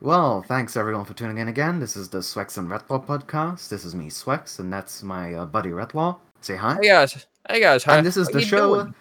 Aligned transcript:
Well, 0.00 0.42
thanks 0.46 0.76
everyone 0.76 1.04
for 1.04 1.14
tuning 1.14 1.38
in 1.38 1.48
again. 1.48 1.80
This 1.80 1.96
is 1.96 2.08
the 2.08 2.18
Swex 2.18 2.56
and 2.56 2.68
Retlaw 2.70 3.04
podcast. 3.04 3.68
This 3.68 3.84
is 3.84 3.94
me, 3.94 4.08
Swex, 4.10 4.58
and 4.60 4.72
that's 4.72 5.02
my 5.02 5.34
uh, 5.34 5.44
buddy 5.46 5.70
Retlaw. 5.70 6.18
Say 6.40 6.54
hi. 6.56 6.76
Hey 6.80 6.88
guys, 6.88 7.26
hey 7.50 7.60
guys, 7.60 7.82
hi. 7.82 7.96
and 7.98 8.06
this 8.06 8.16
is 8.16 8.28
How 8.28 8.32
the 8.34 8.40
show 8.40 8.74
doing? 8.76 8.94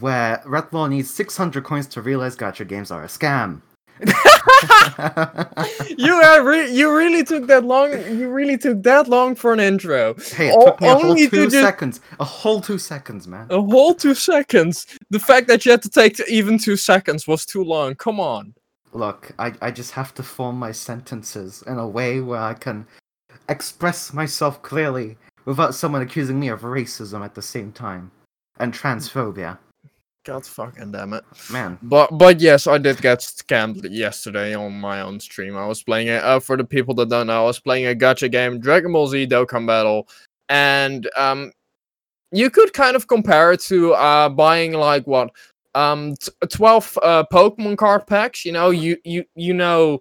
where 0.00 0.42
Retlaw 0.46 0.88
needs 0.88 1.10
600 1.10 1.62
coins 1.64 1.86
to 1.88 2.00
realize 2.00 2.34
gacha 2.34 2.66
games 2.66 2.90
are 2.90 3.02
a 3.04 3.08
scam. 3.08 3.60
you 5.98 6.42
re- 6.42 6.72
you 6.72 6.96
really 6.96 7.22
took 7.24 7.46
that 7.46 7.62
long. 7.64 7.90
You 7.92 8.30
really 8.30 8.56
took 8.56 8.82
that 8.84 9.06
long 9.08 9.34
for 9.34 9.52
an 9.52 9.60
intro. 9.60 10.14
hey, 10.34 10.48
it 10.48 10.56
O- 10.56 10.64
took 10.64 10.80
me 10.80 10.88
a 10.88 10.94
whole 10.94 11.14
two 11.14 11.28
just- 11.28 11.52
seconds. 11.52 12.00
A 12.18 12.24
whole 12.24 12.62
two 12.62 12.78
seconds, 12.78 13.28
man. 13.28 13.46
A 13.50 13.60
whole 13.60 13.94
two 13.94 14.14
seconds. 14.14 14.86
The 15.10 15.20
fact 15.20 15.46
that 15.48 15.66
you 15.66 15.72
had 15.72 15.82
to 15.82 15.90
take 15.90 16.18
even 16.26 16.56
two 16.58 16.76
seconds 16.78 17.28
was 17.28 17.44
too 17.44 17.62
long. 17.62 17.94
Come 17.96 18.18
on. 18.18 18.54
Look, 18.92 19.32
I, 19.38 19.52
I 19.62 19.70
just 19.70 19.92
have 19.92 20.14
to 20.14 20.22
form 20.22 20.58
my 20.58 20.72
sentences 20.72 21.62
in 21.66 21.78
a 21.78 21.88
way 21.88 22.20
where 22.20 22.40
I 22.40 22.54
can 22.54 22.86
express 23.48 24.12
myself 24.12 24.62
clearly 24.62 25.16
without 25.44 25.74
someone 25.74 26.02
accusing 26.02 26.38
me 26.38 26.48
of 26.48 26.60
racism 26.60 27.24
at 27.24 27.34
the 27.34 27.42
same 27.42 27.72
time. 27.72 28.10
And 28.58 28.72
transphobia. 28.72 29.58
God 30.24 30.46
fucking 30.46 30.92
damn 30.92 31.14
it. 31.14 31.24
Man, 31.50 31.78
But 31.82 32.16
but 32.16 32.40
yes, 32.40 32.68
I 32.68 32.78
did 32.78 33.00
get 33.02 33.18
scammed 33.18 33.84
yesterday 33.90 34.54
on 34.54 34.72
my 34.78 35.00
own 35.00 35.18
stream. 35.18 35.56
I 35.56 35.66
was 35.66 35.82
playing 35.82 36.08
it. 36.08 36.22
Uh, 36.22 36.38
for 36.38 36.56
the 36.56 36.64
people 36.64 36.94
that 36.94 37.08
don't 37.08 37.26
know, 37.26 37.42
I 37.42 37.46
was 37.46 37.58
playing 37.58 37.86
a 37.86 37.94
gacha 37.94 38.30
game, 38.30 38.60
Dragon 38.60 38.92
Ball 38.92 39.08
Z 39.08 39.26
Dokkan 39.26 39.66
Battle, 39.66 40.06
and 40.48 41.08
um, 41.16 41.50
you 42.30 42.50
could 42.50 42.72
kind 42.72 42.94
of 42.94 43.08
compare 43.08 43.52
it 43.52 43.60
to 43.62 43.94
uh 43.94 44.28
buying 44.28 44.74
like 44.74 45.06
what 45.08 45.30
um 45.74 46.14
t- 46.16 46.30
12 46.48 46.98
uh 47.02 47.24
Pokemon 47.32 47.76
card 47.78 48.06
packs. 48.06 48.44
You 48.44 48.52
know, 48.52 48.70
you 48.70 48.96
you 49.04 49.24
you 49.34 49.54
know 49.54 50.00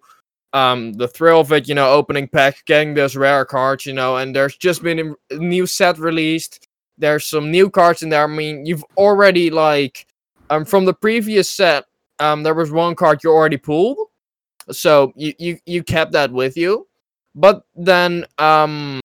um 0.54 0.94
the 0.94 1.08
thrill 1.08 1.42
of 1.42 1.52
it. 1.54 1.68
You 1.68 1.76
know, 1.76 1.92
opening 1.92 2.28
pack, 2.28 2.66
getting 2.66 2.94
those 2.94 3.16
rare 3.16 3.46
cards. 3.46 3.86
You 3.86 3.94
know, 3.94 4.18
and 4.18 4.36
there's 4.36 4.58
just 4.58 4.84
been 4.84 5.16
a 5.32 5.36
new 5.36 5.66
set 5.66 5.98
released. 6.00 6.68
There's 6.98 7.26
some 7.26 7.52
new 7.52 7.70
cards 7.70 8.04
in 8.04 8.10
there. 8.10 8.24
I 8.24 8.28
mean, 8.28 8.66
you've 8.66 8.86
already 8.98 9.50
like 9.50 10.06
um 10.50 10.66
from 10.66 10.86
the 10.86 10.94
previous 10.94 11.50
set 11.50 11.86
um 12.20 12.44
there 12.44 12.54
was 12.54 12.72
one 12.72 12.96
card 12.96 13.24
you 13.24 13.32
already 13.32 13.58
pulled 13.58 13.98
so 14.72 15.12
you 15.16 15.34
you, 15.40 15.58
you 15.66 15.84
kept 15.84 16.12
that 16.12 16.32
with 16.32 16.56
you 16.58 16.88
but 17.36 17.64
then 17.76 18.26
um 18.38 19.00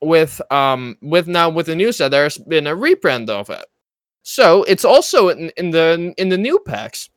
with 0.00 0.40
um 0.50 0.96
with 1.02 1.28
now 1.28 1.48
with 1.48 1.66
the 1.66 1.74
new 1.76 1.92
set 1.92 2.10
there's 2.10 2.38
been 2.38 2.66
a 2.66 2.74
reprint 2.74 3.28
of 3.30 3.50
it 3.50 3.64
so 4.24 4.64
it's 4.64 4.86
also 4.86 5.28
in, 5.30 5.50
in 5.58 5.70
the 5.70 6.14
in 6.18 6.30
the 6.30 6.38
new 6.38 6.58
packs 6.66 7.10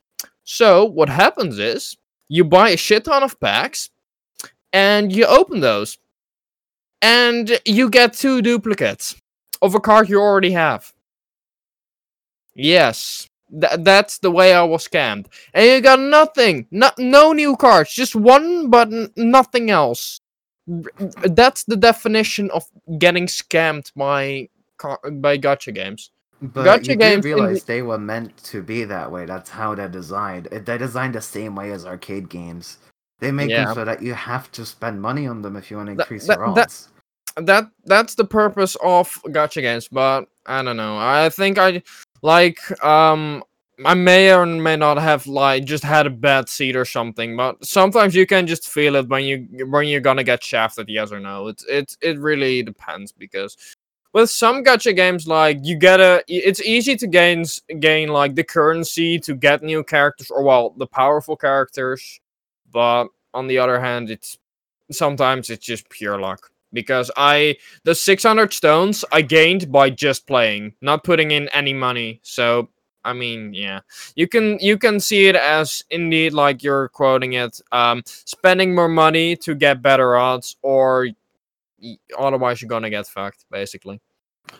so 0.44 0.84
what 0.84 1.08
happens 1.10 1.58
is 1.58 1.96
you 2.28 2.44
buy 2.44 2.70
a 2.70 2.76
shit 2.76 3.04
ton 3.06 3.24
of 3.24 3.40
packs 3.40 3.90
and 4.72 5.12
you 5.12 5.26
open 5.26 5.60
those 5.60 5.98
and 7.02 7.60
you 7.64 7.90
get 7.90 8.12
two 8.12 8.42
duplicates 8.42 9.16
of 9.62 9.74
a 9.74 9.80
card 9.80 10.08
you 10.08 10.20
already 10.20 10.52
have 10.52 10.92
Yes, 12.54 13.28
Th- 13.50 13.78
that's 13.80 14.18
the 14.18 14.30
way 14.30 14.52
I 14.52 14.62
was 14.62 14.86
scammed. 14.86 15.26
And 15.54 15.66
you 15.66 15.80
got 15.80 16.00
nothing, 16.00 16.66
no, 16.70 16.90
no 16.98 17.32
new 17.32 17.56
cards, 17.56 17.92
just 17.92 18.14
one, 18.14 18.68
but 18.70 18.88
nothing 19.16 19.70
else. 19.70 20.20
R- 20.70 20.82
That's 21.28 21.64
the 21.64 21.76
definition 21.76 22.50
of 22.50 22.64
getting 22.98 23.26
scammed 23.26 23.92
by 23.96 24.48
car- 24.76 25.00
by 25.10 25.38
gacha 25.38 25.74
games. 25.74 26.10
But 26.40 26.64
Gacha 26.64 26.88
you 26.88 26.96
games 26.96 27.22
do 27.22 27.28
realize 27.34 27.64
they 27.64 27.82
were 27.82 27.98
meant 27.98 28.36
to 28.44 28.62
be 28.62 28.84
that 28.84 29.10
way. 29.10 29.26
That's 29.26 29.50
how 29.50 29.74
they're 29.74 29.88
designed. 29.88 30.46
They're 30.46 30.78
designed 30.78 31.14
the 31.14 31.20
same 31.20 31.54
way 31.54 31.72
as 31.72 31.84
arcade 31.86 32.28
games. 32.28 32.78
They 33.20 33.32
make 33.32 33.50
Yeah. 33.50 33.66
them 33.66 33.74
so 33.74 33.84
that 33.84 34.02
you 34.02 34.14
have 34.14 34.50
to 34.52 34.64
spend 34.64 35.02
money 35.02 35.26
on 35.26 35.42
them 35.42 35.56
if 35.56 35.70
you 35.70 35.76
want 35.76 35.88
to 35.88 35.92
increase 35.92 36.26
that- 36.26 36.38
your 36.38 36.54
that- 36.54 36.62
odds. 36.66 36.88
That 37.36 37.70
that's 37.84 38.14
the 38.16 38.24
purpose 38.24 38.76
of 38.82 39.12
gacha 39.26 39.60
games, 39.62 39.86
but 39.88 40.26
I 40.46 40.62
don't 40.62 40.76
know. 40.76 40.96
I 40.98 41.28
think 41.28 41.56
I 41.58 41.82
like 42.22 42.58
um 42.84 43.44
I 43.84 43.94
may 43.94 44.34
or 44.34 44.44
may 44.44 44.74
not 44.74 44.98
have 44.98 45.24
like 45.28 45.64
just 45.64 45.84
had 45.84 46.06
a 46.06 46.10
bad 46.10 46.48
seat 46.48 46.74
or 46.74 46.84
something, 46.84 47.36
but 47.36 47.64
sometimes 47.64 48.12
you 48.16 48.26
can 48.26 48.46
just 48.48 48.68
feel 48.68 48.96
it 48.96 49.08
when 49.08 49.24
you 49.24 49.46
when 49.66 49.86
you're 49.86 50.00
gonna 50.00 50.24
get 50.24 50.42
shafted, 50.42 50.88
yes 50.88 51.12
or 51.12 51.20
no. 51.20 51.46
It's 51.46 51.64
it's 51.68 51.96
it 52.00 52.18
really 52.18 52.62
depends 52.64 53.12
because 53.12 53.56
with 54.12 54.30
some 54.30 54.64
gacha 54.64 54.94
games 54.94 55.26
like 55.26 55.58
you 55.62 55.76
get 55.76 56.00
a 56.00 56.22
it's 56.28 56.62
easy 56.62 56.96
to 56.96 57.06
gain 57.06 57.44
gain 57.80 58.08
like 58.08 58.34
the 58.34 58.44
currency 58.44 59.18
to 59.20 59.34
get 59.34 59.62
new 59.62 59.84
characters 59.84 60.30
or 60.30 60.42
well 60.42 60.74
the 60.76 60.86
powerful 60.86 61.36
characters, 61.36 62.20
but 62.70 63.06
on 63.34 63.46
the 63.46 63.58
other 63.58 63.80
hand 63.80 64.10
it's 64.10 64.38
sometimes 64.90 65.50
it's 65.50 65.64
just 65.64 65.88
pure 65.90 66.18
luck 66.20 66.50
because 66.72 67.10
I 67.16 67.56
the 67.84 67.94
600 67.94 68.52
stones 68.52 69.04
I 69.12 69.22
gained 69.22 69.70
by 69.72 69.90
just 69.90 70.26
playing, 70.26 70.74
not 70.80 71.04
putting 71.04 71.30
in 71.30 71.48
any 71.48 71.72
money. 71.72 72.20
So 72.22 72.68
I 73.04 73.12
mean, 73.14 73.54
yeah, 73.54 73.80
you 74.16 74.28
can 74.28 74.58
you 74.60 74.76
can 74.76 75.00
see 75.00 75.28
it 75.28 75.36
as 75.36 75.82
indeed 75.90 76.34
like 76.34 76.62
you're 76.62 76.88
quoting 76.88 77.34
it, 77.34 77.60
um, 77.72 78.02
spending 78.06 78.74
more 78.74 78.88
money 78.88 79.36
to 79.36 79.54
get 79.54 79.82
better 79.82 80.16
odds, 80.16 80.56
or 80.62 81.08
otherwise 82.18 82.60
you're 82.60 82.68
gonna 82.68 82.90
get 82.90 83.06
fucked, 83.06 83.44
basically. 83.50 84.00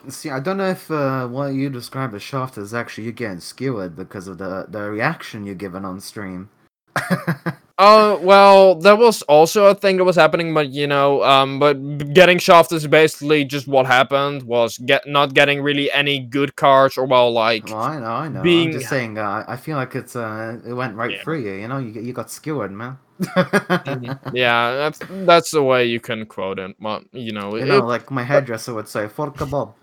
See, 0.07 0.29
I 0.29 0.39
don't 0.39 0.57
know 0.57 0.69
if 0.69 0.89
uh, 0.91 1.27
what 1.27 1.47
you 1.47 1.69
describe 1.69 2.13
as 2.13 2.21
shaft 2.21 2.57
is 2.57 2.73
actually 2.73 3.05
you 3.05 3.11
getting 3.11 3.39
skewered 3.39 3.95
because 3.95 4.27
of 4.27 4.37
the 4.37 4.65
the 4.69 4.89
reaction 4.89 5.45
you're 5.45 5.55
given 5.55 5.85
on 5.85 5.99
stream. 5.99 6.49
Oh 7.81 8.19
well, 8.19 8.75
that 8.75 8.97
was 8.97 9.21
also 9.23 9.67
a 9.67 9.73
thing 9.73 9.95
that 9.97 10.03
was 10.03 10.17
happening, 10.17 10.53
but 10.53 10.67
you 10.67 10.85
know, 10.85 11.23
um, 11.23 11.59
but 11.59 11.75
getting 12.13 12.37
shafted 12.37 12.75
is 12.75 12.85
basically 12.87 13.45
just 13.45 13.67
what 13.69 13.85
happened 13.85 14.43
was 14.43 14.77
get 14.79 15.07
not 15.07 15.33
getting 15.33 15.61
really 15.61 15.89
any 15.93 16.19
good 16.19 16.57
cards, 16.57 16.97
or 16.97 17.05
well, 17.05 17.31
like 17.31 17.71
I 17.71 17.97
know, 17.99 18.05
I 18.05 18.27
know. 18.27 18.39
I'm 18.39 18.43
being- 18.43 18.73
just 18.73 18.89
saying. 18.89 19.17
Uh, 19.17 19.45
I 19.47 19.55
feel 19.55 19.77
like 19.77 19.95
it's 19.95 20.17
uh, 20.17 20.59
it 20.67 20.73
went 20.73 20.95
right 20.95 21.11
Yeah. 21.11 21.23
through 21.23 21.39
you. 21.45 21.53
You 21.53 21.69
know, 21.69 21.77
you 21.79 22.01
you 22.01 22.11
got 22.11 22.29
skewered, 22.29 22.71
man. 22.73 22.97
Mhm. 23.21 24.33
yeah, 24.33 24.75
that's 24.75 24.99
that's 25.25 25.51
the 25.51 25.63
way 25.63 25.85
you 25.85 26.01
can 26.01 26.25
quote 26.25 26.59
it. 26.59 26.75
But 26.81 27.03
you 27.13 27.31
know, 27.31 27.55
You 27.55 27.63
it- 27.63 27.67
know, 27.67 27.79
like 27.79 28.11
my 28.11 28.23
hairdresser 28.23 28.73
would 28.73 28.89
say, 28.89 29.07
"For 29.07 29.31
kebab." 29.31 29.73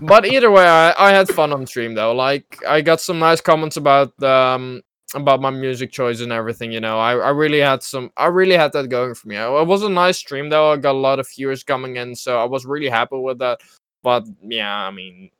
but 0.00 0.26
either 0.26 0.50
way, 0.50 0.66
I, 0.66 0.92
I 0.98 1.10
had 1.12 1.28
fun 1.28 1.52
on 1.52 1.66
stream 1.66 1.94
though. 1.94 2.12
Like 2.14 2.58
I 2.68 2.80
got 2.82 3.00
some 3.00 3.18
nice 3.18 3.40
comments 3.40 3.76
about 3.76 4.12
um 4.22 4.82
about 5.14 5.40
my 5.40 5.50
music 5.50 5.90
choice 5.90 6.20
and 6.20 6.32
everything. 6.32 6.72
You 6.72 6.80
know, 6.80 6.98
I, 6.98 7.16
I 7.16 7.30
really 7.30 7.60
had 7.60 7.82
some. 7.82 8.10
I 8.16 8.26
really 8.26 8.56
had 8.56 8.72
that 8.72 8.88
going 8.88 9.14
for 9.14 9.28
me. 9.28 9.36
It 9.36 9.66
was 9.66 9.82
a 9.82 9.88
nice 9.88 10.18
stream 10.18 10.48
though. 10.48 10.72
I 10.72 10.76
got 10.76 10.94
a 10.94 10.98
lot 10.98 11.18
of 11.18 11.28
viewers 11.28 11.62
coming 11.64 11.96
in, 11.96 12.14
so 12.14 12.38
I 12.38 12.44
was 12.44 12.66
really 12.66 12.88
happy 12.88 13.16
with 13.16 13.38
that. 13.38 13.60
But 14.02 14.26
yeah, 14.42 14.74
I 14.74 14.90
mean. 14.90 15.30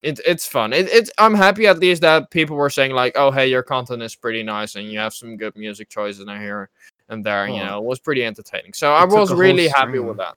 It, 0.00 0.20
it's 0.24 0.46
fun. 0.46 0.72
It, 0.72 0.88
it's 0.90 1.10
I'm 1.18 1.34
happy 1.34 1.66
at 1.66 1.80
least 1.80 2.02
that 2.02 2.30
people 2.30 2.56
were 2.56 2.70
saying 2.70 2.92
like, 2.92 3.14
oh 3.16 3.32
hey, 3.32 3.48
your 3.48 3.64
content 3.64 4.00
is 4.00 4.14
pretty 4.14 4.44
nice 4.44 4.76
and 4.76 4.86
you 4.86 4.96
have 5.00 5.12
some 5.12 5.36
good 5.36 5.56
music 5.56 5.88
choices 5.88 6.20
in 6.20 6.28
here 6.40 6.70
and 7.08 7.24
there. 7.24 7.46
and, 7.46 7.56
You 7.56 7.64
know, 7.64 7.78
it 7.78 7.84
was 7.84 7.98
pretty 7.98 8.24
entertaining. 8.24 8.74
So 8.74 8.92
I 8.92 9.02
it 9.02 9.06
took 9.08 9.18
was 9.18 9.32
really 9.32 9.66
happy 9.66 9.98
with 9.98 10.18
that. 10.18 10.36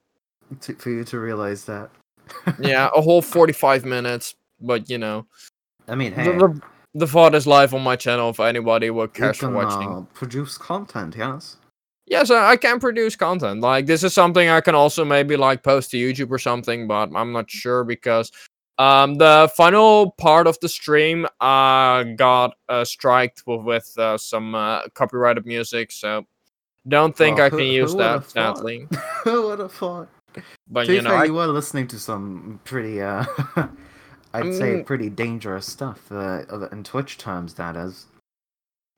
to, 0.62 0.74
for 0.74 0.90
you 0.90 1.04
to 1.04 1.20
realize 1.20 1.64
that. 1.66 1.92
Yeah, 2.60 2.90
a 2.96 3.02
whole 3.02 3.22
45 3.22 3.86
minutes, 3.86 4.34
but 4.60 4.90
you 4.90 4.98
know, 4.98 5.28
I 5.88 5.94
mean, 5.94 6.14
hey, 6.14 6.26
the, 6.26 6.48
the 6.48 6.62
VOD 6.98 7.36
is 7.36 7.48
live 7.48 7.74
on 7.74 7.82
my 7.82 7.96
channel 7.96 8.30
if 8.30 8.40
anybody 8.40 8.90
would 8.90 9.12
you 9.16 9.22
cares 9.24 9.38
for 9.38 9.46
can 9.48 9.54
watching. 9.56 9.90
uh, 9.90 10.02
produce 10.14 10.58
content, 10.58 11.16
yes. 11.18 11.58
Yes, 12.06 12.30
I, 12.30 12.50
I 12.52 12.58
can 12.58 12.80
produce 12.80 13.16
content. 13.16 13.62
Like 13.62 13.86
this 13.86 14.04
is 14.04 14.14
something 14.14 14.50
I 14.50 14.60
can 14.62 14.76
also 14.76 15.06
maybe 15.06 15.38
like 15.38 15.64
post 15.64 15.92
to 15.92 15.98
YouTube 15.98 16.32
or 16.32 16.40
something, 16.40 16.88
but 16.88 17.10
I'm 17.16 17.32
not 17.32 17.50
sure 17.50 17.84
because 17.84 18.32
um 18.78 19.16
the 19.16 19.50
final 19.56 20.12
part 20.12 20.48
of 20.48 20.60
the 20.60 20.68
stream 20.70 21.28
uh 21.40 22.04
got 22.04 22.56
uh 22.68 22.84
striked 22.84 23.44
with, 23.46 23.62
with 23.62 23.94
uh, 23.98 24.18
some 24.18 24.56
uh, 24.56 24.88
copyrighted 24.94 25.46
music, 25.46 25.92
so 25.92 26.26
don't 26.88 27.16
think 27.16 27.40
Oh, 27.40 27.44
I 27.44 27.50
who- 27.50 27.58
can 27.58 27.68
who 27.68 27.72
use 27.74 27.96
that 27.96 28.30
sadly. 28.30 28.88
Who 29.24 29.48
would 29.48 29.60
have 29.60 29.72
thought? 29.72 30.10
But 30.68 30.86
to 30.88 30.94
you 30.94 31.00
be 31.00 31.04
know, 31.04 31.12
fair, 31.12 31.20
I, 31.20 31.26
you 31.26 31.34
were 31.36 31.46
listening 31.48 31.88
to 31.90 32.00
some 32.00 32.60
pretty, 32.64 33.02
uh, 33.02 33.24
I'd 34.34 34.54
say, 34.54 34.76
mean- 34.76 34.84
pretty 34.86 35.10
dangerous 35.10 35.66
stuff 35.66 36.12
uh, 36.12 36.44
in 36.72 36.84
Twitch 36.84 37.18
terms. 37.18 37.54
That 37.56 37.76
is. 37.76 38.06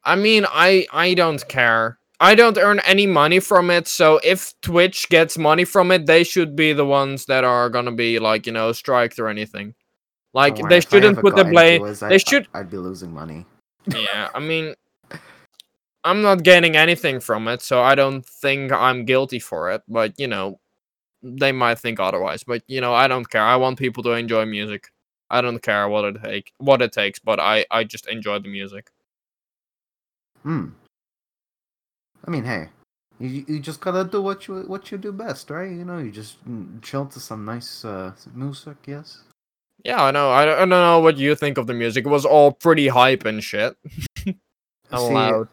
I 0.04 0.16
mean, 0.16 0.46
I 0.50 0.86
I 0.92 1.14
don't 1.14 1.46
care. 1.48 1.98
I 2.20 2.36
don't 2.36 2.58
earn 2.58 2.80
any 2.86 3.06
money 3.08 3.40
from 3.40 3.70
it, 3.70 3.88
so 3.88 4.20
if 4.24 4.54
Twitch 4.62 5.10
gets 5.10 5.38
money 5.38 5.66
from 5.66 5.92
it, 5.92 6.06
they 6.06 6.24
should 6.24 6.56
be 6.56 6.72
the 6.72 6.86
ones 6.86 7.26
that 7.26 7.44
are 7.44 7.70
gonna 7.70 7.92
be 7.92 8.20
like 8.20 8.46
you 8.46 8.54
know 8.54 8.72
striked 8.72 9.20
or 9.20 9.28
anything. 9.28 9.74
Like 10.34 10.58
they 10.70 10.80
shouldn't 10.82 11.20
put 11.20 11.36
the 11.36 11.44
blame. 11.46 11.82
they 11.84 12.06
I'd- 12.16 12.20
should- 12.20 12.48
I'd 12.54 12.70
be 12.70 12.78
losing 12.78 13.14
money. 13.14 13.46
Yeah, 13.88 14.30
I 14.34 14.40
mean, 14.50 14.76
I'm 16.04 16.22
not 16.22 16.44
gaining 16.44 16.76
anything 16.76 17.20
from 17.20 17.48
it, 17.48 17.62
so 17.62 17.82
I 17.82 17.96
don't 17.96 18.26
think 18.26 18.72
I'm 18.72 19.06
guilty 19.06 19.40
for 19.40 19.72
it. 19.72 19.82
But 19.88 20.18
you 20.20 20.28
know, 20.28 20.60
they 21.22 21.52
might 21.52 21.80
think 21.80 22.00
otherwise. 22.00 22.44
But 22.44 22.64
you 22.68 22.82
know, 22.82 22.94
I 22.94 23.08
don't 23.08 23.30
care. 23.30 23.42
I 23.44 23.56
want 23.58 23.78
people 23.80 24.04
to 24.04 24.12
enjoy 24.12 24.46
music. 24.46 24.90
I 25.34 25.42
don't 25.42 25.62
care 25.62 25.90
what 25.90 26.06
it 26.06 26.22
take 26.24 26.54
what 26.60 26.82
it 26.82 26.92
takes, 26.94 27.20
but 27.20 27.40
I 27.40 27.66
I 27.72 27.84
just 27.84 28.08
enjoy 28.08 28.40
the 28.40 28.50
music. 28.50 28.92
Hmm. 30.44 30.66
I 32.26 32.32
mean, 32.32 32.44
hey, 32.46 32.70
you 33.20 33.44
you 33.48 33.60
just 33.60 33.82
gotta 33.82 34.04
do 34.04 34.22
what 34.22 34.48
you 34.48 34.62
what 34.68 34.92
you 34.92 34.98
do 34.98 35.12
best, 35.12 35.50
right? 35.50 35.72
You 35.72 35.86
know, 35.86 35.98
you 35.98 36.12
just 36.12 36.44
mm, 36.48 36.82
chill 36.82 37.06
to 37.08 37.20
some 37.20 37.46
nice 37.46 37.84
uh, 37.86 38.12
music, 38.34 38.78
yes. 38.88 39.24
Yeah, 39.84 40.02
I 40.04 40.12
know. 40.12 40.30
I 40.32 40.46
don't, 40.46 40.56
I 40.56 40.60
don't 40.60 40.70
know 40.70 41.00
what 41.00 41.18
you 41.18 41.36
think 41.36 41.58
of 41.58 41.68
the 41.68 41.74
music. 41.74 42.06
It 42.06 42.10
was 42.10 42.26
all 42.26 42.52
pretty 42.54 42.88
hype 42.88 43.26
and 43.26 43.44
shit. 43.44 43.76
Allowed. 44.92 45.48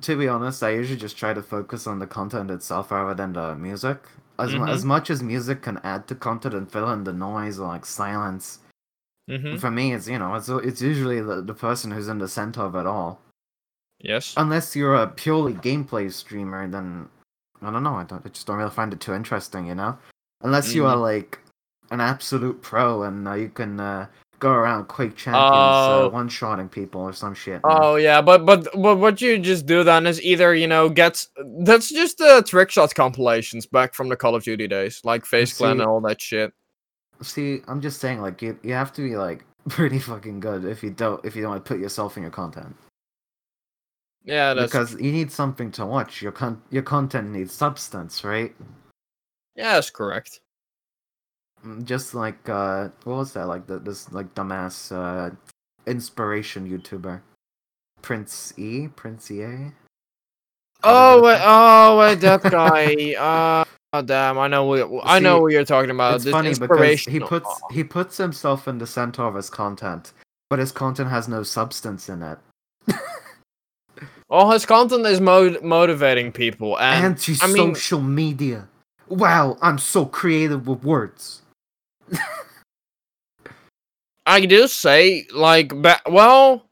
to 0.00 0.16
be 0.16 0.28
honest, 0.28 0.62
I 0.62 0.70
usually 0.70 0.98
just 1.00 1.18
try 1.18 1.34
to 1.34 1.42
focus 1.42 1.86
on 1.86 1.98
the 1.98 2.06
content 2.06 2.50
itself 2.50 2.90
rather 2.90 3.12
than 3.14 3.32
the 3.34 3.54
music. 3.56 3.98
As, 4.38 4.54
mu- 4.54 4.60
Mhm. 4.64 4.72
as 4.72 4.84
much 4.84 5.10
as 5.10 5.22
music 5.22 5.60
can 5.62 5.78
add 5.84 6.06
to 6.08 6.14
content 6.14 6.54
and 6.54 6.70
fill 6.70 6.88
in 6.92 7.04
the 7.04 7.12
noise 7.12 7.58
or 7.58 7.68
like 7.68 7.84
silence, 7.84 8.60
hmm 9.28 9.56
for 9.56 9.70
me, 9.70 9.92
it's 9.94 10.08
you 10.08 10.18
know, 10.18 10.34
it's 10.34 10.48
it's 10.48 10.82
usually 10.82 11.20
the, 11.20 11.42
the 11.42 11.54
person 11.54 11.90
who's 11.90 12.08
in 12.08 12.18
the 12.18 12.28
center 12.28 12.62
of 12.62 12.74
it 12.74 12.86
all. 12.86 13.20
Yes. 14.00 14.34
Unless 14.36 14.74
you're 14.74 14.94
a 14.96 15.06
purely 15.06 15.54
gameplay 15.54 16.10
streamer, 16.12 16.66
then 16.68 17.08
I 17.62 17.70
don't 17.70 17.82
know. 17.82 17.94
I 17.96 18.04
don't. 18.04 18.24
I 18.24 18.28
just 18.30 18.46
don't 18.46 18.56
really 18.56 18.70
find 18.70 18.92
it 18.92 19.00
too 19.00 19.12
interesting, 19.14 19.66
you 19.66 19.74
know. 19.74 19.98
Unless 20.42 20.72
you 20.72 20.86
are 20.86 20.94
Mm-hmm. 20.94 21.02
like 21.02 21.38
an 21.90 22.00
absolute 22.00 22.62
pro 22.62 23.02
and 23.02 23.28
uh, 23.28 23.34
you 23.34 23.48
can 23.50 23.78
uh, 23.78 24.06
go 24.38 24.50
around 24.52 24.86
Quake 24.88 25.16
champions 25.16 25.44
uh, 25.44 26.00
Oh. 26.04 26.08
one-shotting 26.08 26.68
people 26.70 27.02
or 27.02 27.12
some 27.12 27.34
shit. 27.34 27.62
know? 27.62 27.68
Oh 27.82 27.96
yeah, 27.96 28.22
but 28.22 28.46
but 28.46 28.66
but 28.74 28.96
what 28.96 29.20
you 29.20 29.38
just 29.38 29.66
do 29.66 29.84
then 29.84 30.06
is 30.06 30.22
either 30.22 30.54
you 30.54 30.66
know 30.66 30.88
get 30.88 31.26
that's 31.66 31.90
just 31.90 32.16
the 32.18 32.42
trick 32.46 32.70
shot 32.70 32.94
compilations 32.94 33.66
back 33.66 33.92
from 33.92 34.08
the 34.08 34.16
Call 34.16 34.34
of 34.34 34.42
Duty 34.44 34.66
days, 34.66 35.02
like 35.04 35.26
FaZe 35.26 35.52
Clan 35.52 35.72
and 35.72 35.82
all 35.82 36.00
that 36.00 36.20
shit. 36.22 36.54
See, 37.22 37.62
I'm 37.68 37.80
just 37.80 38.00
saying, 38.00 38.20
like 38.22 38.42
you 38.42 38.58
you 38.62 38.72
have 38.74 38.92
to 38.94 39.02
be 39.02 39.16
like 39.16 39.44
pretty 39.68 39.98
fucking 39.98 40.40
good 40.40 40.64
if 40.64 40.82
you 40.82 40.90
don't 40.90 41.24
if 41.24 41.36
you 41.36 41.42
don't 41.42 41.52
want 41.52 41.64
to 41.64 41.68
put 41.68 41.80
yourself 41.80 42.16
in 42.16 42.22
your 42.22 42.32
content 42.32 42.74
Yeah, 44.24 44.54
that's 44.54 44.70
because 44.70 44.92
you 45.00 45.12
need 45.12 45.30
something 45.32 45.70
to 45.72 45.86
watch. 45.86 46.22
Your 46.22 46.32
con 46.32 46.62
your 46.70 46.82
content 46.82 47.30
needs 47.30 47.52
substance, 47.54 48.24
right? 48.24 48.54
yeah, 49.56 49.74
that's 49.74 49.90
correct. 49.90 50.40
Mm, 51.64 51.84
Just 51.84 52.14
like 52.14 52.48
uh, 52.48 52.88
what 53.04 53.16
was 53.16 53.32
that? 53.34 53.46
Like 53.48 53.66
the, 53.66 53.78
this 53.78 54.10
like 54.12 54.34
dumbass 54.34 54.92
uh, 54.92 55.34
inspiration 55.86 56.68
YouTuber, 56.68 57.20
Prince 58.02 58.54
E, 58.58 58.88
Prince 58.88 59.30
EA. 59.30 59.72
Oh 60.82 61.20
wait, 61.22 61.40
oh 61.42 61.98
wait, 61.98 62.20
that 62.20 62.42
guy. 62.50 63.14
Uh, 63.14 63.64
oh, 63.92 64.02
damn, 64.02 64.38
I 64.38 64.48
know. 64.48 64.64
What, 64.64 65.02
I 65.04 65.18
know 65.18 65.38
See, 65.38 65.42
what 65.42 65.52
you're 65.52 65.64
talking 65.64 65.90
about. 65.90 66.16
it's 66.16 66.24
this 66.24 66.32
funny 66.32 66.54
because 66.54 67.00
he 67.04 67.20
puts 67.20 67.48
he 67.70 67.84
puts 67.84 68.16
himself 68.16 68.68
in 68.68 68.78
the 68.78 68.86
center 68.86 69.22
of 69.22 69.34
his 69.34 69.50
content, 69.50 70.12
but 70.48 70.58
his 70.58 70.72
content 70.72 71.10
has 71.10 71.28
no 71.28 71.42
substance 71.42 72.08
in 72.08 72.22
it. 72.22 72.38
all 74.30 74.50
his 74.50 74.64
content 74.66 75.06
is 75.06 75.20
mo- 75.20 75.56
motivating 75.62 76.32
people, 76.32 76.78
and 76.78 76.96
I 76.96 76.98
mean, 77.02 77.10
Anti-social 77.12 78.00
media. 78.00 78.68
Wow, 79.08 79.58
I'm 79.60 79.78
so 79.78 80.06
creative 80.06 80.68
with 80.68 80.84
words. 80.84 81.42
I 84.26 84.46
do 84.46 84.68
say 84.68 85.26
like, 85.34 85.70
ba- 85.82 86.00
well, 86.08 86.66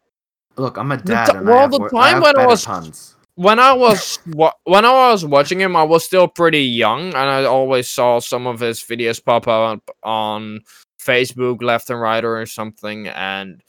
Look, 0.57 0.77
I'm 0.77 0.91
a 0.93 0.97
dad, 0.97 1.37
and 1.37 1.47
well, 1.47 1.69
the 1.69 1.79
time 1.89 2.17
I 2.17 2.21
when 2.21 2.39
I 2.39 2.47
was- 2.47 2.65
puns. 2.65 3.15
When 3.39 3.59
I 3.61 3.73
was 3.73 4.19
wa- 4.27 4.59
when 4.65 4.85
I 4.85 4.93
was 5.11 5.25
watching 5.25 5.61
him, 5.61 5.77
I 5.77 5.85
was 5.85 6.05
still 6.05 6.27
pretty 6.27 6.63
young, 6.65 7.09
and 7.09 7.17
I 7.17 7.45
always 7.45 7.89
saw 7.89 8.19
some 8.19 8.47
of 8.49 8.59
his 8.61 8.81
videos 8.81 9.25
pop 9.25 9.47
up 9.47 9.89
on 10.03 10.61
Facebook, 11.01 11.63
left 11.63 11.89
and 11.91 12.01
right, 12.01 12.25
or 12.25 12.45
something. 12.47 13.07
And 13.09 13.63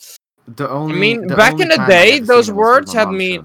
The 0.47 0.67
only, 0.67 0.95
I 0.95 0.97
mean, 0.99 1.27
back 1.35 1.59
in 1.59 1.67
the 1.69 1.77
day, 1.87 2.19
those 2.19 2.47
seen 2.47 2.55
him 2.55 2.57
was 2.57 2.67
'cause 2.67 2.75
words 2.77 2.93
had 2.93 3.09
mean- 3.11 3.41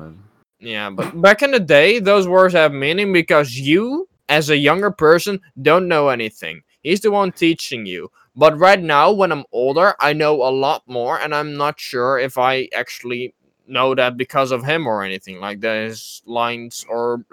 yeah, 0.61 0.89
but 0.91 1.21
back 1.21 1.43
in 1.43 1.51
the 1.51 1.61
day, 1.61 1.99
those 1.99 2.27
words 2.27 2.55
have 2.55 2.73
meaning 2.73 3.13
because 3.13 3.59
you, 3.59 4.09
as 4.31 4.49
a 4.49 4.57
younger 4.57 4.91
person, 4.91 5.41
don't 5.61 5.89
know 5.89 6.09
anything. 6.09 6.63
He's 6.81 7.01
the 7.03 7.11
one 7.11 7.33
teaching 7.33 7.85
you. 7.85 8.11
But 8.35 8.59
right 8.59 8.81
now, 8.81 9.13
when 9.13 9.31
I'm 9.31 9.45
older, 9.53 9.95
I 10.01 10.15
know 10.15 10.35
a 10.43 10.51
lot 10.51 10.83
more, 10.87 11.21
and 11.21 11.35
I'm 11.35 11.55
not 11.57 11.79
sure 11.79 12.19
if 12.19 12.39
I 12.39 12.69
actually 12.75 13.35
know 13.67 13.95
that 13.95 14.17
because 14.17 14.53
of 14.53 14.65
him 14.65 14.87
or 14.87 15.03
anything 15.03 15.41
like 15.41 15.61
that. 15.61 15.89
His 15.89 16.23
lines 16.27 16.85
or 16.89 17.25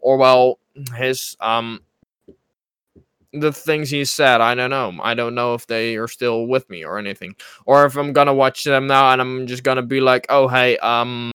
or 0.00 0.16
well, 0.16 0.58
his 0.94 1.36
um, 1.40 1.80
the 3.32 3.52
things 3.52 3.90
he 3.90 4.04
said. 4.04 4.40
I 4.40 4.54
don't 4.54 4.70
know. 4.70 4.94
I 5.02 5.14
don't 5.14 5.34
know 5.34 5.54
if 5.54 5.66
they 5.66 5.96
are 5.96 6.08
still 6.08 6.46
with 6.46 6.68
me 6.70 6.84
or 6.84 6.98
anything, 6.98 7.36
or 7.64 7.84
if 7.86 7.96
I'm 7.96 8.12
gonna 8.12 8.34
watch 8.34 8.64
them 8.64 8.86
now 8.86 9.10
and 9.10 9.20
I'm 9.20 9.46
just 9.46 9.62
gonna 9.62 9.82
be 9.82 10.00
like, 10.00 10.26
oh 10.28 10.48
hey, 10.48 10.78
um, 10.78 11.32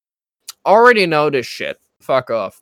already 0.65 1.05
know 1.05 1.29
this 1.29 1.45
shit. 1.45 1.79
Fuck 1.99 2.29
off. 2.29 2.61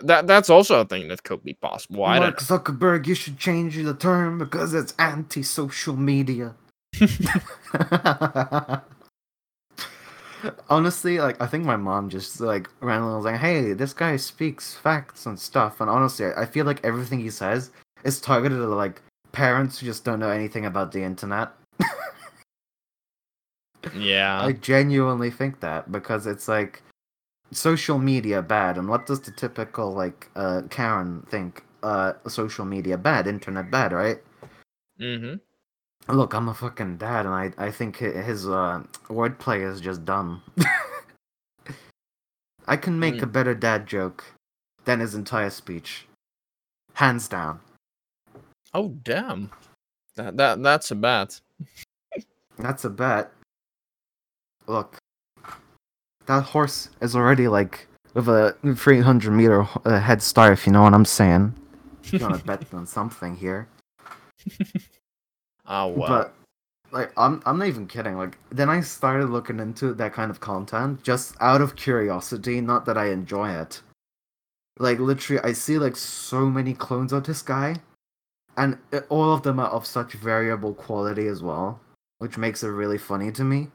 That 0.00 0.26
that's 0.26 0.50
also 0.50 0.80
a 0.80 0.84
thing 0.84 1.08
that 1.08 1.22
could 1.22 1.44
be 1.44 1.54
possible. 1.54 2.04
I 2.04 2.18
Mark. 2.18 2.40
Zuckerberg, 2.40 3.06
you 3.06 3.14
should 3.14 3.38
change 3.38 3.76
the 3.76 3.94
term 3.94 4.38
because 4.38 4.74
it's 4.74 4.92
anti-social 4.98 5.96
media. 5.96 6.54
honestly, 10.68 11.18
like 11.18 11.40
I 11.40 11.46
think 11.46 11.64
my 11.64 11.76
mom 11.76 12.08
just 12.08 12.40
like 12.40 12.68
randomly 12.80 13.16
was 13.16 13.24
like, 13.24 13.40
"Hey, 13.40 13.72
this 13.72 13.92
guy 13.92 14.16
speaks 14.16 14.74
facts 14.74 15.26
and 15.26 15.38
stuff." 15.38 15.80
And 15.80 15.90
honestly, 15.90 16.26
I 16.36 16.46
feel 16.46 16.66
like 16.66 16.84
everything 16.84 17.20
he 17.20 17.30
says 17.30 17.70
is 18.04 18.20
targeted 18.20 18.60
at 18.60 18.68
like 18.68 19.02
parents 19.32 19.78
who 19.78 19.86
just 19.86 20.04
don't 20.04 20.20
know 20.20 20.30
anything 20.30 20.66
about 20.66 20.92
the 20.92 21.02
internet. 21.02 21.50
Yeah. 23.94 24.42
I 24.42 24.52
genuinely 24.52 25.30
think 25.30 25.60
that 25.60 25.92
because 25.92 26.26
it's 26.26 26.48
like 26.48 26.82
social 27.52 27.98
media 27.98 28.42
bad, 28.42 28.78
and 28.78 28.88
what 28.88 29.06
does 29.06 29.20
the 29.20 29.30
typical 29.30 29.92
like 29.92 30.30
uh 30.36 30.62
Karen 30.70 31.26
think? 31.30 31.62
Uh, 31.82 32.14
social 32.26 32.64
media 32.64 32.98
bad, 32.98 33.28
internet 33.28 33.70
bad, 33.70 33.92
right? 33.92 34.18
mm-hmm. 34.98 35.36
Look, 36.08 36.34
I'm 36.34 36.48
a 36.48 36.54
fucking 36.54 36.98
dad, 36.98 37.26
and 37.26 37.34
I 37.34 37.52
I 37.58 37.70
think 37.70 37.96
his 37.96 38.46
uh 38.48 38.82
wordplay 39.08 39.68
is 39.68 39.80
just 39.80 40.04
dumb. 40.04 40.42
I 42.68 42.76
can 42.76 42.98
make 42.98 43.16
Mm. 43.16 43.22
a 43.22 43.26
better 43.26 43.54
dad 43.54 43.86
joke 43.86 44.24
than 44.84 45.00
his 45.00 45.14
entire 45.14 45.50
speech, 45.50 46.06
hands 46.94 47.28
down. 47.28 47.60
Oh 48.74 48.90
damn. 49.02 49.50
That 50.16 50.36
that 50.36 50.62
that's 50.62 50.90
a 50.90 50.94
bet. 50.94 51.40
That's 52.58 52.84
a 52.84 52.90
bet. 52.90 53.32
Look, 54.66 54.96
that 56.26 56.42
horse 56.44 56.90
is 57.00 57.14
already 57.14 57.48
like 57.48 57.86
with 58.14 58.28
a 58.28 58.56
300 58.74 59.30
meter 59.30 59.68
uh, 59.84 60.00
head 60.00 60.22
start, 60.22 60.52
if 60.52 60.66
you 60.66 60.72
know 60.72 60.82
what 60.82 60.94
I'm 60.94 61.04
saying. 61.04 61.54
You 62.10 62.18
want 62.20 62.38
to 62.38 62.44
bet 62.44 62.64
on 62.72 62.86
something 62.86 63.36
here, 63.36 63.68
Oh 65.68 65.88
wow. 65.88 66.06
but 66.06 66.34
like 66.92 67.12
I'm 67.16 67.42
I'm 67.44 67.58
not 67.58 67.68
even 67.68 67.86
kidding. 67.86 68.16
Like 68.16 68.38
then 68.50 68.68
I 68.68 68.80
started 68.80 69.30
looking 69.30 69.60
into 69.60 69.92
that 69.94 70.12
kind 70.12 70.30
of 70.30 70.40
content 70.40 71.02
just 71.02 71.36
out 71.40 71.60
of 71.60 71.76
curiosity, 71.76 72.60
not 72.60 72.84
that 72.86 72.96
I 72.96 73.10
enjoy 73.10 73.50
it. 73.50 73.82
Like 74.78 74.98
literally, 74.98 75.42
I 75.42 75.52
see 75.52 75.78
like 75.78 75.96
so 75.96 76.46
many 76.46 76.74
clones 76.74 77.12
of 77.12 77.24
this 77.24 77.42
guy, 77.42 77.76
and 78.56 78.78
uh, 78.92 79.00
all 79.08 79.32
of 79.32 79.42
them 79.42 79.58
are 79.58 79.68
of 79.68 79.86
such 79.86 80.12
variable 80.12 80.74
quality 80.74 81.26
as 81.26 81.42
well, 81.42 81.80
which 82.18 82.38
makes 82.38 82.62
it 82.62 82.68
really 82.68 82.98
funny 82.98 83.32
to 83.32 83.44
me. 83.44 83.68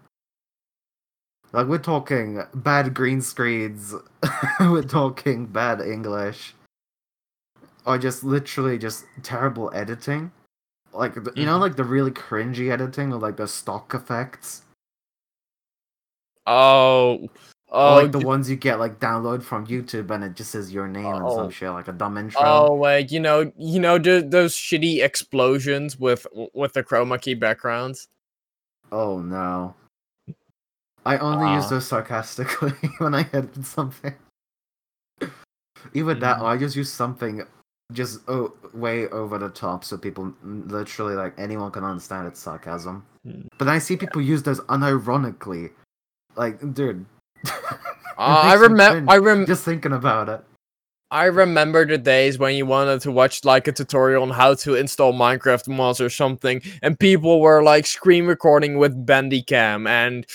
Like 1.53 1.67
we're 1.67 1.79
talking 1.79 2.41
bad 2.53 2.93
green 2.93 3.21
screens, 3.21 3.93
we're 4.59 4.83
talking 4.83 5.47
bad 5.47 5.81
English, 5.81 6.53
or 7.85 7.97
just 7.97 8.23
literally 8.23 8.77
just 8.77 9.05
terrible 9.21 9.71
editing. 9.73 10.31
Like 10.93 11.13
the- 11.15 11.33
you 11.35 11.45
know, 11.45 11.57
Mhm. 11.57 11.61
like 11.61 11.75
the 11.77 11.83
really 11.83 12.11
cringy 12.11 12.71
editing 12.71 13.13
or 13.13 13.17
like 13.19 13.37
the 13.37 13.47
stock 13.47 13.93
effects, 13.93 14.63
oh. 16.47 17.19
or 17.23 17.29
Oh. 17.73 17.95
like 17.95 18.11
the 18.11 18.19
y- 18.19 18.25
ones 18.25 18.49
you 18.49 18.57
get 18.57 18.79
like 18.79 18.99
download 18.99 19.41
from 19.43 19.65
YouTube 19.65 20.11
and 20.11 20.23
it 20.25 20.35
just 20.35 20.51
says 20.51 20.73
your 20.73 20.87
name 20.89 21.05
and 21.05 21.23
Oh. 21.23 21.35
some 21.37 21.49
shit 21.49 21.69
like 21.71 21.87
a 21.87 21.93
dumb 21.93 22.17
intro. 22.17 22.41
Oh 22.43 22.75
wait, 22.75 23.11
you 23.11 23.19
know, 23.21 23.51
you 23.57 23.79
know 23.79 23.97
th- 23.97 24.25
those 24.29 24.53
shitty 24.55 25.01
explosions 25.03 25.97
with 25.97 26.27
with 26.53 26.73
the 26.73 26.83
chroma 26.83 27.21
key 27.21 27.33
backgrounds. 27.35 28.09
Oh 28.91 29.19
no. 29.19 29.75
I 31.05 31.17
only 31.17 31.53
use 31.55 31.65
Ah. 31.65 31.69
those 31.69 31.87
sarcastically 31.87 32.73
when 32.99 33.15
I 33.15 33.21
edit 33.33 33.65
something. 33.65 34.13
Even 35.93 36.19
that, 36.19 36.37
Mhm. 36.37 36.41
or 36.41 36.45
I 36.47 36.57
just 36.57 36.75
use 36.75 36.91
something 36.91 37.43
just 37.91 38.19
oh, 38.27 38.53
way 38.73 39.07
over 39.09 39.37
the 39.37 39.49
top 39.49 39.83
so 39.83 39.97
people 39.97 40.33
literally 40.43 41.15
like 41.15 41.33
anyone 41.37 41.71
can 41.71 41.83
understand 41.83 42.27
it's 42.27 42.39
sarcasm. 42.39 43.05
Hmm. 43.23 43.41
But 43.57 43.65
then 43.65 43.73
I 43.75 43.79
see 43.79 43.97
people 43.97 44.21
use 44.21 44.43
those 44.43 44.59
unironically. 44.61 45.71
Like, 46.35 46.73
dude. 46.73 47.05
Uh, 47.45 47.51
I 48.17 48.53
remember. 48.53 49.11
I 49.11 49.15
remember 49.15 49.45
just 49.45 49.65
thinking 49.65 49.93
about 49.93 50.29
it. 50.29 50.43
I 51.11 51.25
remember 51.25 51.85
the 51.85 51.97
days 51.97 52.39
when 52.39 52.55
you 52.55 52.65
wanted 52.65 53.01
to 53.01 53.11
watch 53.11 53.43
like 53.43 53.67
a 53.67 53.73
tutorial 53.73 54.23
on 54.23 54.29
how 54.29 54.53
to 54.55 54.75
install 54.75 55.11
Minecraft 55.11 55.67
mods 55.67 55.99
or 55.99 56.09
something, 56.09 56.61
and 56.81 56.97
people 56.97 57.41
were 57.41 57.61
like 57.61 57.85
screen 57.85 58.25
recording 58.25 58.77
with 58.77 59.05
Bandicam, 59.05 59.89
and 59.89 60.25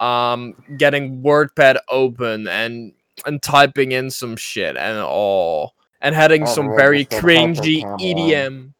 um 0.00 0.54
getting 0.78 1.22
WordPad 1.22 1.78
open 1.90 2.48
and 2.48 2.92
and 3.26 3.42
typing 3.42 3.92
in 3.92 4.10
some 4.10 4.36
shit 4.36 4.76
and 4.76 4.98
all 4.98 5.74
and 6.02 6.14
having 6.14 6.42
Oh, 6.42 6.46
some 6.46 6.68
right, 6.68 6.76
very 6.76 7.04
cringy 7.06 7.82
EDM. 7.98 8.72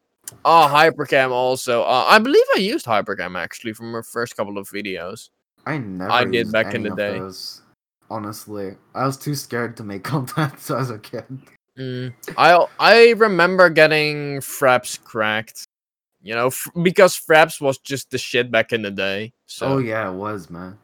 Oh, 0.45 0.69
Hypercam 0.69 1.31
also. 1.31 1.83
Uh, 1.83 2.05
I 2.07 2.19
believe 2.19 2.43
I 2.55 2.59
used 2.59 2.85
Hypercam 2.85 3.37
actually 3.37 3.73
from 3.73 3.91
my 3.91 4.01
first 4.01 4.37
couple 4.37 4.57
of 4.57 4.69
videos. 4.69 5.29
I 5.65 5.77
never. 5.77 6.11
I 6.11 6.23
did 6.25 6.33
used 6.33 6.51
back 6.51 6.75
in 6.75 6.83
the 6.83 6.95
day. 6.95 7.19
Those. 7.19 7.61
Honestly, 8.09 8.75
I 8.93 9.05
was 9.05 9.17
too 9.17 9.33
scared 9.33 9.75
to 9.77 9.83
make 9.83 10.03
content 10.13 10.69
as 10.69 10.91
a 10.91 10.99
kid. 10.99 11.25
Mm. 11.79 12.13
I 12.37 12.65
I 12.79 13.09
remember 13.11 13.69
getting 13.69 14.39
Fraps 14.39 15.01
cracked, 15.01 15.65
you 16.21 16.35
know, 16.35 16.47
f- 16.47 16.67
because 16.83 17.19
Fraps 17.19 17.59
was 17.59 17.79
just 17.79 18.11
the 18.11 18.17
shit 18.19 18.51
back 18.51 18.73
in 18.73 18.83
the 18.83 18.91
day. 18.91 19.33
So 19.47 19.67
Oh 19.67 19.77
yeah, 19.79 20.09
it 20.11 20.13
was 20.13 20.49
man. 20.51 20.77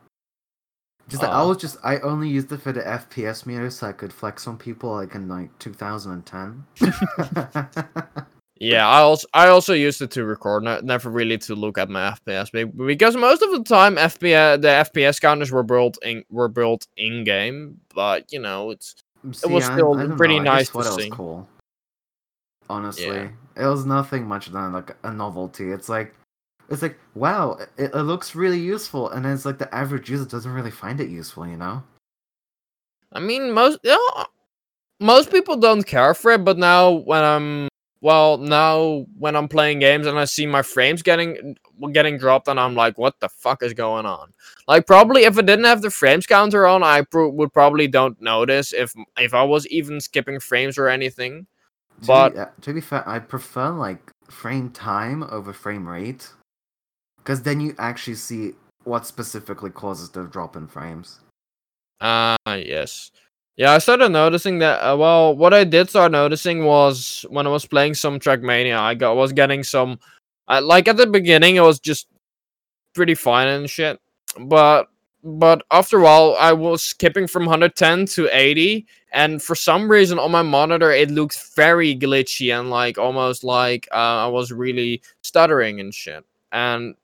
Just 1.10 1.24
I 1.24 1.28
Uh. 1.42 1.48
was 1.48 1.58
just 1.58 1.78
I 1.84 1.98
only 2.00 2.30
used 2.30 2.52
it 2.52 2.62
for 2.62 2.72
the 2.72 2.82
FPS 2.82 3.46
meter 3.46 3.70
so 3.70 3.88
I 3.88 3.92
could 3.92 4.14
flex 4.14 4.48
on 4.48 4.58
people 4.58 4.92
like 4.96 5.16
in 5.16 5.28
like 5.28 5.50
2010. 5.60 6.64
yeah, 8.60 8.88
I 8.88 9.00
also 9.00 9.28
I 9.34 9.48
also 9.48 9.74
used 9.74 10.02
it 10.02 10.12
to 10.12 10.24
record, 10.24 10.64
not, 10.64 10.84
never 10.84 11.10
really 11.10 11.38
to 11.40 11.56
look 11.56 11.78
at 11.78 11.90
my 11.90 12.12
FPS 12.12 12.52
be- 12.52 12.64
because 12.66 13.16
most 13.16 13.42
of 13.42 13.52
the 13.52 13.64
time 13.64 13.96
FPS 13.96 14.62
the 14.62 14.68
FPS 14.68 15.20
counters 15.20 15.52
were 15.52 15.64
built 15.64 15.98
in 16.04 16.24
were 16.30 16.48
built 16.50 16.88
in 16.98 17.24
game, 17.24 17.80
but 17.96 18.32
you 18.32 18.40
know 18.40 18.70
it's 18.72 18.96
See, 19.32 19.50
was 19.52 19.68
I- 19.68 19.74
still 19.74 19.98
I 19.98 20.06
pretty 20.16 20.38
know, 20.38 20.44
nice 20.54 20.70
to 20.70 20.80
it 20.80 20.86
was 20.86 20.96
see. 20.96 21.10
cool. 21.10 21.48
Honestly, 22.70 23.06
Yeah. 23.06 23.30
it 23.58 23.66
was 23.66 23.86
nothing 23.86 24.28
much 24.28 24.48
than 24.48 24.72
like 24.74 24.96
a 25.04 25.12
novelty. 25.12 25.72
It's 25.72 25.90
like, 25.90 26.14
it's 26.70 26.82
like 26.82 27.00
wow, 27.16 27.58
it, 27.78 27.92
it 27.94 28.02
looks 28.04 28.36
really 28.36 28.60
useful, 28.60 29.10
and 29.10 29.26
it's 29.26 29.46
like 29.46 29.58
the 29.58 29.74
average 29.74 30.10
user 30.10 30.26
doesn't 30.26 30.52
really 30.52 30.72
find 30.72 31.00
it 31.02 31.10
useful, 31.10 31.48
you 31.48 31.58
know? 31.58 31.84
I 33.12 33.20
mean, 33.20 33.52
most 33.52 33.80
you 33.84 33.92
know, 33.92 34.26
most 35.00 35.32
people 35.32 35.58
don't 35.58 35.84
care 35.86 36.14
for 36.14 36.32
it, 36.32 36.44
but 36.44 36.58
now 36.58 36.92
when 36.92 37.24
I'm 37.24 37.68
well, 38.02 38.38
now 38.38 39.06
when 39.18 39.36
I'm 39.36 39.48
playing 39.50 39.80
games 39.80 40.08
and 40.08 40.18
I 40.18 40.26
see 40.26 40.46
my 40.46 40.62
frames 40.62 41.02
getting 41.02 41.56
getting 41.92 42.18
dropped, 42.18 42.48
and 42.48 42.60
I'm 42.60 42.76
like, 42.76 42.98
what 42.98 43.20
the 43.20 43.30
fuck 43.30 43.64
is 43.64 43.74
going 43.74 44.06
on? 44.06 44.34
Like, 44.68 44.88
probably 44.88 45.24
if 45.24 45.38
I 45.38 45.42
didn't 45.42 45.66
have 45.66 45.82
the 45.82 45.90
frames 45.92 46.28
counter 46.28 46.68
on, 46.68 46.84
I 46.84 47.02
pro- 47.02 47.30
would 47.30 47.54
probably 47.54 47.88
don't 47.88 48.22
notice 48.22 48.74
if 48.74 48.94
if 49.18 49.34
I 49.34 49.44
was 49.44 49.68
even 49.68 50.00
skipping 50.02 50.40
frames 50.40 50.78
or 50.78 50.88
anything. 50.88 51.48
To 52.04 52.08
But 52.08 52.34
be, 52.34 52.38
uh, 52.38 52.46
to 52.62 52.74
be 52.74 52.82
fair, 52.82 53.08
I 53.08 53.20
prefer 53.20 53.72
like 53.72 54.12
frame 54.30 54.70
time 54.72 55.24
over 55.24 55.52
frame 55.52 55.88
rate, 55.88 56.32
because 57.24 57.44
then 57.44 57.60
you 57.60 57.76
actually 57.78 58.16
see 58.16 58.54
what 58.84 59.06
specifically 59.06 59.70
causes 59.70 60.10
the 60.10 60.24
drop 60.24 60.56
in 60.56 60.68
frames. 60.68 61.20
Ah, 62.02 62.38
yes. 62.48 63.12
Yeah, 63.58 63.74
I 63.74 63.80
started 63.80 64.10
noticing 64.10 64.60
that. 64.60 64.80
Uh, 64.80 64.96
well, 64.96 65.36
what 65.36 65.54
I 65.54 65.66
did 65.66 65.90
start 65.90 66.14
noticing 66.14 66.64
was 66.64 67.26
when 67.30 67.46
I 67.46 67.50
was 67.50 67.66
playing 67.66 67.94
some 67.94 68.20
Trackmania, 68.20 68.80
I 68.80 68.94
got 68.96 69.18
was 69.18 69.34
getting 69.34 69.64
some. 69.64 70.00
Uh, 70.48 70.62
like 70.64 70.88
at 70.88 70.98
the 70.98 71.06
beginning, 71.06 71.58
it 71.58 71.62
was 71.62 71.80
just 71.80 72.08
pretty 72.96 73.16
fine 73.16 73.48
and 73.48 73.70
shit, 73.70 74.00
but 74.40 74.88
but 75.24 75.64
after 75.72 76.00
a 76.00 76.02
while, 76.02 76.38
I 76.40 76.54
was 76.54 76.82
skipping 76.82 77.28
from 77.28 77.44
110 77.44 78.06
to 78.16 78.30
80, 78.32 78.88
and 79.12 79.44
for 79.44 79.56
some 79.56 79.92
reason 79.92 80.18
on 80.18 80.32
my 80.32 80.42
monitor, 80.42 80.92
it 80.92 81.12
looked 81.12 81.54
very 81.56 81.94
glitchy 81.96 82.58
and 82.58 82.70
like 82.70 82.98
almost 82.98 83.44
like 83.44 83.90
uh, 83.92 84.24
I 84.24 84.28
was 84.28 84.54
really 84.54 85.02
stuttering 85.22 85.82
and 85.82 85.94
shit. 85.94 86.24
And 86.54 86.96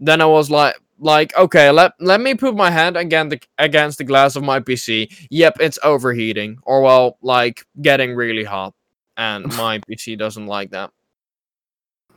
then 0.00 0.20
I 0.20 0.26
was 0.26 0.50
like, 0.50 0.76
like 1.00 1.36
okay 1.36 1.70
let 1.70 1.92
let 2.00 2.20
me 2.20 2.34
put 2.34 2.56
my 2.56 2.70
hand 2.70 2.96
against 2.96 3.30
the, 3.30 3.40
against 3.58 3.98
the 3.98 4.04
glass 4.04 4.34
of 4.34 4.42
my 4.42 4.58
pc 4.58 5.08
yep 5.30 5.56
it's 5.60 5.78
overheating. 5.82 6.58
Or 6.62 6.82
well 6.82 7.18
like 7.22 7.64
getting 7.80 8.14
really 8.14 8.44
hot. 8.44 8.74
And 9.16 9.46
my 9.56 9.78
pc 9.80 10.18
doesn't 10.18 10.46
like 10.46 10.70
that. 10.70 10.90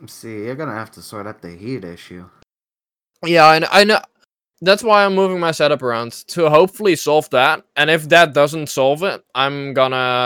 See, 0.08 0.46
you're 0.46 0.56
gonna 0.56 0.74
have 0.74 0.92
to 0.92 1.02
sort 1.02 1.28
out 1.28 1.42
the 1.42 1.52
heat 1.52 1.84
issue. 1.84 2.28
yeah 3.26 3.48
I, 3.48 3.60
kn- 3.60 3.70
I 3.72 3.84
know 3.84 4.00
that's 4.62 4.84
why 4.84 5.06
i'm 5.06 5.16
moving 5.16 5.40
my 5.40 5.52
setup 5.52 5.84
around 5.84 6.12
to 6.30 6.50
hopefully 6.50 6.96
solve 6.96 7.30
that. 7.32 7.64
And 7.76 7.90
if 7.90 8.10
that 8.10 8.34
doesn't 8.34 8.68
solve 8.68 9.04
it 9.04 9.24
i'm 9.36 9.74
gonna 9.74 10.26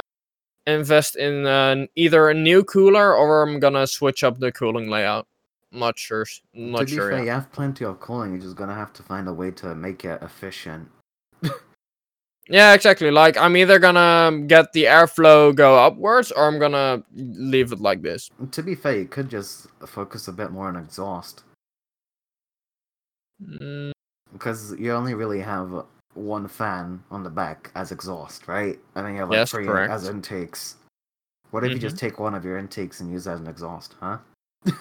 invest 0.66 1.16
in 1.18 1.46
uh, 1.46 1.86
either 1.96 2.30
a 2.30 2.34
new 2.34 2.64
cooler 2.64 3.14
or 3.16 3.44
i'm 3.44 3.60
gonna 3.60 3.86
switch 3.86 4.24
up 4.24 4.40
the 4.40 4.52
cooling 4.52 4.90
layout 4.90 5.28
not 5.76 5.98
sure 6.00 6.26
not 6.54 6.80
to 6.80 6.86
be 6.86 6.92
sure 6.96 7.10
fair, 7.10 7.20
yet. 7.20 7.26
you 7.26 7.32
have 7.32 7.52
plenty 7.52 7.86
of 7.86 8.00
cooling. 8.00 8.32
You're 8.32 8.42
just 8.42 8.56
gonna 8.56 8.76
have 8.76 8.94
to 8.94 9.04
find 9.04 9.28
a 9.28 9.34
way 9.34 9.52
to 9.52 9.76
make 9.76 10.04
it 10.06 10.22
efficient. 10.22 10.90
Yeah, 12.48 12.74
exactly. 12.74 13.10
Like 13.10 13.38
I'm 13.38 13.58
either 13.58 13.80
gonna 13.80 14.44
get 14.46 14.72
the 14.74 14.84
airflow 14.84 15.56
go 15.56 15.78
upwards 15.84 16.32
or 16.32 16.48
I'm 16.48 16.60
gonna 16.60 17.04
leave 17.16 17.72
it 17.72 17.80
like 17.80 18.04
this. 18.04 18.30
To 18.52 18.62
be 18.62 18.76
fair, 18.76 18.98
you 19.00 19.06
could 19.06 19.30
just 19.30 19.68
focus 19.86 20.28
a 20.28 20.32
bit 20.32 20.52
more 20.52 20.68
on 20.68 20.76
exhaust 20.76 21.44
Mm, 23.44 23.92
because 24.32 24.74
you 24.80 24.94
only 24.94 25.14
really 25.14 25.42
have 25.42 25.86
one 26.14 26.48
fan 26.48 27.04
on 27.12 27.24
the 27.24 27.30
back 27.30 27.72
as 27.76 27.92
exhaust, 27.92 28.48
right? 28.48 28.80
And 28.96 29.06
then 29.06 29.14
you 29.14 29.20
have 29.20 29.30
like 29.30 29.40
Yes, 29.40 29.52
three 29.52 29.66
correct. 29.66 29.92
as 29.92 30.08
intakes. 30.08 30.76
What 31.52 31.64
if 31.66 31.74
you 31.74 31.80
just 31.80 31.98
Mm-hmm. 31.98 32.06
take 32.08 32.20
one 32.20 32.34
of 32.36 32.46
your 32.46 32.58
intakes 32.58 33.00
and 33.02 33.12
use 33.12 33.26
that 33.26 33.32
as 33.34 33.40
an 33.42 33.48
exhaust, 33.48 33.96
huh? 34.00 34.20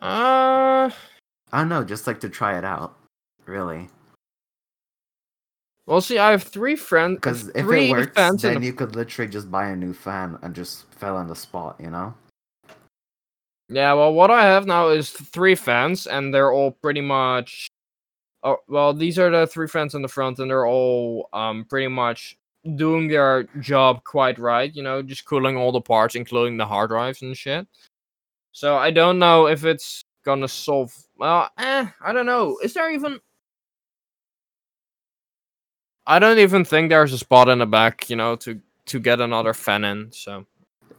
Uh, 0.00 0.90
I 1.52 1.58
don't 1.58 1.68
know, 1.68 1.84
just 1.84 2.06
like 2.06 2.20
to 2.20 2.30
try 2.30 2.56
it 2.56 2.64
out, 2.64 2.96
really. 3.44 3.88
well, 5.86 6.00
see, 6.00 6.18
I 6.18 6.30
have 6.30 6.42
three 6.42 6.74
friends. 6.74 7.16
Because 7.16 7.48
if 7.48 7.66
three 7.66 7.88
it 7.88 7.90
works, 7.90 8.42
then 8.42 8.60
the 8.60 8.66
you 8.66 8.72
could 8.72 8.96
literally 8.96 9.30
just 9.30 9.50
buy 9.50 9.68
a 9.68 9.76
new 9.76 9.92
fan 9.92 10.38
and 10.42 10.54
just 10.54 10.92
fell 10.94 11.16
on 11.16 11.28
the 11.28 11.36
spot, 11.36 11.76
you 11.78 11.90
know? 11.90 12.14
Yeah, 13.68 13.92
well, 13.92 14.14
what 14.14 14.30
I 14.30 14.42
have 14.42 14.66
now 14.66 14.88
is 14.88 15.10
three 15.10 15.54
fans, 15.54 16.06
and 16.06 16.32
they're 16.32 16.52
all 16.52 16.72
pretty 16.72 17.02
much. 17.02 17.68
Oh, 18.42 18.56
well, 18.68 18.94
these 18.94 19.18
are 19.18 19.30
the 19.30 19.46
three 19.46 19.68
fans 19.68 19.94
in 19.94 20.02
the 20.02 20.08
front, 20.08 20.38
and 20.38 20.50
they're 20.50 20.66
all 20.66 21.28
um 21.34 21.66
pretty 21.68 21.88
much 21.88 22.36
doing 22.74 23.06
their 23.06 23.44
job 23.60 24.02
quite 24.04 24.38
right. 24.38 24.74
You 24.74 24.82
know, 24.82 25.02
just 25.02 25.24
cooling 25.24 25.56
all 25.56 25.72
the 25.72 25.80
parts, 25.80 26.14
including 26.14 26.56
the 26.56 26.66
hard 26.66 26.90
drives 26.90 27.22
and 27.22 27.36
shit. 27.36 27.68
So 28.52 28.76
I 28.76 28.90
don't 28.90 29.18
know 29.18 29.46
if 29.46 29.64
it's 29.64 30.02
gonna 30.24 30.48
solve. 30.48 30.92
Well, 31.16 31.48
eh, 31.58 31.86
I 32.02 32.12
don't 32.12 32.26
know. 32.26 32.58
Is 32.62 32.74
there 32.74 32.90
even? 32.90 33.20
I 36.06 36.18
don't 36.18 36.38
even 36.38 36.64
think 36.64 36.88
there's 36.90 37.12
a 37.12 37.18
spot 37.18 37.48
in 37.48 37.58
the 37.58 37.66
back, 37.66 38.10
you 38.10 38.16
know, 38.16 38.36
to 38.36 38.60
to 38.86 38.98
get 38.98 39.20
another 39.20 39.54
fan 39.54 39.84
in. 39.84 40.10
So 40.12 40.46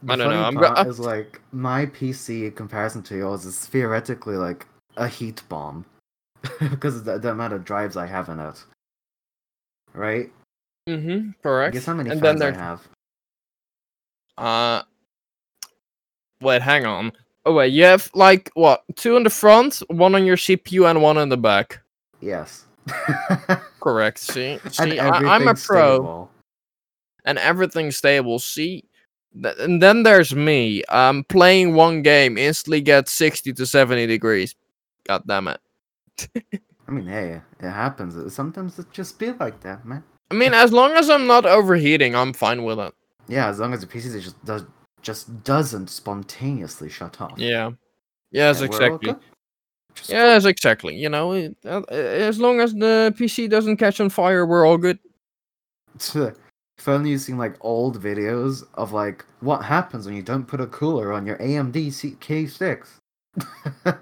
The 0.02 0.12
I 0.12 0.16
don't 0.16 0.30
know, 0.30 0.42
I'm 0.44 0.54
go- 0.54 0.66
part 0.66 0.78
I- 0.78 0.88
is 0.88 0.98
like 0.98 1.40
my 1.52 1.86
PC 1.86 2.46
in 2.46 2.52
comparison 2.52 3.02
to 3.04 3.16
yours 3.16 3.44
is 3.44 3.66
theoretically 3.66 4.36
like 4.36 4.66
a 4.96 5.06
heat 5.08 5.42
bomb 5.48 5.84
because 6.60 6.96
of 6.96 7.04
the, 7.04 7.18
the 7.18 7.30
amount 7.30 7.52
of 7.52 7.64
drives 7.64 7.96
I 7.96 8.06
have 8.06 8.28
in 8.28 8.38
it. 8.40 8.64
Right? 9.92 10.32
mm-hmm, 10.88 11.30
correct. 11.42 11.74
Guess 11.74 11.84
how 11.86 11.94
many 11.94 12.10
and 12.10 12.20
then 12.22 12.40
fans 12.40 12.42
I 12.42 12.60
have? 12.62 12.88
uh, 14.38 14.82
wait, 16.40 16.62
hang 16.62 16.86
on. 16.86 17.12
Oh 17.44 17.54
wait, 17.54 17.72
you 17.72 17.84
have 17.84 18.10
like 18.14 18.50
what? 18.54 18.84
Two 18.96 19.16
in 19.16 19.24
the 19.24 19.30
front, 19.30 19.82
one 19.88 20.14
on 20.14 20.24
your 20.24 20.36
CPU, 20.36 20.88
and 20.88 21.02
one 21.02 21.18
in 21.18 21.28
the 21.28 21.36
back. 21.36 21.80
Yes. 22.20 22.66
Correct. 23.80 24.18
See, 24.18 24.58
see, 24.70 24.98
I, 24.98 25.08
I'm 25.08 25.48
a 25.48 25.54
pro, 25.54 25.96
stable. 25.96 26.30
and 27.24 27.38
everything's 27.38 27.96
stable. 27.96 28.38
See, 28.38 28.84
Th- 29.40 29.54
and 29.58 29.80
then 29.82 30.02
there's 30.02 30.34
me. 30.34 30.84
Um, 30.84 31.24
playing 31.24 31.74
one 31.74 32.02
game 32.02 32.36
instantly 32.36 32.80
get 32.80 33.08
sixty 33.08 33.52
to 33.54 33.66
seventy 33.66 34.06
degrees. 34.06 34.54
God 35.04 35.22
damn 35.26 35.48
it. 35.48 35.60
I 36.86 36.90
mean, 36.90 37.06
hey, 37.06 37.40
it 37.60 37.70
happens. 37.70 38.34
Sometimes 38.34 38.78
it 38.78 38.90
just 38.92 39.18
be 39.18 39.32
like 39.32 39.60
that, 39.60 39.84
man. 39.84 40.04
I 40.30 40.34
mean, 40.34 40.54
as 40.54 40.72
long 40.72 40.92
as 40.92 41.10
I'm 41.10 41.26
not 41.26 41.46
overheating, 41.46 42.14
I'm 42.14 42.32
fine 42.32 42.64
with 42.64 42.78
it. 42.78 42.94
Yeah, 43.28 43.48
as 43.48 43.58
long 43.58 43.72
as 43.72 43.80
the 43.80 43.86
PC 43.86 44.20
just 44.20 44.42
does 44.44 44.64
just 45.02 45.42
doesn't 45.44 45.88
spontaneously 45.90 46.88
shut 46.88 47.20
off. 47.20 47.38
Yeah. 47.38 47.70
Yes, 48.30 48.60
exactly. 48.62 49.14
Yes, 50.08 50.44
exactly. 50.46 50.94
You 50.96 51.08
know, 51.10 51.32
it- 51.32 51.56
uh, 51.66 51.82
as 51.90 52.38
long 52.40 52.60
as 52.60 52.72
the 52.72 53.12
PC 53.18 53.48
doesn't 53.50 53.76
catch 53.76 54.00
on 54.00 54.08
fire, 54.08 54.46
we're 54.46 54.66
all 54.66 54.78
good. 54.78 54.98
If 56.78 56.88
only 56.88 57.10
you've 57.10 57.20
seen 57.20 57.38
like 57.38 57.54
old 57.60 58.02
videos 58.02 58.64
of 58.74 58.92
like 58.92 59.24
what 59.40 59.62
happens 59.62 60.04
when 60.06 60.16
you 60.16 60.22
don't 60.22 60.48
put 60.48 60.60
a 60.60 60.66
cooler 60.66 61.12
on 61.12 61.26
your 61.26 61.36
AMD 61.36 61.92
C- 61.92 62.16
K6. 62.18 62.88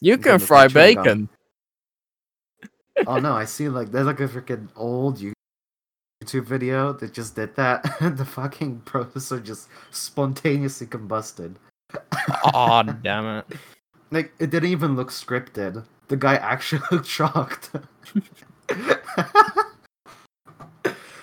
You 0.00 0.16
can 0.18 0.38
fry 0.46 0.68
bacon. 0.96 1.28
oh 3.06 3.18
no, 3.18 3.32
I 3.34 3.44
see 3.44 3.68
like 3.68 3.90
there's 3.92 4.06
like 4.06 4.20
a 4.20 4.28
freaking 4.28 4.68
old 4.74 5.20
You- 5.20 5.32
YouTube 6.22 6.44
video 6.44 6.92
that 6.94 7.12
just 7.12 7.34
did 7.36 7.56
that. 7.56 7.82
the 8.00 8.24
fucking 8.24 8.82
processor 8.84 9.42
just 9.42 9.68
spontaneously 9.90 10.86
combusted. 10.86 11.56
Aw, 12.44 12.82
damn 13.02 13.26
it. 13.26 13.46
Like 14.10 14.32
it 14.38 14.50
didn't 14.50 14.70
even 14.70 14.96
look 14.96 15.10
scripted. 15.10 15.84
the 16.08 16.16
guy 16.16 16.36
actually 16.36 16.82
looked 16.90 17.06
shocked. 17.06 17.70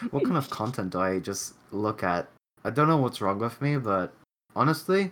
what 0.09 0.23
kind 0.23 0.37
of 0.37 0.49
content 0.49 0.91
do 0.91 0.99
I 0.99 1.19
just 1.19 1.53
look 1.71 2.03
at? 2.03 2.29
I 2.63 2.69
don't 2.69 2.87
know 2.87 2.97
what's 2.97 3.21
wrong 3.21 3.39
with 3.39 3.61
me, 3.61 3.77
but 3.77 4.13
honestly, 4.55 5.11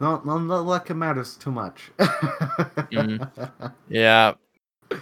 not 0.00 0.24
not, 0.24 0.38
not 0.38 0.64
like 0.66 0.90
it 0.90 0.94
matters 0.94 1.36
too 1.36 1.50
much. 1.50 1.90
Mm. 1.98 3.72
Yeah. 3.88 4.34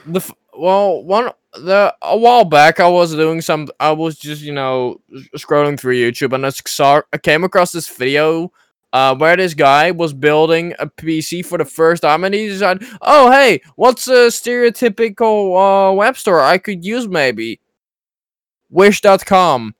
The 0.07 0.21
f- 0.21 0.33
well, 0.55 1.03
one 1.03 1.31
the 1.55 1.95
a 2.03 2.17
while 2.17 2.45
back 2.45 2.81
I 2.81 2.89
was 2.89 3.15
doing 3.15 3.41
some 3.41 3.69
I 3.79 3.93
was 3.93 4.17
just, 4.19 4.43
you 4.43 4.53
know, 4.53 5.01
scrolling 5.37 5.79
through 5.79 5.97
YouTube 5.97 6.33
and 6.33 6.47
I 6.47 6.51
saw 6.51 7.03
I 7.13 7.19
came 7.19 7.45
across 7.45 7.73
this 7.73 7.89
video 7.89 8.53
uh 8.93 9.15
where 9.17 9.37
this 9.37 9.55
guy 9.55 9.91
was 9.91 10.13
building 10.13 10.75
a 10.79 10.87
PC 10.87 11.45
for 11.45 11.59
the 11.59 11.65
first 11.65 12.03
time 12.03 12.25
and 12.25 12.35
he 12.35 12.49
decided, 12.49 12.87
"Oh, 13.01 13.31
hey, 13.31 13.61
what's 13.77 14.09
a 14.09 14.29
stereotypical 14.29 15.91
uh 15.91 15.93
web 15.93 16.17
store 16.17 16.41
I 16.41 16.59
could 16.59 16.85
use 16.85 17.09
maybe?" 17.09 17.61
wish.com. 18.71 19.75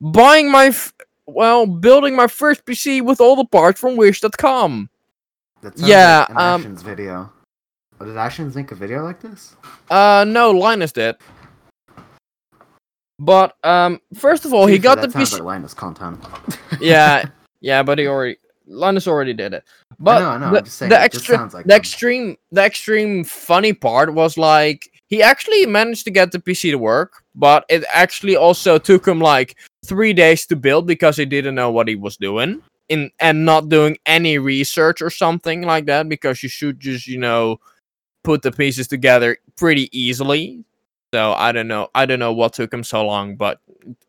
Buying 0.00 0.50
my 0.50 0.66
f- 0.66 0.94
well, 1.26 1.66
building 1.66 2.16
my 2.16 2.26
first 2.26 2.64
PC 2.64 3.02
with 3.02 3.20
all 3.20 3.36
the 3.36 3.44
parts 3.44 3.78
from 3.78 3.96
wish.com. 3.96 4.88
That 5.62 5.78
Yeah, 5.78 6.26
like 6.30 6.38
um, 6.38 6.76
video. 6.76 7.30
Oh, 8.00 8.06
did 8.06 8.14
Ashens 8.14 8.54
make 8.54 8.72
a 8.72 8.74
video 8.74 9.04
like 9.04 9.20
this? 9.20 9.56
Uh, 9.90 10.24
no, 10.26 10.52
Linus 10.52 10.90
did. 10.90 11.16
But 13.18 13.54
um, 13.62 14.00
first 14.14 14.46
of 14.46 14.54
all, 14.54 14.66
he 14.66 14.78
got 14.78 15.02
the 15.02 15.08
that 15.08 15.12
sounds 15.12 15.30
PC. 15.30 15.32
like 15.34 15.42
Linus 15.42 15.74
content. 15.74 16.18
yeah, 16.80 17.28
yeah, 17.60 17.82
but 17.82 17.98
he 17.98 18.06
already 18.06 18.38
Linus 18.66 19.06
already 19.06 19.34
did 19.34 19.52
it. 19.52 19.64
But 19.98 20.22
I 20.22 20.38
know, 20.38 20.50
the, 20.50 20.58
I'm 20.58 20.64
just 20.64 20.78
saying, 20.78 20.88
the 20.88 21.04
it 21.04 21.12
just 21.12 21.28
extra, 21.28 21.50
like 21.52 21.66
the 21.66 21.74
him. 21.74 21.78
extreme, 21.78 22.36
the 22.50 22.64
extreme 22.64 23.24
funny 23.24 23.74
part 23.74 24.14
was 24.14 24.38
like 24.38 24.90
he 25.08 25.22
actually 25.22 25.66
managed 25.66 26.04
to 26.04 26.10
get 26.10 26.32
the 26.32 26.38
PC 26.38 26.70
to 26.70 26.78
work, 26.78 27.22
but 27.34 27.66
it 27.68 27.84
actually 27.92 28.36
also 28.36 28.78
took 28.78 29.06
him 29.06 29.20
like 29.20 29.58
three 29.84 30.14
days 30.14 30.46
to 30.46 30.56
build 30.56 30.86
because 30.86 31.18
he 31.18 31.26
didn't 31.26 31.54
know 31.54 31.70
what 31.70 31.88
he 31.88 31.96
was 31.96 32.16
doing. 32.16 32.62
In, 32.88 33.08
and 33.20 33.44
not 33.44 33.68
doing 33.68 33.98
any 34.04 34.38
research 34.38 35.00
or 35.00 35.10
something 35.10 35.62
like 35.62 35.86
that 35.86 36.08
because 36.08 36.42
you 36.42 36.48
should 36.48 36.80
just 36.80 37.06
you 37.06 37.18
know 37.18 37.60
put 38.22 38.42
the 38.42 38.52
pieces 38.52 38.88
together 38.88 39.38
pretty 39.56 39.88
easily 39.98 40.64
so 41.12 41.32
I 41.32 41.52
don't 41.52 41.66
know. 41.68 41.88
I 41.94 42.06
don't 42.06 42.20
know 42.20 42.32
what 42.32 42.52
took 42.52 42.72
him 42.72 42.84
so 42.84 43.04
long, 43.04 43.34
but 43.34 43.58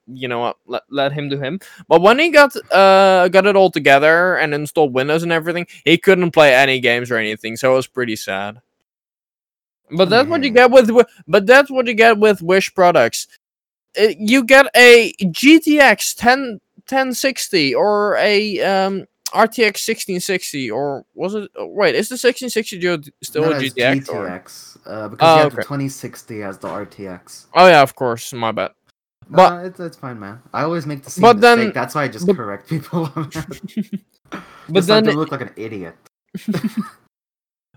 you 0.06 0.28
know 0.28 0.40
what? 0.40 0.58
Let, 0.68 0.84
let 0.90 1.12
him 1.12 1.30
do 1.30 1.40
him. 1.40 1.60
But 1.88 2.02
when 2.02 2.20
he 2.20 2.30
got 2.30 2.56
uh 2.72 3.28
got 3.30 3.48
it 3.48 3.56
all 3.56 3.72
together 3.72 4.36
and 4.38 4.54
installed 4.54 4.94
Windows 4.94 5.24
and 5.24 5.32
everything, 5.32 5.66
he 5.84 5.98
couldn't 5.98 6.32
play 6.32 6.54
any 6.54 6.80
games 6.80 7.10
or 7.10 7.18
anything. 7.18 7.56
So 7.58 7.74
it 7.74 7.76
was 7.76 7.88
pretty 7.88 8.16
sad. 8.16 8.62
But 9.90 10.10
that's 10.10 10.30
what 10.30 10.44
you 10.44 10.52
get 10.52 10.70
with. 10.72 10.92
But 11.28 11.48
that's 11.48 11.72
what 11.72 11.88
you 11.88 11.94
get 11.96 12.18
with 12.20 12.42
Wish 12.42 12.74
products. 12.74 13.28
Uh, 14.00 14.10
You 14.18 14.44
get 14.44 14.68
a 14.76 15.14
GTX 15.22 16.16
10 16.16 16.60
1060 16.88 17.74
or 17.76 18.16
a 18.18 18.62
um 18.62 19.06
RTX 19.32 19.78
1660 19.88 20.70
or 20.72 21.06
was 21.14 21.34
it? 21.36 21.50
oh, 21.56 21.68
Wait, 21.68 21.96
is 21.96 22.10
the 22.10 22.14
1660 22.14 22.80
jo- 22.80 22.98
still 23.24 23.44
No, 23.44 23.52
a 23.52 23.60
it's 23.62 23.74
GTX? 23.76 24.10
or- 24.10 24.28
GTX. 24.30 24.78
Uh, 24.86 25.08
because 25.10 25.28
Oh, 25.30 25.36
you 25.36 25.44
have 25.44 25.48
okay. 25.54 25.56
the 25.58 25.62
2060 25.64 26.44
as 26.44 26.58
the 26.60 26.68
RTX. 26.68 27.46
Oh 27.54 27.68
yeah, 27.68 27.82
of 27.82 27.96
course. 27.96 28.34
My 28.34 28.52
bad. 28.52 28.72
But- 29.30 29.52
uh, 29.54 29.66
it's, 29.66 29.80
it's 29.80 29.98
fine, 29.98 30.20
man. 30.20 30.40
I 30.54 30.64
always 30.64 30.86
make 30.86 31.04
the 31.04 31.10
same 31.12 31.22
But 31.22 31.40
then- 31.42 31.58
mistake. 31.60 31.74
That's 31.74 31.96
why 31.96 32.04
I 32.04 32.08
just 32.08 32.28
but- 32.28 32.36
correct 32.36 32.68
people. 32.70 33.10
But 34.32 34.42
but 34.70 34.86
then 34.88 35.04
then 35.04 35.16
look 35.18 35.32
like 35.32 35.42
an 35.42 35.52
idiot. 35.58 35.96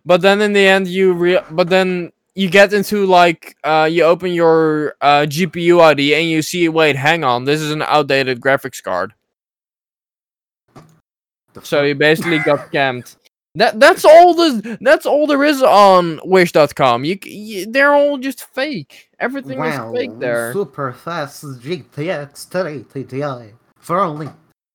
But 0.05 0.21
then 0.21 0.41
in 0.43 0.53
the 0.53 0.67
end, 0.67 0.87
you 0.87 1.13
re- 1.15 1.41
but 1.51 1.69
then 1.69 2.13
you 2.35 2.51
get 2.51 2.73
into 2.73 3.07
like 3.07 3.57
uh, 3.65 3.89
you 3.91 4.03
open 4.05 4.33
your 4.33 4.95
uh, 5.01 5.23
GPU 5.27 5.81
ID 5.81 6.15
and 6.15 6.29
you 6.29 6.43
see, 6.43 6.69
wait, 6.69 6.95
hang 6.97 7.25
on, 7.25 7.45
this 7.45 7.61
is 7.61 7.71
an 7.71 7.83
outdated 7.83 8.41
graphics 8.41 8.83
card. 8.83 9.15
So 11.63 11.83
you 11.83 11.95
basically 11.95 12.39
got 12.41 12.59
scammed. 12.73 13.17
That 13.57 13.79
that's 13.79 14.05
all 14.05 14.35
the 14.35 14.77
that's 14.81 15.07
all 15.07 15.29
there 15.29 15.45
is 15.45 15.63
on 15.63 16.19
Wish.com. 16.25 17.05
You, 17.05 17.17
c- 17.23 17.65
y 17.67 17.71
they're 17.71 17.95
all 17.95 18.19
just 18.19 18.53
fake. 18.53 19.11
Everything 19.21 19.59
Wow, 19.59 19.93
is 19.93 19.97
fake 19.97 20.19
there. 20.19 20.53
super 20.53 20.93
fast 20.93 21.45
GTX 21.45 22.53
1080 22.53 23.05
Ti 23.05 23.55
for 23.79 24.01
only 24.01 24.29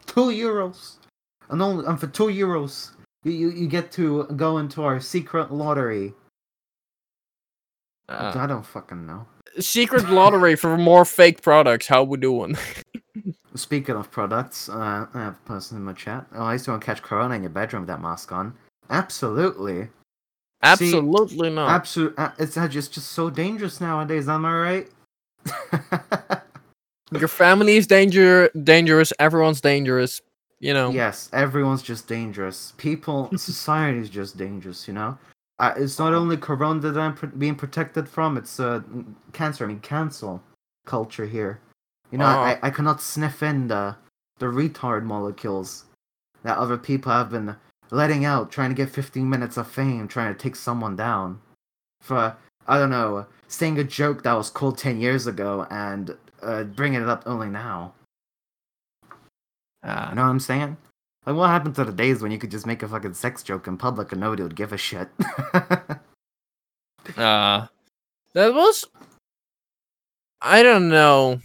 two 0.06 0.30
euros, 0.30 0.96
and 1.50 1.62
only 1.62 1.86
and 1.86 2.00
for 2.00 2.08
two 2.08 2.28
euros, 2.28 2.92
you, 3.26 3.34
you, 3.34 3.50
you 3.52 3.68
get 3.68 3.92
to 3.94 4.24
go 4.38 4.60
into 4.60 4.82
our 4.82 5.02
secret 5.02 5.52
lottery. 5.52 6.14
Uh, 8.08 8.32
I 8.36 8.48
don't 8.48 8.66
fucking 8.66 9.06
know. 9.06 9.28
secret 9.60 10.10
lottery 10.10 10.56
for 10.56 10.78
more 10.78 11.04
fake 11.04 11.42
products. 11.42 11.86
How 11.88 12.04
we 12.04 12.18
doing? 12.18 12.58
Speaking 13.56 13.96
of 13.96 14.12
products, 14.12 14.70
uh, 14.70 15.08
I 15.14 15.20
have 15.20 15.34
a 15.34 15.48
person 15.48 15.78
in 15.78 15.84
my 15.84 15.94
chat. 15.94 16.26
Oh, 16.36 16.44
I 16.44 16.54
used 16.54 16.66
to 16.66 16.72
want 16.72 16.82
to 16.82 16.86
catch 16.86 17.02
Corona 17.02 17.36
in 17.36 17.42
your 17.42 17.50
bedroom 17.50 17.84
with 17.84 17.88
that 17.88 18.02
mask 18.02 18.32
on. 18.32 18.54
Absolutely. 18.90 19.88
Absolutely 20.62 21.50
not. 21.50 21.70
Absolute. 21.70 22.14
Uh, 22.18 22.32
it's 22.38 22.58
uh, 22.58 22.68
just 22.68 22.92
just 22.92 23.12
so 23.14 23.30
dangerous 23.30 23.80
nowadays. 23.80 24.28
Am 24.28 24.46
I 24.46 24.54
right? 24.54 24.88
Your 27.12 27.28
family 27.28 27.78
is 27.78 27.88
danger 27.88 28.50
dangerous. 28.64 29.14
Everyone's 29.20 29.62
dangerous. 29.62 30.22
You 30.62 30.74
know. 30.74 30.92
yes, 30.92 31.30
everyone's 31.32 31.82
just 31.82 32.06
dangerous. 32.08 32.74
People, 32.76 33.30
society 33.38 34.00
is 34.00 34.10
just 34.10 34.38
dangerous. 34.38 34.88
You 34.88 34.94
know. 34.94 35.18
Uh, 35.58 35.74
it's 35.78 35.98
not 35.98 36.14
only 36.14 36.38
Corona 36.38 36.80
that 36.80 36.98
I'm 36.98 37.16
pr- 37.16 37.28
being 37.28 37.56
protected 37.56 38.08
from. 38.08 38.38
It's 38.38 38.60
uh, 38.60 38.82
cancer. 39.32 39.64
I 39.64 39.68
mean, 39.68 39.80
cancel 39.80 40.44
culture 40.86 41.26
here. 41.26 41.62
You 42.12 42.18
know, 42.18 42.26
I, 42.26 42.56
Oh. 42.56 42.60
I 42.64 42.70
cannot 42.70 43.02
sniff 43.02 43.44
in 43.44 43.68
the 43.68 43.96
the 44.40 44.46
retard 44.48 45.04
molecules 45.04 45.86
that 46.44 46.58
other 46.58 46.78
people 46.78 47.12
have 47.12 47.30
been 47.30 47.56
letting 47.92 48.24
out, 48.24 48.52
trying 48.52 48.70
to 48.70 48.76
get 48.76 48.90
15 48.90 49.30
minutes 49.30 49.58
of 49.58 49.70
fame, 49.70 50.08
trying 50.08 50.34
to 50.34 50.40
take 50.40 50.56
someone 50.56 50.96
down 50.96 51.42
for 52.02 52.36
I 52.68 52.78
don't 52.78 52.90
know, 52.92 53.26
saying 53.48 53.80
a 53.80 53.84
joke 53.84 54.24
that 54.24 54.34
was 54.34 54.50
cool 54.50 54.72
10 54.72 55.00
years 55.02 55.28
ago 55.28 55.66
and 55.72 56.16
uh, 56.42 56.64
bringing 56.64 57.02
it 57.02 57.10
up 57.10 57.24
only 57.26 57.50
now. 57.50 57.94
Ah. 59.84 60.10
You 60.10 60.16
know 60.16 60.24
what 60.24 60.30
I'm 60.30 60.40
saying? 60.40 60.78
Like, 61.26 61.36
what 61.36 61.48
happened 61.50 61.76
to 61.76 61.86
the 61.86 61.92
days 61.92 62.22
when 62.22 62.32
you 62.32 62.38
could 62.38 62.52
just 62.52 62.66
make 62.66 62.82
a 62.84 62.88
fucking 62.88 63.14
sex 63.14 63.44
joke 63.44 63.68
in 63.68 63.78
public 63.78 64.12
and 64.12 64.22
nobody 64.22 64.44
would 64.44 64.56
give 64.56 64.72
a 64.74 64.78
shit? 64.78 65.10
Uh 67.18 67.66
that 68.34 68.54
was 68.54 68.86
I 70.42 70.62
don't 70.62 70.90
know. 70.90 71.42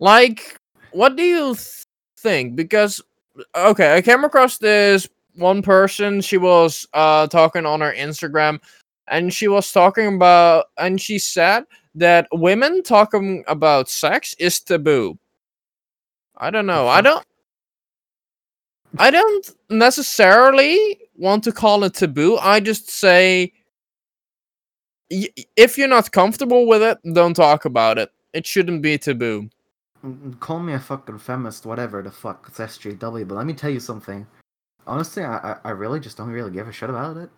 Like 0.00 0.56
what 0.92 1.16
do 1.16 1.22
you 1.22 1.54
th- 1.54 1.84
think? 2.18 2.56
Because 2.56 3.00
okay, 3.54 3.96
I 3.96 4.02
came 4.02 4.24
across 4.24 4.58
this 4.58 5.08
one 5.34 5.62
person, 5.62 6.20
she 6.20 6.36
was 6.38 6.86
uh 6.94 7.26
talking 7.28 7.66
on 7.66 7.80
her 7.80 7.92
Instagram 7.92 8.60
and 9.08 9.32
she 9.32 9.48
was 9.48 9.72
talking 9.72 10.14
about 10.16 10.66
and 10.78 11.00
she 11.00 11.18
said 11.18 11.64
that 11.94 12.26
women 12.32 12.82
talking 12.82 13.44
about 13.48 13.88
sex 13.88 14.34
is 14.38 14.60
taboo. 14.60 15.18
I 16.36 16.50
don't 16.50 16.66
know. 16.66 16.88
I 16.88 17.00
don't 17.00 17.24
I 18.98 19.10
don't 19.10 19.50
necessarily 19.68 20.98
want 21.16 21.44
to 21.44 21.52
call 21.52 21.84
it 21.84 21.94
taboo. 21.94 22.38
I 22.38 22.60
just 22.60 22.90
say 22.90 23.52
if 25.10 25.78
you're 25.78 25.88
not 25.88 26.12
comfortable 26.12 26.66
with 26.66 26.82
it, 26.82 26.98
don't 27.14 27.34
talk 27.34 27.64
about 27.64 27.98
it. 27.98 28.10
It 28.32 28.46
shouldn't 28.46 28.82
be 28.82 28.98
taboo. 28.98 29.48
Call 30.40 30.60
me 30.60 30.74
a 30.74 30.78
fucking 30.78 31.18
feminist, 31.18 31.66
whatever 31.66 32.02
the 32.02 32.10
fuck, 32.10 32.46
it's 32.48 32.58
SJW, 32.58 33.26
but 33.26 33.34
let 33.34 33.46
me 33.46 33.52
tell 33.52 33.70
you 33.70 33.80
something. 33.80 34.26
Honestly, 34.86 35.24
I, 35.24 35.36
I, 35.36 35.56
I 35.64 35.70
really 35.70 36.00
just 36.00 36.16
don't 36.16 36.30
really 36.30 36.52
give 36.52 36.68
a 36.68 36.72
shit 36.72 36.88
about 36.88 37.16
it. 37.16 37.30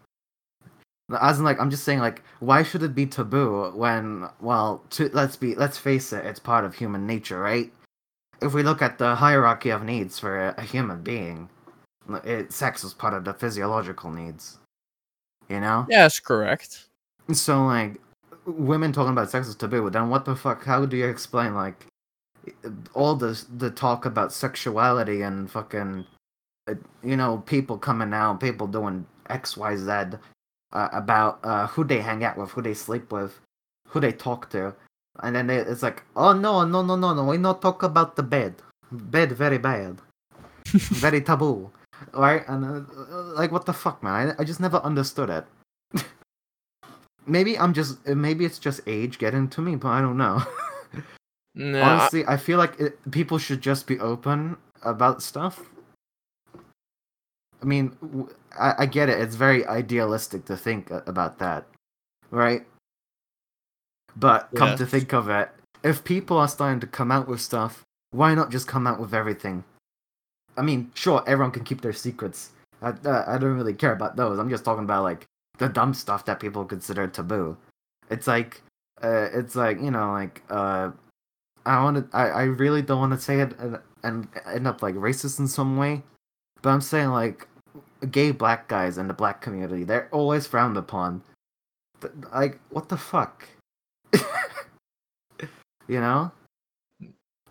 As 1.21 1.39
in, 1.39 1.45
like, 1.45 1.59
I'm 1.59 1.71
just 1.71 1.85
saying, 1.85 1.99
like, 2.01 2.23
why 2.39 2.63
should 2.63 2.83
it 2.83 2.95
be 2.95 3.07
taboo 3.07 3.73
when, 3.75 4.29
well, 4.41 4.85
to, 4.91 5.09
let's 5.13 5.37
be, 5.37 5.55
let's 5.55 5.79
face 5.79 6.13
it, 6.13 6.25
it's 6.25 6.39
part 6.39 6.65
of 6.65 6.75
human 6.75 7.07
nature, 7.07 7.41
right? 7.41 7.73
If 8.43 8.55
we 8.55 8.63
look 8.63 8.83
at 8.83 8.99
the 8.99 9.15
hierarchy 9.17 9.71
of 9.71 9.83
needs 9.83 10.19
for 10.19 10.49
a, 10.49 10.55
a 10.59 10.63
human 10.63 11.03
being, 11.03 11.49
it, 12.25 12.53
sex 12.53 12.85
is 12.85 12.95
part 12.95 13.15
of 13.15 13.25
the 13.25 13.35
physiological 13.35 14.11
needs. 14.11 14.59
You 15.49 15.61
know? 15.61 15.87
Yes, 15.89 16.21
correct. 16.21 16.87
So 17.33 17.65
like, 17.65 18.01
women 18.47 18.93
talking 18.93 19.13
about 19.13 19.31
sex 19.31 19.49
is 19.49 19.57
taboo. 19.57 19.91
Then 19.91 20.11
what 20.11 20.25
the 20.25 20.37
fuck? 20.37 20.65
How 20.65 20.85
do 20.87 20.97
you 20.97 21.07
explain 21.07 21.55
like 21.55 21.87
all 22.95 23.15
the 23.15 23.43
the 23.57 23.71
talk 23.71 24.05
about 24.07 24.33
sexuality 24.33 25.23
and 25.23 25.51
fucking, 25.51 26.07
uh, 26.69 26.75
you 27.03 27.17
know, 27.17 27.39
people 27.47 27.79
coming 27.79 28.13
out, 28.13 28.41
people 28.41 28.67
doing 28.67 29.07
X 29.29 29.57
Y 29.57 29.77
Z 29.77 29.91
uh, 30.73 30.89
about 30.93 31.41
uh, 31.45 31.67
who 31.69 31.85
they 31.85 32.01
hang 32.01 32.25
out 32.25 32.37
with, 32.37 32.51
who 32.51 32.63
they 32.63 32.75
sleep 32.75 33.13
with, 33.13 33.39
who 33.89 34.01
they 34.01 34.13
talk 34.13 34.51
to, 34.51 34.75
and 35.23 35.35
then 35.35 35.47
they, 35.47 35.57
it's 35.59 35.83
like, 35.83 36.03
oh 36.17 36.33
no, 36.33 36.65
no, 36.65 36.83
no, 36.83 36.97
no, 36.97 37.15
no, 37.15 37.25
we 37.25 37.39
not 37.39 37.63
talk 37.63 37.83
about 37.83 38.17
the 38.17 38.23
bed. 38.23 38.55
Bed 38.93 39.33
very 39.33 39.59
bad, 39.59 40.01
very 40.67 41.21
taboo, 41.21 41.71
right? 42.13 42.43
And 42.49 42.65
uh, 42.65 43.13
like, 43.35 43.53
what 43.53 43.67
the 43.67 43.73
fuck, 43.73 44.03
man? 44.03 44.35
I, 44.39 44.43
I 44.43 44.45
just 44.45 44.61
never 44.61 44.79
understood 44.79 45.31
it. 45.31 45.45
maybe 47.27 47.59
I'm 47.59 47.73
just 47.73 48.05
maybe 48.07 48.45
it's 48.45 48.59
just 48.59 48.81
age 48.87 49.19
getting 49.19 49.49
to 49.51 49.61
me, 49.61 49.77
but 49.77 49.89
I 49.89 50.01
don't 50.01 50.17
know. 50.17 50.43
No, 51.55 51.83
Honestly, 51.83 52.25
I 52.27 52.37
feel 52.37 52.59
like 52.59 52.79
it, 52.79 53.11
people 53.11 53.39
should 53.39 53.61
just 53.61 53.87
be 53.87 53.99
open 53.99 54.57
about 54.83 55.23
stuff. 55.23 55.61
I 57.61 57.65
mean, 57.65 57.97
w- 58.01 58.29
I, 58.59 58.75
I 58.79 58.87
get 58.87 59.09
it. 59.09 59.21
It's 59.21 59.35
very 59.35 59.67
idealistic 59.67 60.45
to 60.47 60.57
think 60.57 60.91
about 60.91 61.39
that, 61.39 61.67
right? 62.31 62.67
But 64.17 64.49
come 64.55 64.77
to 64.77 64.87
think 64.87 65.13
of 65.13 65.29
it, 65.29 65.51
if 65.83 66.05
people 66.05 66.39
are 66.39 66.49
starting 66.49 66.81
to 66.81 66.87
come 66.87 67.11
out 67.11 67.29
with 67.29 67.41
stuff, 67.41 67.83
why 68.11 68.35
not 68.35 68.51
just 68.51 68.67
come 68.67 68.87
out 68.87 69.01
with 69.01 69.15
everything? 69.15 69.65
I 70.57 70.63
mean, 70.63 70.91
sure, 70.95 71.23
everyone 71.27 71.53
can 71.53 71.65
keep 71.65 71.81
their 71.81 71.93
secrets. 71.93 72.51
I, 72.83 72.89
uh, 72.91 73.25
I 73.27 73.39
don't 73.39 73.57
really 73.57 73.75
care 73.75 73.93
about 73.93 74.17
those. 74.17 74.39
I'm 74.39 74.51
just 74.51 74.65
talking 74.65 74.85
about 74.85 75.03
like 75.05 75.27
the 75.59 75.69
dumb 75.69 75.95
stuff 75.95 76.25
that 76.25 76.41
people 76.41 76.65
consider 76.65 77.07
taboo. 77.07 77.57
It's 78.11 78.27
like, 78.27 78.63
uh, 79.03 79.29
it's 79.33 79.55
like 79.55 79.81
you 79.81 79.91
know, 79.91 80.13
like 80.13 80.43
uh, 80.51 80.91
I 81.67 81.83
want 81.83 82.11
to. 82.11 82.17
I, 82.17 82.29
I 82.29 82.43
really 82.45 82.83
don't 82.83 83.01
want 83.01 83.13
to 83.13 83.19
say 83.21 83.41
it 83.41 83.55
and, 83.59 83.79
and 84.03 84.29
end 84.47 84.67
up 84.67 84.83
like 84.83 84.95
racist 84.95 85.39
in 85.39 85.47
some 85.49 85.77
way, 85.77 86.03
but 86.63 86.71
I'm 86.71 86.81
saying 86.81 87.11
like 87.11 87.47
gay 88.11 88.31
black 88.33 88.67
guys 88.69 88.97
in 88.99 89.09
the 89.09 89.15
black 89.15 89.41
community, 89.43 89.85
they're 89.85 90.09
always 90.11 90.47
frowned 90.47 90.77
upon. 90.77 91.23
Th- 92.01 92.13
Like, 92.33 92.59
what 92.71 92.89
the 92.89 92.97
fuck? 92.97 93.47
you 95.89 96.01
know? 96.01 96.33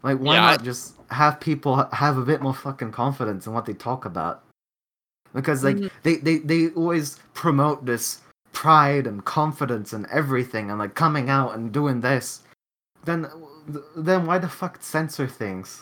Like, 0.01 0.17
why 0.19 0.35
Yeah, 0.35 0.45
I- 0.45 0.51
not 0.51 0.63
just 0.63 0.95
have 1.11 1.39
people 1.39 1.83
have 1.91 2.17
a 2.17 2.23
bit 2.25 2.41
more 2.41 2.53
fucking 2.53 2.91
confidence 2.91 3.47
in 3.47 3.53
what 3.53 3.65
they 3.65 3.73
talk 3.73 4.05
about? 4.05 4.43
Because 5.33 5.63
like 5.63 5.75
Mhm. 5.77 5.91
they, 6.03 6.15
they 6.15 6.37
they 6.39 6.69
always 6.69 7.19
promote 7.33 7.85
this 7.85 8.21
pride 8.51 9.05
and 9.05 9.23
confidence 9.25 9.93
and 9.93 10.07
everything 10.07 10.69
and 10.71 10.79
like 10.79 10.95
coming 10.95 11.29
out 11.29 11.53
and 11.53 11.71
doing 11.71 12.01
this. 12.01 12.41
Then 13.05 13.27
then 13.95 14.25
why 14.25 14.37
the 14.37 14.49
fuck 14.49 14.81
censor 14.81 15.27
things 15.27 15.81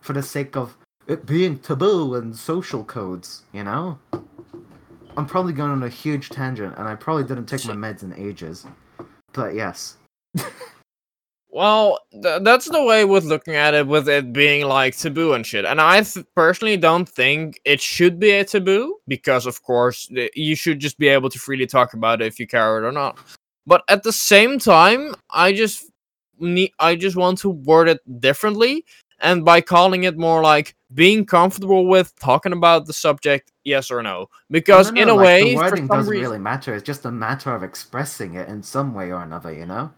for 0.00 0.12
the 0.12 0.22
sake 0.22 0.56
of 0.56 0.76
it 1.06 1.26
being 1.26 1.58
taboo 1.58 2.14
and 2.14 2.36
social 2.36 2.84
codes? 2.84 3.42
You 3.52 3.64
know. 3.64 3.98
I'm 5.16 5.26
probably 5.26 5.52
going 5.52 5.70
on 5.70 5.82
a 5.84 5.88
huge 5.88 6.30
tangent, 6.30 6.74
and 6.76 6.88
I 6.88 6.96
probably 6.96 7.22
didn't 7.22 7.46
take 7.46 7.64
my 7.66 7.74
meds 7.74 8.02
in 8.02 8.12
ages. 8.14 8.66
But 9.32 9.54
yes. 9.54 9.96
Well, 11.54 12.00
th- 12.10 12.42
that's 12.42 12.68
the 12.68 12.82
way 12.82 13.04
with 13.04 13.22
looking 13.22 13.54
at 13.54 13.74
it, 13.74 13.86
with 13.86 14.08
it 14.08 14.32
being 14.32 14.66
like 14.66 14.96
taboo 14.96 15.34
and 15.34 15.46
shit. 15.46 15.64
And 15.64 15.80
I 15.80 16.02
th- 16.02 16.26
personally 16.34 16.76
don't 16.76 17.08
think 17.08 17.60
it 17.64 17.80
should 17.80 18.18
be 18.18 18.32
a 18.32 18.44
taboo 18.44 18.96
because, 19.06 19.46
of 19.46 19.62
course, 19.62 20.08
th- 20.08 20.32
you 20.34 20.56
should 20.56 20.80
just 20.80 20.98
be 20.98 21.06
able 21.06 21.30
to 21.30 21.38
freely 21.38 21.66
talk 21.66 21.94
about 21.94 22.20
it 22.20 22.26
if 22.26 22.40
you 22.40 22.48
care 22.48 22.78
it 22.78 22.84
or 22.84 22.90
not. 22.90 23.18
But 23.68 23.84
at 23.88 24.02
the 24.02 24.12
same 24.12 24.58
time, 24.58 25.14
I 25.30 25.52
just 25.52 25.92
need, 26.38 26.72
I 26.78 26.96
just 26.96 27.16
want 27.16 27.38
to 27.38 27.50
word 27.50 27.88
it 27.88 28.00
differently, 28.20 28.84
and 29.20 29.44
by 29.44 29.60
calling 29.60 30.04
it 30.04 30.16
more 30.18 30.42
like 30.42 30.74
being 30.94 31.24
comfortable 31.26 31.86
with 31.86 32.14
talking 32.20 32.52
about 32.52 32.86
the 32.86 32.92
subject, 32.92 33.50
yes 33.64 33.90
or 33.90 34.02
no. 34.02 34.28
Because 34.50 34.90
No, 34.92 34.92
no, 34.92 35.02
in 35.02 35.08
a 35.08 35.14
like, 35.14 35.24
way, 35.24 35.42
the 35.50 35.56
wording 35.56 35.86
doesn't 35.86 36.10
reason, 36.10 36.24
really 36.24 36.38
matter. 36.38 36.74
It's 36.74 36.84
just 36.84 37.04
a 37.04 37.10
matter 37.10 37.54
of 37.54 37.62
expressing 37.62 38.34
it 38.34 38.48
in 38.48 38.62
some 38.62 38.94
way 38.94 39.10
or 39.12 39.22
another. 39.22 39.52
You 39.52 39.66
know. 39.66 39.92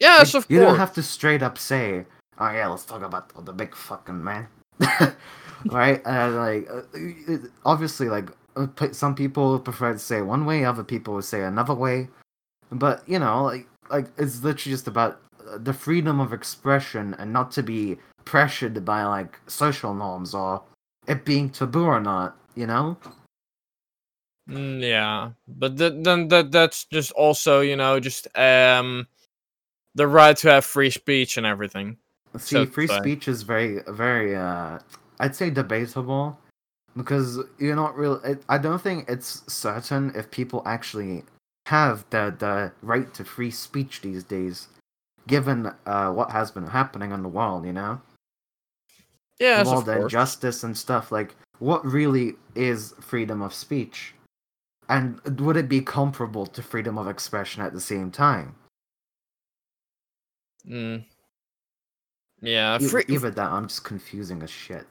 yes, 0.00 0.34
Like, 0.34 0.44
of 0.44 0.50
you 0.50 0.58
course. 0.58 0.70
don't 0.70 0.78
have 0.78 0.92
to 0.94 1.02
straight 1.02 1.42
up 1.42 1.58
say, 1.58 2.04
"Oh 2.38 2.50
yeah, 2.50 2.66
let's 2.68 2.84
talk 2.84 3.02
about 3.02 3.32
the 3.44 3.52
big 3.52 3.74
fucking 3.74 4.22
man," 4.22 4.48
right? 5.66 6.00
And 6.04 6.36
like, 6.36 6.68
uh, 6.70 7.36
obviously, 7.64 8.08
like 8.08 8.30
uh, 8.56 8.66
some 8.92 9.14
people 9.14 9.58
prefer 9.58 9.92
to 9.92 9.98
say 9.98 10.22
one 10.22 10.44
way, 10.46 10.64
other 10.64 10.84
people 10.84 11.14
would 11.14 11.24
say 11.24 11.42
another 11.42 11.74
way. 11.74 12.08
But 12.70 13.02
you 13.08 13.18
know, 13.18 13.44
like, 13.44 13.66
like 13.90 14.06
it's 14.18 14.42
literally 14.42 14.72
just 14.74 14.88
about 14.88 15.20
uh, 15.33 15.33
the 15.58 15.72
freedom 15.72 16.20
of 16.20 16.32
expression 16.32 17.14
and 17.18 17.32
not 17.32 17.50
to 17.52 17.62
be 17.62 17.98
pressured 18.24 18.84
by 18.84 19.04
like 19.04 19.38
social 19.46 19.94
norms 19.94 20.34
or 20.34 20.62
it 21.06 21.24
being 21.24 21.50
taboo 21.50 21.84
or 21.84 22.00
not. 22.00 22.36
You 22.54 22.66
know? 22.66 22.96
Mm, 24.48 24.82
yeah, 24.82 25.30
but 25.48 25.78
th- 25.78 25.94
then 26.04 26.28
that 26.28 26.52
that's 26.52 26.84
just 26.84 27.12
also 27.12 27.60
you 27.60 27.76
know 27.76 27.98
just 27.98 28.28
um 28.36 29.06
the 29.94 30.06
right 30.06 30.36
to 30.38 30.50
have 30.50 30.64
free 30.64 30.90
speech 30.90 31.36
and 31.36 31.46
everything. 31.46 31.96
See, 32.36 32.56
So- 32.56 32.66
free 32.66 32.88
so- 32.88 32.98
speech 32.98 33.28
is 33.28 33.42
very, 33.42 33.80
very, 33.86 34.34
uh, 34.34 34.80
I'd 35.20 35.36
say 35.36 35.50
debatable 35.50 36.36
because 36.96 37.38
you're 37.58 37.76
not 37.76 37.96
real. 37.96 38.16
It, 38.24 38.42
I 38.48 38.58
don't 38.58 38.80
think 38.82 39.08
it's 39.08 39.42
certain 39.52 40.12
if 40.16 40.30
people 40.32 40.62
actually 40.66 41.22
have 41.66 42.04
the 42.10 42.34
the 42.36 42.72
right 42.82 43.14
to 43.14 43.24
free 43.24 43.50
speech 43.52 44.02
these 44.02 44.24
days, 44.24 44.68
given 45.26 45.72
uh, 45.86 46.12
what 46.12 46.30
has 46.30 46.50
been 46.50 46.66
happening 46.66 47.12
in 47.12 47.22
the 47.22 47.28
world. 47.28 47.64
You 47.64 47.72
know, 47.72 48.00
Yeah, 49.38 49.62
all 49.66 49.82
the 49.82 50.02
injustice 50.02 50.64
and 50.64 50.76
stuff. 50.76 51.12
Like, 51.12 51.34
what 51.58 51.84
really 51.84 52.34
is 52.54 52.94
freedom 53.00 53.42
of 53.42 53.54
speech, 53.54 54.14
and 54.88 55.20
would 55.40 55.56
it 55.56 55.68
be 55.68 55.80
comparable 55.80 56.46
to 56.46 56.62
freedom 56.62 56.98
of 56.98 57.08
expression 57.08 57.62
at 57.62 57.72
the 57.72 57.80
same 57.80 58.10
time? 58.10 58.54
Mm. 60.68 61.04
Yeah, 62.40 62.76
free, 62.78 63.04
Either 63.08 63.30
that, 63.30 63.50
I'm 63.50 63.68
just 63.68 63.84
confusing 63.84 64.42
as 64.42 64.50
shit. 64.50 64.86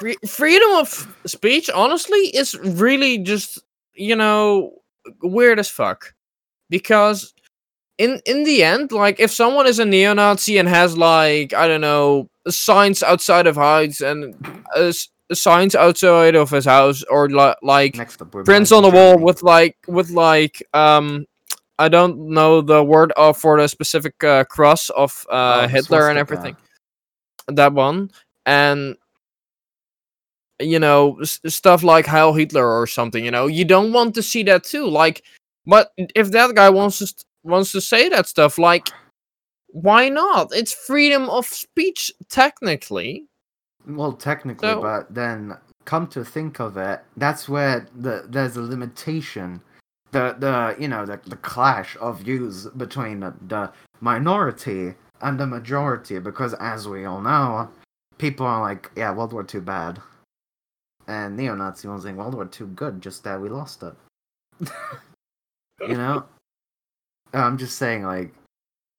free, 0.00 0.16
freedom 0.26 0.70
of 0.72 1.16
speech, 1.26 1.70
honestly, 1.70 2.18
is 2.34 2.58
really 2.58 3.18
just 3.18 3.60
you 3.94 4.16
know 4.16 4.72
weird 5.22 5.58
as 5.58 5.68
fuck. 5.68 6.12
Because 6.70 7.32
in 7.98 8.20
in 8.26 8.44
the 8.44 8.62
end, 8.64 8.92
like 8.92 9.20
if 9.20 9.30
someone 9.32 9.66
is 9.66 9.78
a 9.78 9.84
neo-Nazi 9.84 10.58
and 10.58 10.68
has 10.68 10.96
like 10.96 11.52
I 11.54 11.68
don't 11.68 11.80
know 11.80 12.28
signs 12.48 13.02
outside 13.02 13.46
of 13.46 13.56
heights 13.56 14.00
and 14.00 14.34
uh, 14.74 14.92
signs 15.32 15.74
outside 15.74 16.34
of 16.36 16.50
his 16.50 16.64
house 16.64 17.02
or 17.04 17.28
li- 17.28 17.54
like 17.62 17.94
prints 18.44 18.72
on 18.72 18.82
the 18.82 18.90
wall 18.90 19.18
with 19.18 19.42
like 19.42 19.76
with 19.88 20.10
like 20.10 20.62
um 20.74 21.26
I 21.78 21.88
don't 21.88 22.30
know 22.30 22.60
the 22.60 22.82
word 22.82 23.12
of 23.16 23.36
for 23.36 23.60
the 23.60 23.68
specific 23.68 24.22
uh, 24.24 24.44
cross 24.44 24.90
of 24.90 25.26
uh, 25.30 25.64
Oh, 25.64 25.68
Hitler 25.68 26.08
and 26.08 26.18
everything. 26.18 26.56
That 27.48 27.72
one 27.72 28.10
and 28.46 28.96
you 30.60 30.78
know 30.78 31.18
s- 31.20 31.40
stuff 31.46 31.82
like 31.82 32.06
Heil 32.06 32.32
Hitler 32.32 32.66
or 32.66 32.86
something. 32.86 33.24
You 33.24 33.30
know 33.30 33.46
you 33.46 33.64
don't 33.64 33.92
want 33.92 34.14
to 34.16 34.22
see 34.22 34.42
that 34.44 34.64
too. 34.64 34.86
Like, 34.88 35.22
but 35.66 35.92
if 36.14 36.30
that 36.32 36.54
guy 36.54 36.70
wants 36.70 36.98
to 36.98 37.06
st- 37.06 37.24
wants 37.42 37.72
to 37.72 37.80
say 37.80 38.08
that 38.08 38.26
stuff, 38.26 38.58
like, 38.58 38.88
why 39.68 40.08
not? 40.08 40.48
It's 40.52 40.72
freedom 40.72 41.28
of 41.28 41.46
speech 41.46 42.10
technically. 42.28 43.26
Well, 43.86 44.12
technically, 44.12 44.68
So- 44.68 44.82
but 44.82 45.14
then 45.14 45.56
come 45.84 46.06
to 46.08 46.24
think 46.24 46.60
of 46.60 46.76
it, 46.76 47.02
that's 47.16 47.48
where 47.48 47.86
the 47.96 48.26
there's 48.28 48.56
a 48.56 48.62
limitation. 48.62 49.60
The 50.10 50.36
the 50.38 50.76
you 50.78 50.88
know 50.88 51.04
the 51.06 51.20
the 51.26 51.36
clash 51.36 51.96
of 52.00 52.20
views 52.20 52.66
between 52.76 53.20
the, 53.20 53.34
the 53.46 53.72
minority 54.00 54.94
and 55.20 55.38
the 55.38 55.46
majority, 55.46 56.18
because 56.18 56.54
as 56.54 56.88
we 56.88 57.04
all 57.04 57.20
know, 57.20 57.68
people 58.18 58.46
are 58.46 58.60
like, 58.60 58.90
yeah, 58.96 59.12
World 59.12 59.32
War 59.34 59.44
Two 59.44 59.60
bad, 59.60 60.00
and 61.08 61.36
neo-Nazi 61.36 61.88
ones 61.88 62.04
saying 62.04 62.16
World 62.16 62.34
War 62.34 62.46
Two 62.46 62.68
good, 62.68 63.02
just 63.02 63.22
that 63.24 63.40
we 63.40 63.48
lost 63.50 63.82
it. 63.82 63.94
you 65.80 65.94
know, 65.96 66.24
I'm 67.32 67.58
just 67.58 67.78
saying 67.78 68.04
like, 68.04 68.32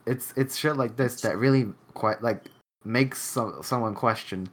it's 0.06 0.34
it's 0.38 0.56
shit 0.56 0.78
like 0.78 0.96
this 0.96 1.22
that 1.22 1.38
really 1.38 1.68
quite 1.94 2.22
like 2.22 2.46
makes 2.86 3.20
some, 3.20 3.60
someone 3.62 3.94
question 3.94 4.50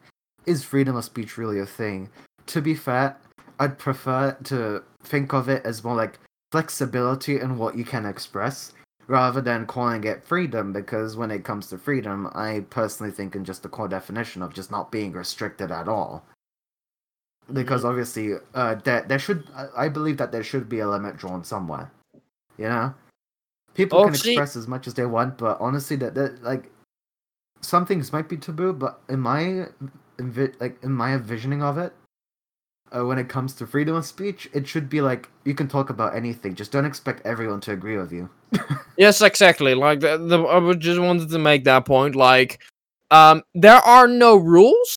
is 0.47 0.63
freedom 0.65 0.97
of 0.97 1.05
speech 1.05 1.37
really 1.39 1.59
a 1.61 1.67
thing? 1.67 2.09
To 2.47 2.61
be 2.61 2.75
fair, 2.75 3.17
I'd 3.59 3.79
prefer 3.79 4.37
to 4.45 4.83
think 5.03 5.33
of 5.33 5.49
it 5.49 5.65
as 5.65 5.83
more 5.83 5.97
like 5.97 6.19
flexibility 6.53 7.41
in 7.41 7.59
what 7.59 7.77
you 7.77 7.85
can 7.85 8.07
express 8.07 8.73
rather 9.09 9.41
than 9.41 9.67
calling 9.67 10.05
it 10.05 10.25
freedom 10.27 10.73
because 10.73 11.17
when 11.17 11.31
it 11.31 11.45
comes 11.45 11.69
to 11.69 11.79
freedom, 11.79 12.29
I 12.35 12.65
personally 12.71 13.13
think 13.13 13.35
in 13.37 13.45
just 13.45 13.63
the 13.63 13.69
core 13.69 13.89
definition 13.89 14.43
of 14.43 14.55
just 14.55 14.71
not 14.71 14.91
being 14.93 15.13
restricted 15.13 15.71
at 15.71 15.89
all. 15.89 16.25
Because 17.53 17.85
obviously, 17.85 18.35
uh, 18.55 18.75
there, 18.85 19.03
there 19.03 19.19
should, 19.21 19.49
I- 19.55 19.85
I 19.85 19.89
believe 19.89 20.17
that 20.17 20.33
there 20.33 20.43
should 20.43 20.69
be 20.69 20.81
a 20.81 20.89
limit 20.89 21.17
drawn 21.17 21.45
somewhere. 21.45 21.93
You 22.59 22.69
know? 22.69 22.95
People 23.77 24.01
Oh, 24.01 24.05
can 24.05 24.15
express 24.15 24.57
as 24.57 24.67
much 24.67 24.87
as 24.87 24.95
they 24.95 25.05
want, 25.07 25.37
but 25.39 25.59
honestly, 25.61 25.97
that, 25.97 26.15
that 26.15 26.43
like, 26.43 26.71
some 27.61 27.85
things 27.85 28.13
might 28.13 28.29
be 28.29 28.37
taboo, 28.37 28.73
but 28.73 29.01
in 29.09 29.21
my 29.21 29.67
like 30.61 30.83
in 30.83 30.93
my 30.93 31.13
envisioning 31.13 31.63
of 31.63 31.77
it, 31.77 31.93
uh, 32.91 33.05
when 33.05 33.19
it 33.19 33.29
comes 33.29 33.53
to 33.55 33.67
freedom 33.67 33.95
of 33.95 34.07
speech, 34.07 34.49
it 34.53 34.67
should 34.67 34.89
be 34.89 35.01
like 35.01 35.29
you 35.45 35.55
can 35.55 35.69
talk 35.69 35.91
about 35.91 36.15
anything. 36.17 36.55
Just 36.55 36.73
don't 36.73 36.87
expect 36.87 37.27
everyone 37.27 37.61
to 37.63 37.73
agree 37.73 37.97
with 37.97 38.13
you. 38.13 38.31
Yes, 38.97 39.21
exactly. 39.21 39.75
Like 39.75 40.01
the, 40.01 40.17
the 40.17 40.43
I 40.43 40.73
just 40.73 40.99
wanted 41.01 41.29
to 41.29 41.39
make 41.39 41.65
that 41.65 41.85
point. 41.85 42.17
Like, 42.17 42.63
um, 43.11 43.43
there 43.55 43.77
are 43.77 44.09
no 44.09 44.37
rules, 44.37 44.96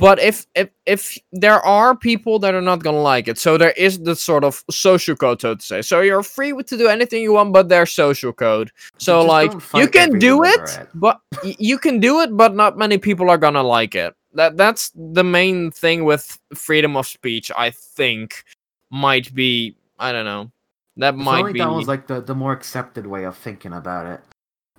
but 0.00 0.18
if 0.18 0.46
if 0.54 0.70
if 0.86 1.18
there 1.32 1.60
are 1.60 1.94
people 1.94 2.38
that 2.40 2.54
are 2.54 2.62
not 2.62 2.82
gonna 2.82 3.00
like 3.00 3.28
it, 3.28 3.38
so 3.38 3.56
there 3.58 3.72
is 3.76 4.00
the 4.00 4.16
sort 4.16 4.42
of 4.44 4.64
social 4.70 5.14
code, 5.14 5.40
so 5.40 5.54
to 5.54 5.62
say. 5.62 5.82
So 5.82 6.00
you're 6.00 6.22
free 6.22 6.52
to 6.52 6.76
do 6.76 6.88
anything 6.88 7.22
you 7.22 7.34
want, 7.34 7.52
but 7.52 7.68
there's 7.68 7.92
social 7.92 8.32
code. 8.32 8.72
So 8.98 9.22
like 9.24 9.52
you 9.74 9.88
can 9.88 10.18
do 10.18 10.42
it, 10.44 10.58
illiterate. 10.58 10.88
but 10.94 11.20
you 11.42 11.78
can 11.78 12.00
do 12.00 12.20
it, 12.20 12.36
but 12.36 12.54
not 12.54 12.76
many 12.78 12.98
people 12.98 13.30
are 13.30 13.38
gonna 13.38 13.62
like 13.62 13.94
it. 13.94 14.14
That 14.34 14.56
that's 14.56 14.90
the 14.94 15.24
main 15.24 15.70
thing 15.70 16.04
with 16.04 16.38
freedom 16.54 16.96
of 16.96 17.06
speech. 17.06 17.50
I 17.56 17.70
think 17.70 18.44
might 18.90 19.34
be 19.34 19.76
I 19.98 20.12
don't 20.12 20.24
know. 20.24 20.50
That 20.96 21.14
I 21.14 21.16
feel 21.16 21.24
might 21.24 21.52
be 21.52 21.58
that 21.60 21.70
was 21.70 21.88
like 21.88 22.06
the, 22.06 22.20
the 22.20 22.34
more 22.34 22.52
accepted 22.52 23.06
way 23.06 23.24
of 23.24 23.36
thinking 23.36 23.72
about 23.72 24.06
it. 24.06 24.20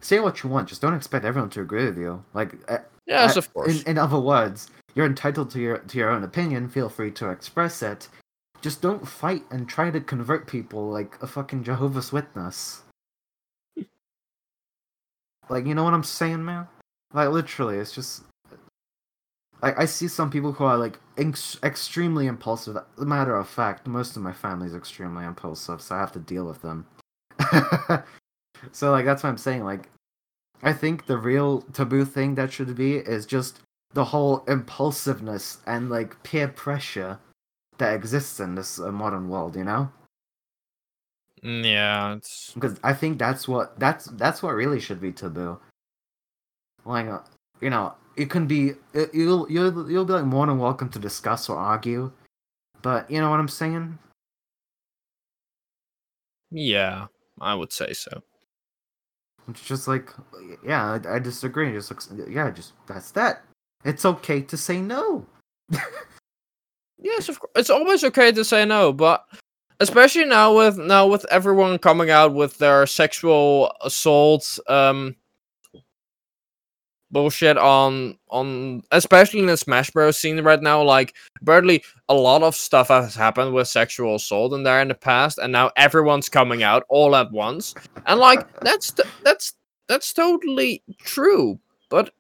Say 0.02 0.20
what 0.20 0.44
you 0.44 0.50
want, 0.50 0.68
just 0.68 0.82
don't 0.82 0.94
expect 0.96 1.26
everyone 1.26 1.50
to 1.52 1.62
agree 1.62 1.86
with 1.86 1.98
you. 1.98 2.24
Like, 2.34 2.56
uh, 2.68 2.80
yes, 3.06 3.36
I- 3.36 3.40
of 3.40 3.54
course. 3.54 3.84
In, 3.84 3.92
in 3.92 3.98
other 3.98 4.20
words, 4.20 4.70
you're 4.96 5.06
entitled 5.06 5.52
to 5.52 5.60
your 5.60 5.78
to 5.80 5.98
your 5.98 6.10
own 6.10 6.24
opinion. 6.24 6.70
Feel 6.70 6.90
free 6.90 7.12
to 7.12 7.30
express 7.30 7.82
it. 7.82 8.10
Just 8.62 8.82
don't 8.82 9.08
fight 9.08 9.44
and 9.50 9.68
try 9.68 9.90
to 9.90 10.00
convert 10.00 10.48
people 10.48 10.90
like 10.90 11.18
a 11.22 11.28
fucking 11.28 11.64
Jehovah's 11.64 12.12
Witness. 12.12 12.84
like, 15.50 15.66
you 15.66 15.74
know 15.74 15.84
what 15.84 15.96
I'm 15.96 16.04
saying, 16.04 16.46
man? 16.46 16.68
Like, 17.14 17.30
literally, 17.30 17.78
it's 17.78 17.92
just. 17.92 18.24
I, 19.64 19.84
I 19.84 19.86
see 19.86 20.08
some 20.08 20.30
people 20.30 20.52
who 20.52 20.64
are 20.64 20.78
like 20.78 21.00
ex- 21.18 21.58
extremely 21.64 22.28
impulsive. 22.28 22.78
Matter 22.98 23.36
of 23.36 23.48
fact, 23.48 23.88
most 23.88 24.16
of 24.16 24.22
my 24.22 24.34
family 24.34 24.68
is 24.68 24.76
extremely 24.76 25.26
impulsive, 25.26 25.82
so 25.82 25.96
I 25.96 26.00
have 26.00 26.12
to 26.14 26.20
deal 26.20 26.46
with 26.46 26.62
them. 26.62 26.86
so, 28.72 28.92
like, 28.92 29.06
that's 29.06 29.24
what 29.24 29.30
I'm 29.30 29.38
saying. 29.38 29.64
Like, 29.64 29.90
I 30.64 30.74
think 30.74 31.08
the 31.08 31.18
real 31.18 31.62
taboo 31.74 32.06
thing 32.06 32.36
that 32.36 32.54
should 32.54 32.76
be 32.76 32.98
is 32.98 33.26
just 33.26 33.60
the 33.94 34.06
whole 34.06 34.44
impulsiveness 34.48 35.58
and 35.66 35.90
like 35.90 36.22
peer 36.24 36.48
pressure 36.48 37.20
that 37.78 37.94
exists 37.94 38.40
in 38.40 38.56
this 38.56 38.80
uh, 38.80 38.92
modern 38.92 39.30
world, 39.30 39.56
you 39.56 39.64
know? 39.64 39.92
Mm, 41.44 41.66
yeah, 41.66 42.14
it's 42.16 42.52
Because 42.54 42.80
I 42.84 42.94
think 42.94 43.18
that's 43.18 43.48
what 43.48 43.80
that's 43.80 44.06
that's 44.06 44.44
what 44.44 44.54
really 44.54 44.80
should 44.80 45.02
be 45.02 45.12
taboo. 45.12 45.60
Like, 46.86 47.08
uh, 47.08 47.20
you 47.60 47.70
know, 47.70 47.96
it 48.16 48.30
can 48.30 48.48
be 48.48 48.74
it, 48.94 49.14
you'll 49.14 49.50
you'll 49.50 49.90
you'll 49.90 50.06
be 50.06 50.14
like 50.14 50.26
more 50.26 50.46
than 50.46 50.60
welcome 50.60 50.90
to 50.90 51.00
discuss 51.00 51.50
or 51.50 51.58
argue, 51.58 52.12
but 52.82 53.10
you 53.10 53.20
know 53.20 53.30
what 53.30 53.40
I'm 53.40 53.48
saying? 53.48 53.98
yeah, 56.52 57.08
I 57.40 57.56
would 57.56 57.72
say 57.72 57.94
so. 57.94 58.22
It's 59.48 59.66
just 59.66 59.88
like, 59.88 60.14
yeah, 60.66 61.00
I, 61.06 61.16
I 61.16 61.20
disagree. 61.20 61.72
Just 61.72 61.90
looks, 61.90 62.10
yeah, 62.30 62.52
just 62.52 62.74
that's 62.86 63.12
that. 63.12 63.44
It's 63.84 64.06
okay 64.06 64.42
to 64.42 64.58
say 64.58 64.82
no. 64.82 65.26
Yes, 67.02 67.30
of 67.30 67.40
course. 67.40 67.52
It's 67.56 67.70
always 67.70 68.04
okay 68.04 68.32
to 68.32 68.46
say 68.46 68.64
no, 68.64 68.94
but 68.94 69.26
especially 69.80 70.26
now 70.26 70.56
with 70.56 70.78
now 70.78 71.08
with 71.08 71.26
everyone 71.32 71.80
coming 71.80 72.12
out 72.12 72.34
with 72.34 72.58
their 72.60 72.86
sexual 72.86 73.74
assault 73.82 74.60
um 74.68 75.16
bullshit 77.10 77.58
on 77.58 78.18
on 78.30 78.84
especially 78.92 79.40
in 79.40 79.48
the 79.48 79.58
Smash 79.58 79.90
Bros 79.90 80.18
scene 80.18 80.40
right 80.42 80.62
now, 80.62 80.84
like 80.84 81.16
barely 81.42 81.84
a 82.08 82.14
lot 82.14 82.44
of 82.44 82.56
stuff 82.56 82.90
has 82.90 83.16
happened 83.16 83.54
with 83.54 83.68
sexual 83.68 84.16
assault 84.16 84.54
in 84.54 84.64
there 84.64 84.82
in 84.82 84.90
the 84.90 84.94
past, 84.94 85.40
and 85.40 85.52
now 85.52 85.72
everyone's 85.76 86.30
coming 86.30 86.62
out 86.62 86.84
all 86.88 87.16
at 87.16 87.32
once, 87.32 87.74
and 88.06 88.20
like 88.20 88.48
that's 88.62 88.94
that's 89.24 89.54
that's 89.88 90.14
totally 90.14 90.84
true. 91.00 91.60
But 91.92 92.12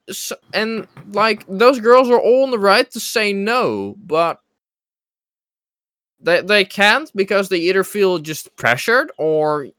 and 0.53 0.85
like 1.13 1.45
those 1.47 1.79
girls 1.79 2.09
are 2.09 2.19
all 2.19 2.43
in 2.43 2.51
the 2.51 2.59
right 2.59 2.91
to 2.91 2.99
say 2.99 3.31
no, 3.31 3.95
but 3.97 4.41
they 6.19 6.41
they 6.41 6.65
can't 6.65 7.09
because 7.15 7.47
they 7.47 7.57
either 7.57 7.85
feel 7.85 8.19
just 8.19 8.53
pressured 8.57 9.13
or 9.17 9.69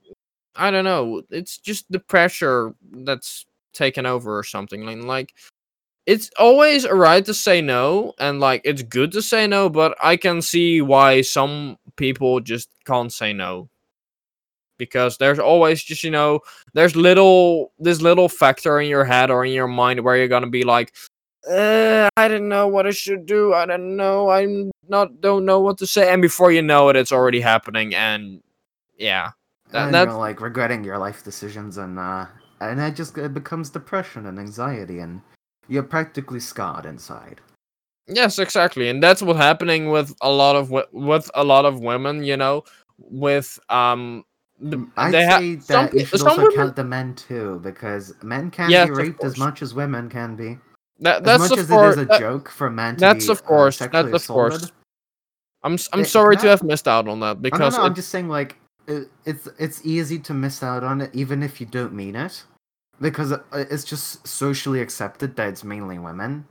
I 0.56 0.70
don't 0.70 0.84
know. 0.84 1.22
It's 1.30 1.58
just 1.58 1.92
the 1.92 1.98
pressure 1.98 2.74
that's 2.90 3.44
taken 3.74 4.06
over 4.06 4.38
or 4.38 4.44
something. 4.44 4.86
Like, 4.86 5.04
like 5.04 5.34
it's 6.06 6.30
always 6.38 6.84
a 6.84 6.94
right 6.94 7.24
to 7.26 7.34
say 7.34 7.60
no, 7.60 8.14
and 8.18 8.40
like 8.40 8.62
it's 8.64 8.82
good 8.82 9.12
to 9.12 9.20
say 9.20 9.46
no, 9.46 9.68
but 9.68 9.94
I 10.02 10.16
can 10.16 10.40
see 10.40 10.80
why 10.80 11.20
some 11.20 11.76
people 11.96 12.40
just 12.40 12.70
can't 12.86 13.12
say 13.12 13.34
no. 13.34 13.68
Because 14.78 15.18
there's 15.18 15.38
always 15.38 15.82
just, 15.82 16.02
you 16.02 16.10
know, 16.10 16.40
there's 16.74 16.96
little 16.96 17.72
this 17.78 18.00
little 18.00 18.28
factor 18.28 18.80
in 18.80 18.88
your 18.88 19.04
head 19.04 19.30
or 19.30 19.44
in 19.44 19.52
your 19.52 19.68
mind 19.68 20.00
where 20.00 20.16
you're 20.16 20.28
gonna 20.28 20.48
be 20.48 20.64
like, 20.64 20.92
uh, 21.48 22.08
I 22.16 22.28
don't 22.28 22.48
know 22.48 22.68
what 22.68 22.86
I 22.86 22.90
should 22.90 23.26
do. 23.26 23.54
I 23.54 23.66
don't 23.66 23.96
know. 23.96 24.30
I'm 24.30 24.70
not 24.88 25.20
don't 25.20 25.44
know 25.44 25.60
what 25.60 25.78
to 25.78 25.86
say. 25.86 26.12
And 26.12 26.22
before 26.22 26.52
you 26.52 26.62
know 26.62 26.88
it, 26.88 26.96
it's 26.96 27.12
already 27.12 27.40
happening. 27.40 27.94
And 27.94 28.42
yeah, 28.96 29.30
That- 29.70 29.86
and 29.86 29.94
that's- 29.94 30.12
you're 30.12 30.20
like 30.20 30.40
regretting 30.40 30.84
your 30.84 30.98
life 30.98 31.22
decisions 31.24 31.78
and 31.78 31.98
uh 31.98 32.26
and 32.60 32.80
it 32.80 32.94
just 32.94 33.18
it 33.18 33.34
becomes 33.34 33.70
depression 33.70 34.26
and 34.26 34.38
anxiety 34.38 35.00
and 35.00 35.20
you're 35.68 35.82
practically 35.82 36.40
scarred 36.40 36.86
inside 36.86 37.40
Yes, 38.08 38.38
exactly, 38.38 38.88
and 38.88 39.00
that's 39.02 39.22
what's 39.22 39.38
happening 39.38 39.88
with 39.88 40.14
a 40.22 40.30
lot 40.30 40.56
of 40.56 40.70
with 40.92 41.30
a 41.34 41.44
lot 41.44 41.64
of 41.64 41.80
women. 41.80 42.24
You 42.24 42.36
know, 42.36 42.64
with 42.98 43.58
um, 43.68 44.24
the, 44.62 44.86
i'd 44.96 45.12
they 45.12 45.26
ha- 45.26 45.38
say 45.38 45.58
some 45.58 45.84
that 45.86 45.94
you 45.94 46.04
should 46.06 46.20
also 46.22 46.36
women- 46.42 46.54
count 46.56 46.76
the 46.76 46.84
men 46.84 47.14
too 47.14 47.60
because 47.62 48.14
men 48.22 48.50
can 48.50 48.70
Yes, 48.70 48.86
be 48.88 48.92
raped 48.92 49.24
as 49.24 49.36
much 49.36 49.60
as 49.62 49.74
women 49.74 50.08
can 50.08 50.36
be 50.36 50.58
that, 51.00 51.16
as 51.18 51.22
that's 51.24 51.40
much 51.40 51.52
of 51.52 51.58
as 51.58 51.68
course. 51.68 51.96
it 51.96 51.98
is 52.00 52.04
a 52.04 52.06
that- 52.06 52.20
joke 52.20 52.48
for 52.48 52.70
men 52.70 52.96
that's 52.96 53.26
be 53.26 53.32
of 53.32 53.44
course. 53.44 53.80
uh, 53.80 53.84
sexually 53.84 54.12
That's 54.12 54.28
of 54.28 54.34
course. 54.34 54.72
I'm 55.64 55.76
I'm 55.92 56.00
It- 56.00 56.06
sorry 56.06 56.36
to 56.38 56.48
have 56.48 56.62
missed 56.62 56.86
out 56.88 57.06
on 57.08 57.20
that 57.20 57.36
Oh, 57.36 57.40
no, 57.40 57.40
because 57.40 57.76
no, 57.76 57.82
I'm 57.84 57.94
just 57.94 58.08
saying 58.10 58.28
like 58.28 58.56
it, 58.86 59.10
it's 59.24 59.48
it's 59.58 59.84
easy 59.84 60.18
to 60.20 60.34
miss 60.34 60.62
out 60.62 60.82
on 60.84 61.00
it 61.00 61.10
even 61.14 61.42
if 61.42 61.60
you 61.60 61.66
don't 61.66 61.92
mean 61.92 62.14
it 62.16 62.44
because 63.00 63.30
it- 63.32 63.44
it's 63.52 63.84
just 63.84 64.26
socially 64.26 64.80
accepted 64.80 65.34
that 65.36 65.48
it's 65.48 65.62
mainly 65.64 65.98
women 65.98 66.46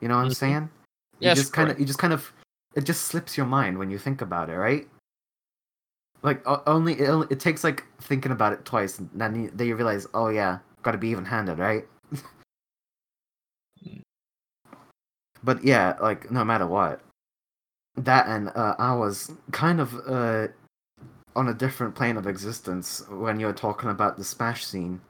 you 0.00 0.08
know 0.08 0.16
what 0.16 0.24
i'm 0.24 0.30
Mhm. 0.30 0.36
saying 0.36 0.70
you 1.20 1.28
Yes, 1.28 1.36
just 1.38 1.52
kind 1.52 1.70
of 1.70 1.78
you 1.80 1.84
just 1.86 1.98
kind 1.98 2.12
of 2.12 2.32
it 2.74 2.84
just 2.84 3.04
slips 3.04 3.36
your 3.36 3.46
mind 3.46 3.76
when 3.78 3.90
you 3.90 3.98
think 3.98 4.20
about 4.22 4.48
it 4.48 4.56
right 4.56 4.88
like 6.22 6.42
only 6.66 6.94
it, 7.00 7.08
only 7.08 7.26
it 7.30 7.40
takes 7.40 7.62
like 7.64 7.84
thinking 8.00 8.32
about 8.32 8.52
it 8.52 8.64
twice 8.64 8.98
and 8.98 9.08
then 9.14 9.44
you, 9.44 9.50
then 9.54 9.66
you 9.66 9.76
realize 9.76 10.06
oh 10.14 10.28
yeah 10.28 10.58
gotta 10.82 10.98
be 10.98 11.08
even 11.08 11.24
handed 11.24 11.58
right? 11.58 11.84
But 15.44 15.62
yeah 15.64 15.94
like 16.00 16.30
no 16.30 16.44
matter 16.44 16.66
what 16.66 17.00
that 17.96 18.26
and 18.26 18.48
uh, 18.54 18.74
i 18.78 18.92
was 18.94 19.30
kind 19.52 19.80
of 19.80 19.94
uh 20.06 20.48
on 21.36 21.48
a 21.48 21.54
different 21.54 21.94
plane 21.94 22.16
of 22.16 22.26
existence 22.26 23.02
when 23.08 23.38
you 23.40 23.46
were 23.46 23.52
talking 23.52 23.90
about 23.90 24.16
the 24.16 24.24
smash 24.24 24.64
scene 24.66 25.00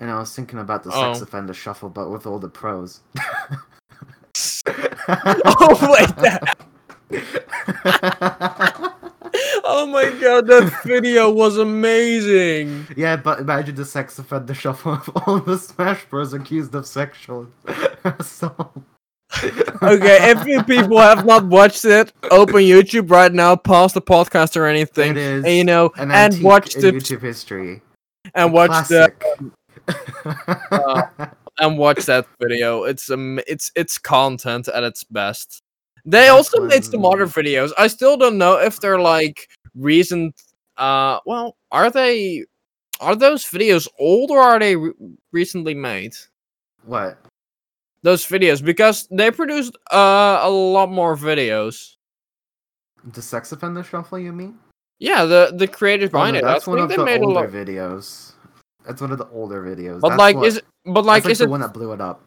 and 0.00 0.10
i 0.10 0.18
was 0.18 0.34
thinking 0.34 0.58
about 0.60 0.82
the 0.84 0.90
sex 0.92 1.20
Oh. 1.20 1.22
offender 1.24 1.52
shuffle 1.54 1.88
but 1.88 2.10
with 2.10 2.26
all 2.26 2.38
the 2.38 2.48
pros. 2.48 3.00
Oh 5.08 5.78
wait, 5.92 6.16
that, 6.16 6.56
oh 9.86 9.90
my 9.90 10.10
god, 10.20 10.46
that 10.46 10.82
video 10.84 11.30
was 11.30 11.58
amazing. 11.58 12.86
Yeah, 12.96 13.16
but 13.16 13.40
imagine 13.40 13.74
the 13.74 13.84
sex 13.84 14.18
offender 14.18 14.54
shuffle 14.54 14.94
of 14.94 15.08
all 15.14 15.40
the 15.40 15.58
Smash 15.58 16.04
Bros 16.06 16.32
accused 16.32 16.74
of 16.74 16.86
sexual 16.86 17.48
assault. 18.04 18.82
Okay, 19.82 20.30
if 20.30 20.46
you 20.46 20.62
people 20.64 20.98
have 20.98 21.24
not 21.26 21.46
watched 21.46 21.84
it, 21.84 22.12
open 22.30 22.56
YouTube 22.56 23.10
right 23.10 23.32
now, 23.32 23.56
pause 23.56 23.92
the 23.92 24.02
podcast 24.02 24.56
or 24.56 24.66
anything, 24.66 25.12
it 25.12 25.16
is 25.16 25.44
and 25.44 25.54
you 25.54 25.64
know, 25.64 25.92
an 25.96 26.10
and 26.10 26.42
watch 26.42 26.74
the 26.74 26.92
YouTube 26.92 27.22
history. 27.22 27.82
and 28.34 28.50
A 28.50 28.52
watch 28.52 28.88
the 28.88 29.12
uh, 30.70 31.26
and 31.58 31.78
watch 31.78 32.06
that 32.06 32.26
video. 32.40 32.84
It's 32.84 33.10
um, 33.10 33.40
it's 33.46 33.70
it's 33.76 33.98
content 33.98 34.68
at 34.68 34.82
its 34.82 35.04
best. 35.04 35.62
They 36.04 36.28
That's 36.28 36.30
also 36.30 36.60
made 36.62 36.84
some 36.84 37.04
other 37.04 37.26
videos. 37.26 37.72
I 37.76 37.88
still 37.88 38.16
don't 38.16 38.38
know 38.38 38.58
if 38.58 38.78
they're 38.80 39.00
like 39.00 39.48
recent. 39.76 40.34
Uh, 40.76 41.20
well, 41.26 41.56
are 41.72 41.90
they? 41.90 42.44
Are 43.00 43.14
those 43.14 43.44
videos 43.44 43.86
old 43.98 44.30
or 44.30 44.40
are 44.40 44.58
they 44.58 44.76
re- 44.76 44.92
recently 45.32 45.74
made? 45.74 46.14
what? 46.84 47.18
Those 48.02 48.24
videos 48.24 48.64
because 48.64 49.08
they 49.10 49.30
produced 49.32 49.76
uh 49.92 50.38
a 50.42 50.48
lot 50.50 50.90
more 50.90 51.16
videos. 51.16 51.96
The 53.12 53.20
sex 53.22 53.50
offender 53.52 53.82
shuffle? 53.82 54.18
You 54.18 54.32
mean? 54.32 54.58
Yeah, 55.00 55.24
the 55.24 55.52
the 55.56 55.66
creators 55.66 56.10
Oh, 56.12 56.18
no, 56.18 56.18
behind 56.20 56.36
it. 56.36 56.44
That's 56.44 56.66
one 56.66 56.78
of 56.78 56.88
the 56.88 57.00
older 57.00 57.26
lot. 57.26 57.48
videos. 57.50 58.32
That's 58.84 59.00
one 59.00 59.10
of 59.12 59.18
the 59.18 59.28
older 59.30 59.62
videos. 59.64 60.00
But 60.00 60.10
That's 60.10 60.18
like, 60.20 60.36
what- 60.36 60.46
is 60.46 60.56
it? 60.58 60.64
But 60.84 61.04
like, 61.04 61.24
that's 61.24 61.32
is 61.32 61.38
the 61.38 61.44
it 61.44 61.50
one 61.50 61.60
that 61.60 61.72
blew 61.74 61.92
it 61.92 62.00
up? 62.00 62.22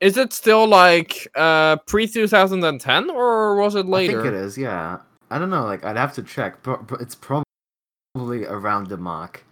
is 0.00 0.16
it 0.16 0.32
still 0.32 0.66
like 0.66 1.28
uh 1.36 1.76
pre 1.86 2.06
two 2.08 2.26
thousand 2.26 2.64
and 2.64 2.80
ten 2.80 3.08
or 3.10 3.56
was 3.56 3.74
it 3.76 3.86
later? 3.86 4.20
I 4.20 4.22
think 4.24 4.34
it 4.34 4.38
is. 4.40 4.58
Yeah. 4.58 4.98
I 5.30 5.38
don't 5.38 5.50
know. 5.50 5.64
Like 5.64 5.84
I'd 5.84 5.96
have 5.96 6.14
to 6.14 6.22
check, 6.22 6.62
but, 6.62 6.86
but 6.86 7.00
it's 7.00 7.14
probably 7.14 8.44
around 8.46 8.88
the 8.88 8.96
mark. 8.96 9.44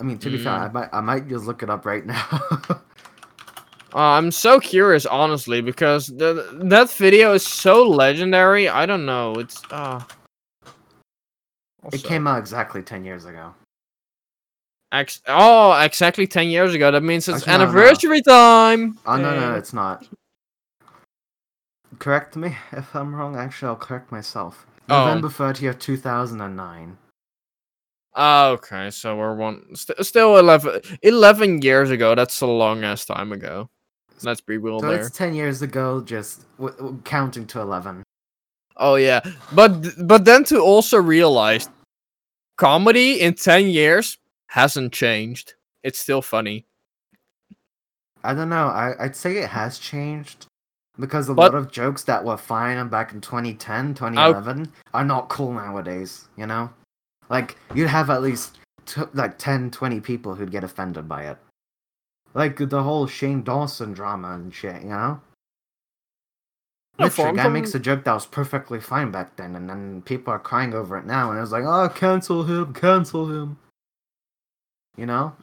I 0.00 0.02
mean, 0.02 0.18
to 0.18 0.30
be 0.30 0.38
fair, 0.38 0.52
Mm. 0.52 0.68
I 0.68 0.68
might 0.72 0.88
I 0.92 1.00
might 1.00 1.28
just 1.28 1.44
look 1.46 1.62
it 1.62 1.70
up 1.70 1.84
right 1.86 2.04
now. 2.04 2.28
Uh, 3.94 4.18
I'm 4.18 4.30
so 4.30 4.60
curious, 4.60 5.06
honestly, 5.06 5.62
because 5.62 6.08
the, 6.08 6.58
that 6.64 6.90
video 6.90 7.32
is 7.32 7.46
so 7.46 7.82
legendary. 7.88 8.68
I 8.68 8.84
don't 8.84 9.06
know. 9.06 9.36
It's 9.36 9.62
uh. 9.70 10.02
It 11.92 12.02
came 12.02 12.26
out 12.26 12.38
exactly 12.38 12.82
ten 12.82 13.06
years 13.06 13.24
ago. 13.24 13.54
Ex- 14.92 15.22
oh, 15.28 15.72
exactly 15.80 16.26
10 16.26 16.48
years 16.48 16.74
ago. 16.74 16.90
That 16.90 17.02
means 17.02 17.26
it's 17.26 17.38
Actually, 17.38 17.52
no, 17.52 17.58
no. 17.58 17.64
anniversary 17.64 18.22
time. 18.22 18.98
Oh 19.06 19.16
no, 19.16 19.38
no, 19.38 19.54
it's 19.54 19.72
not. 19.72 20.06
Correct 21.98 22.36
me 22.36 22.56
if 22.72 22.94
I'm 22.94 23.14
wrong. 23.14 23.36
Actually, 23.36 23.68
I'll 23.68 23.76
correct 23.76 24.12
myself. 24.12 24.66
Oh. 24.88 25.06
November 25.06 25.28
30th, 25.28 25.78
2009. 25.80 26.96
Ah, 28.14 28.48
okay, 28.48 28.90
so 28.90 29.16
we're 29.16 29.34
one 29.34 29.74
st- 29.74 30.04
still 30.06 30.38
11, 30.38 30.80
11 31.02 31.60
years 31.62 31.90
ago. 31.90 32.14
That's 32.14 32.40
a 32.40 32.46
long 32.46 32.82
ass 32.84 33.04
time 33.04 33.32
ago. 33.32 33.68
Let's 34.22 34.40
be 34.40 34.56
real 34.56 34.80
So 34.80 34.88
there. 34.88 35.00
it's 35.00 35.10
10 35.10 35.34
years 35.34 35.60
ago, 35.60 36.00
just 36.00 36.44
w- 36.56 36.74
w- 36.76 37.00
counting 37.04 37.46
to 37.48 37.60
11. 37.60 38.02
Oh 38.78 38.94
yeah, 38.96 39.20
but 39.52 39.72
but 40.06 40.24
then 40.24 40.44
to 40.44 40.60
also 40.60 40.98
realize, 40.98 41.68
comedy 42.56 43.20
in 43.20 43.34
10 43.34 43.68
years 43.68 44.18
hasn't 44.48 44.92
changed. 44.92 45.54
It's 45.82 45.98
still 45.98 46.22
funny. 46.22 46.66
I 48.24 48.34
don't 48.34 48.48
know. 48.48 48.66
I, 48.68 48.94
I'd 48.98 49.16
say 49.16 49.36
it 49.38 49.48
has 49.50 49.78
changed 49.78 50.46
because 50.98 51.28
a 51.28 51.34
But- 51.34 51.52
lot 51.52 51.54
of 51.54 51.70
jokes 51.70 52.04
that 52.04 52.24
were 52.24 52.36
fine 52.36 52.88
back 52.88 53.12
in 53.12 53.20
2010, 53.20 53.94
2011 53.94 54.72
are 54.94 55.04
not 55.04 55.28
cool 55.28 55.52
nowadays, 55.52 56.28
you 56.36 56.46
know? 56.46 56.70
Like, 57.28 57.56
you'd 57.74 57.88
have 57.88 58.08
at 58.10 58.22
least 58.22 58.58
t- 58.86 59.02
like 59.14 59.38
10, 59.38 59.70
20 59.70 60.00
people 60.00 60.34
who'd 60.36 60.50
get 60.50 60.64
offended 60.64 61.08
by 61.08 61.24
it. 61.24 61.38
Like 62.34 62.56
the 62.56 62.82
whole 62.82 63.06
Shane 63.06 63.42
Dawson 63.42 63.92
drama 63.92 64.32
and 64.34 64.54
shit, 64.54 64.82
you 64.82 64.90
know? 64.90 65.20
Literally, 66.98 67.36
guy 67.36 67.42
from- 67.44 67.52
makes 67.52 67.74
a 67.74 67.78
joke 67.78 68.04
that 68.04 68.14
was 68.14 68.24
perfectly 68.26 68.80
fine 68.80 69.10
back 69.10 69.36
then, 69.36 69.54
and 69.54 69.68
then 69.68 70.00
people 70.02 70.32
are 70.32 70.38
crying 70.38 70.72
over 70.72 70.96
it 70.96 71.04
now, 71.04 71.30
and 71.30 71.38
it's 71.40 71.52
like, 71.52 71.64
oh, 71.64 71.88
cancel 71.90 72.44
him, 72.44 72.72
cancel 72.72 73.30
him. 73.30 73.58
You 74.96 75.04
know? 75.06 75.36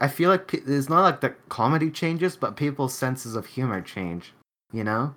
I 0.00 0.08
feel 0.08 0.30
like 0.30 0.52
it's 0.54 0.88
not 0.88 1.02
like 1.02 1.20
the 1.22 1.30
comedy 1.48 1.90
changes, 1.90 2.36
but 2.36 2.54
people's 2.54 2.94
senses 2.94 3.34
of 3.34 3.46
humor 3.46 3.80
change, 3.80 4.32
you 4.72 4.84
know? 4.84 5.14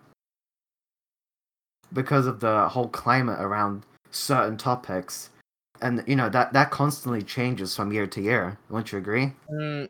Because 1.91 2.25
of 2.25 2.39
the 2.39 2.67
whole 2.69 2.87
climate 2.87 3.39
around 3.39 3.83
certain 4.11 4.57
topics. 4.57 5.29
And, 5.81 6.03
you 6.07 6.15
know, 6.15 6.29
that, 6.29 6.53
that 6.53 6.71
constantly 6.71 7.21
changes 7.21 7.75
from 7.75 7.91
year 7.91 8.07
to 8.07 8.21
year. 8.21 8.57
Wouldn't 8.69 8.91
you 8.91 8.97
agree? 8.99 9.33
Mm, 9.51 9.89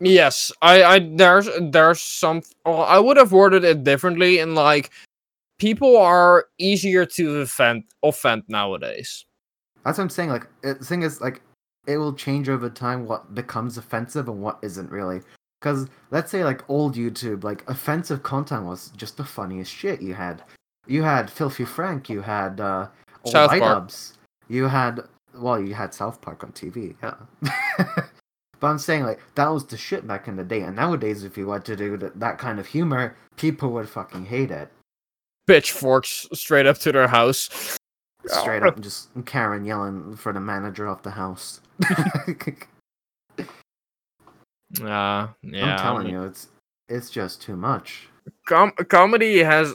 yes, 0.00 0.52
I, 0.60 0.82
I 0.84 0.98
there's 0.98 1.48
there's 1.70 2.02
some. 2.02 2.42
Well, 2.66 2.82
I 2.82 2.98
would 2.98 3.16
have 3.16 3.32
worded 3.32 3.64
it 3.64 3.82
differently. 3.82 4.40
In 4.40 4.54
like, 4.54 4.90
people 5.58 5.96
are 5.96 6.46
easier 6.58 7.06
to 7.06 7.40
offend 7.40 7.84
offend 8.02 8.42
nowadays. 8.48 9.24
That's 9.84 9.98
what 9.98 10.04
I'm 10.04 10.10
saying. 10.10 10.30
Like, 10.30 10.48
it, 10.62 10.80
the 10.80 10.84
thing 10.84 11.02
is, 11.02 11.20
like, 11.20 11.40
it 11.86 11.96
will 11.96 12.12
change 12.12 12.48
over 12.48 12.68
time 12.68 13.06
what 13.06 13.34
becomes 13.34 13.78
offensive 13.78 14.28
and 14.28 14.42
what 14.42 14.58
isn't 14.62 14.90
really. 14.90 15.22
Because 15.60 15.88
let's 16.10 16.30
say, 16.30 16.44
like, 16.44 16.68
old 16.68 16.96
YouTube, 16.96 17.44
like, 17.44 17.68
offensive 17.68 18.22
content 18.22 18.64
was 18.64 18.90
just 18.96 19.16
the 19.16 19.24
funniest 19.24 19.72
shit 19.72 20.02
you 20.02 20.14
had. 20.14 20.42
You 20.86 21.02
had 21.02 21.30
Filthy 21.30 21.64
Frank, 21.64 22.08
you 22.08 22.20
had 22.20 22.60
uh, 22.60 22.88
old 23.24 23.32
South 23.32 23.50
Light 23.50 23.62
Park. 23.62 23.76
Ups, 23.76 24.18
you 24.48 24.68
had, 24.68 25.00
well, 25.34 25.60
you 25.60 25.74
had 25.74 25.94
South 25.94 26.20
Park 26.20 26.44
on 26.44 26.52
TV, 26.52 26.94
yeah. 27.02 27.14
but 28.60 28.66
I'm 28.66 28.78
saying, 28.78 29.04
like, 29.04 29.20
that 29.34 29.48
was 29.48 29.64
the 29.66 29.76
shit 29.76 30.06
back 30.06 30.28
in 30.28 30.36
the 30.36 30.44
day. 30.44 30.60
And 30.60 30.76
nowadays, 30.76 31.24
if 31.24 31.36
you 31.36 31.46
were 31.46 31.60
to 31.60 31.74
do 31.74 31.96
th- 31.96 32.12
that 32.16 32.38
kind 32.38 32.60
of 32.60 32.66
humor, 32.66 33.16
people 33.36 33.72
would 33.72 33.88
fucking 33.88 34.26
hate 34.26 34.50
it. 34.50 34.70
Pitchforks 35.46 36.26
straight 36.32 36.66
up 36.66 36.78
to 36.78 36.92
their 36.92 37.08
house. 37.08 37.78
Straight 38.26 38.62
up, 38.62 38.80
just 38.86 39.08
Karen 39.24 39.64
yelling 39.64 40.16
for 40.16 40.32
the 40.32 40.40
manager 40.40 40.86
of 40.86 41.02
the 41.02 41.12
house. 41.12 41.60
Uh, 44.80 45.28
yeah, 45.42 45.72
I'm 45.72 45.78
telling 45.78 46.00
I 46.02 46.04
mean, 46.04 46.12
you, 46.12 46.22
it's 46.24 46.48
it's 46.88 47.10
just 47.10 47.40
too 47.42 47.56
much. 47.56 48.08
com- 48.46 48.72
comedy 48.88 49.38
has 49.42 49.74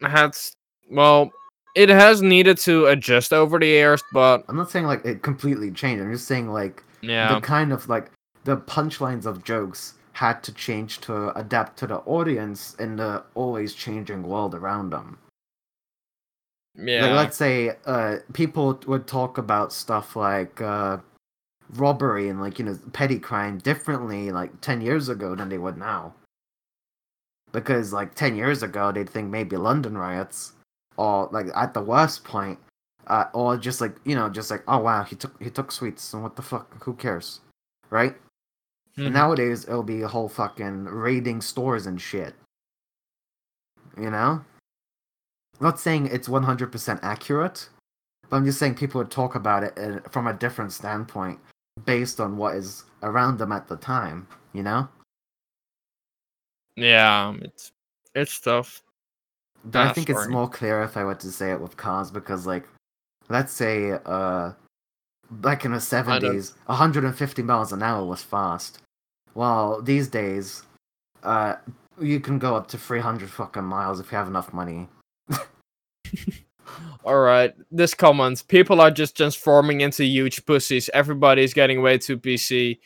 had 0.00 0.30
s- 0.30 0.52
well, 0.90 1.30
it 1.74 1.88
has 1.88 2.22
needed 2.22 2.58
to 2.58 2.86
adjust 2.86 3.32
over 3.32 3.58
the 3.58 3.66
years, 3.66 4.02
but 4.12 4.44
I'm 4.48 4.56
not 4.56 4.70
saying 4.70 4.86
like 4.86 5.04
it 5.04 5.22
completely 5.22 5.70
changed. 5.70 6.02
I'm 6.02 6.12
just 6.12 6.26
saying 6.28 6.48
like 6.50 6.82
yeah, 7.02 7.34
the 7.34 7.40
kind 7.40 7.72
of 7.72 7.88
like 7.88 8.10
the 8.44 8.56
punchlines 8.56 9.26
of 9.26 9.42
jokes 9.44 9.94
had 10.12 10.42
to 10.44 10.52
change 10.52 11.00
to 11.00 11.36
adapt 11.36 11.76
to 11.80 11.86
the 11.88 11.96
audience 11.98 12.74
in 12.78 12.96
the 12.96 13.24
always 13.34 13.74
changing 13.74 14.22
world 14.22 14.54
around 14.54 14.90
them. 14.90 15.18
yeah, 16.76 17.02
Like 17.06 17.16
let's 17.16 17.36
say 17.36 17.76
uh 17.84 18.18
people 18.32 18.78
would 18.86 19.06
talk 19.08 19.38
about 19.38 19.72
stuff 19.72 20.14
like 20.16 20.60
uh 20.60 20.98
robbery 21.70 22.28
and 22.28 22.40
like 22.40 22.58
you 22.58 22.64
know 22.64 22.78
petty 22.92 23.18
crime 23.18 23.58
differently 23.58 24.30
like 24.30 24.60
10 24.60 24.80
years 24.80 25.08
ago 25.08 25.34
than 25.34 25.48
they 25.48 25.58
would 25.58 25.76
now. 25.78 26.14
Because 27.52 27.92
like 27.92 28.14
10 28.14 28.36
years 28.36 28.62
ago 28.62 28.90
they'd 28.92 29.08
think 29.08 29.30
maybe 29.30 29.56
London 29.56 29.96
riots 29.96 30.52
or 30.96 31.28
like 31.32 31.46
at 31.54 31.72
the 31.74 31.80
worst 31.82 32.24
point 32.24 32.58
uh, 33.06 33.26
or 33.32 33.56
just 33.56 33.80
like 33.80 33.96
you 34.04 34.14
know 34.14 34.28
just 34.28 34.50
like 34.50 34.62
oh 34.68 34.78
wow 34.78 35.02
he 35.02 35.14
took 35.16 35.40
he 35.42 35.50
took 35.50 35.70
sweets 35.72 36.12
and 36.14 36.22
what 36.22 36.36
the 36.36 36.42
fuck 36.42 36.82
who 36.84 36.94
cares 36.94 37.40
right 37.90 38.16
Mhm. 38.96 39.10
nowadays 39.12 39.64
it'll 39.64 39.82
be 39.82 40.02
a 40.02 40.08
whole 40.08 40.28
fucking 40.28 40.84
raiding 40.84 41.40
stores 41.40 41.86
and 41.86 42.00
shit 42.00 42.32
you 44.00 44.08
know 44.10 44.44
not 45.60 45.80
saying 45.80 46.06
it's 46.06 46.28
100% 46.28 47.00
accurate 47.02 47.68
but 48.30 48.36
i'm 48.36 48.44
just 48.44 48.58
saying 48.60 48.74
people 48.76 49.00
would 49.00 49.10
talk 49.10 49.34
about 49.34 49.64
it 49.64 49.76
uh, 49.76 49.98
from 50.10 50.28
a 50.28 50.32
different 50.32 50.72
standpoint 50.72 51.40
based 51.84 52.20
on 52.20 52.36
what 52.36 52.54
is 52.54 52.84
around 53.02 53.38
them 53.38 53.52
at 53.52 53.68
the 53.68 53.76
time 53.76 54.26
you 54.52 54.62
know 54.62 54.88
yeah, 56.76 57.34
it's 57.40 57.72
it's 58.14 58.40
tough. 58.40 58.82
But 59.64 59.88
I 59.88 59.92
think 59.92 60.10
it's 60.10 60.28
more 60.28 60.48
clear 60.48 60.82
if 60.82 60.96
I 60.96 61.04
were 61.04 61.14
to 61.14 61.30
say 61.30 61.52
it 61.52 61.60
with 61.60 61.76
cars 61.76 62.10
because, 62.10 62.46
like, 62.46 62.68
let's 63.28 63.52
say, 63.52 63.92
uh, 64.04 64.52
back 65.30 65.64
in 65.64 65.72
the 65.72 65.80
seventies, 65.80 66.54
150 66.66 67.42
miles 67.42 67.72
an 67.72 67.82
hour 67.82 68.04
was 68.04 68.22
fast. 68.22 68.80
While 69.32 69.80
these 69.80 70.08
days, 70.08 70.64
uh, 71.22 71.54
you 72.00 72.20
can 72.20 72.38
go 72.38 72.56
up 72.56 72.68
to 72.68 72.78
300 72.78 73.30
fucking 73.30 73.64
miles 73.64 74.00
if 74.00 74.12
you 74.12 74.18
have 74.18 74.28
enough 74.28 74.52
money. 74.52 74.88
All 77.04 77.18
right, 77.20 77.54
this 77.70 77.94
comments. 77.94 78.42
People 78.42 78.80
are 78.80 78.90
just 78.90 79.16
transforming 79.16 79.80
into 79.82 80.04
huge 80.04 80.44
pussies. 80.46 80.88
Everybody's 80.94 81.52
getting 81.54 81.82
way 81.82 81.98
too 81.98 82.18
PC. 82.18 82.78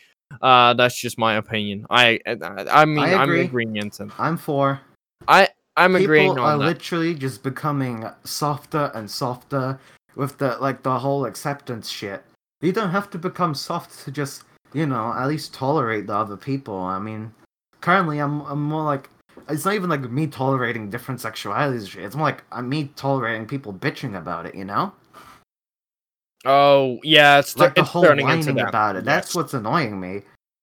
Uh, 0.43 0.75
that's 0.75 0.99
just 1.01 1.19
my 1.19 1.35
opinion. 1.35 1.87
I, 1.89 2.21
I, 2.27 2.37
I 2.71 2.85
mean, 2.85 2.99
I 3.05 3.15
I'm 3.15 3.31
agree. 3.31 3.45
agreeing 3.45 3.77
into. 3.77 4.11
I'm 4.19 4.37
for. 4.37 4.81
I, 5.27 5.49
I'm 5.77 5.95
agreeing 5.97 6.33
People 6.33 6.45
are 6.45 6.59
that. 6.59 6.65
literally 6.65 7.15
just 7.15 7.43
becoming 7.43 8.05
softer 8.25 8.91
and 8.95 9.11
softer 9.11 9.79
with 10.17 10.39
the 10.39 10.57
like 10.61 10.83
the 10.83 10.99
whole 10.99 11.25
acceptance 11.25 11.89
shit. 11.89 12.25
You 12.61 12.73
don't 12.73 12.91
have 12.91 13.09
to 13.11 13.19
become 13.19 13.55
soft 13.55 14.05
to 14.05 14.11
just, 14.11 14.43
you 14.75 14.87
know, 14.87 15.13
at 15.17 15.27
least 15.29 15.55
tolerate 15.55 16.09
the 16.09 16.15
other 16.15 16.37
people. 16.37 16.77
I 16.77 16.99
mean, 16.99 17.33
currently 17.81 18.19
I'm 18.19 18.41
I'm 18.43 18.63
more 18.63 18.83
like 18.83 19.09
it's 19.49 19.65
not 19.65 19.75
even 19.75 19.89
like 19.91 20.03
me 20.11 20.27
tolerating 20.27 20.91
different 20.91 21.21
sexualities. 21.21 21.97
It's 21.97 22.17
more 22.17 22.27
like 22.27 22.45
I'm 22.53 22.69
me 22.69 22.91
tolerating 22.97 23.47
people 23.47 23.73
bitching 23.73 24.17
about 24.17 24.47
it. 24.47 24.55
You 24.55 24.65
know, 24.65 24.93
Oh 26.45 26.99
yeah, 27.03 27.39
it's, 27.39 27.57
like 27.57 27.75
the 27.75 27.81
it's 27.83 27.91
whole 27.91 28.03
whining 28.05 28.61
about 28.61 28.97
it. 28.97 29.05
That's 29.05 29.29
yes. 29.31 29.35
what's 29.35 29.55
annoying 29.55 29.99
me. 29.99 30.23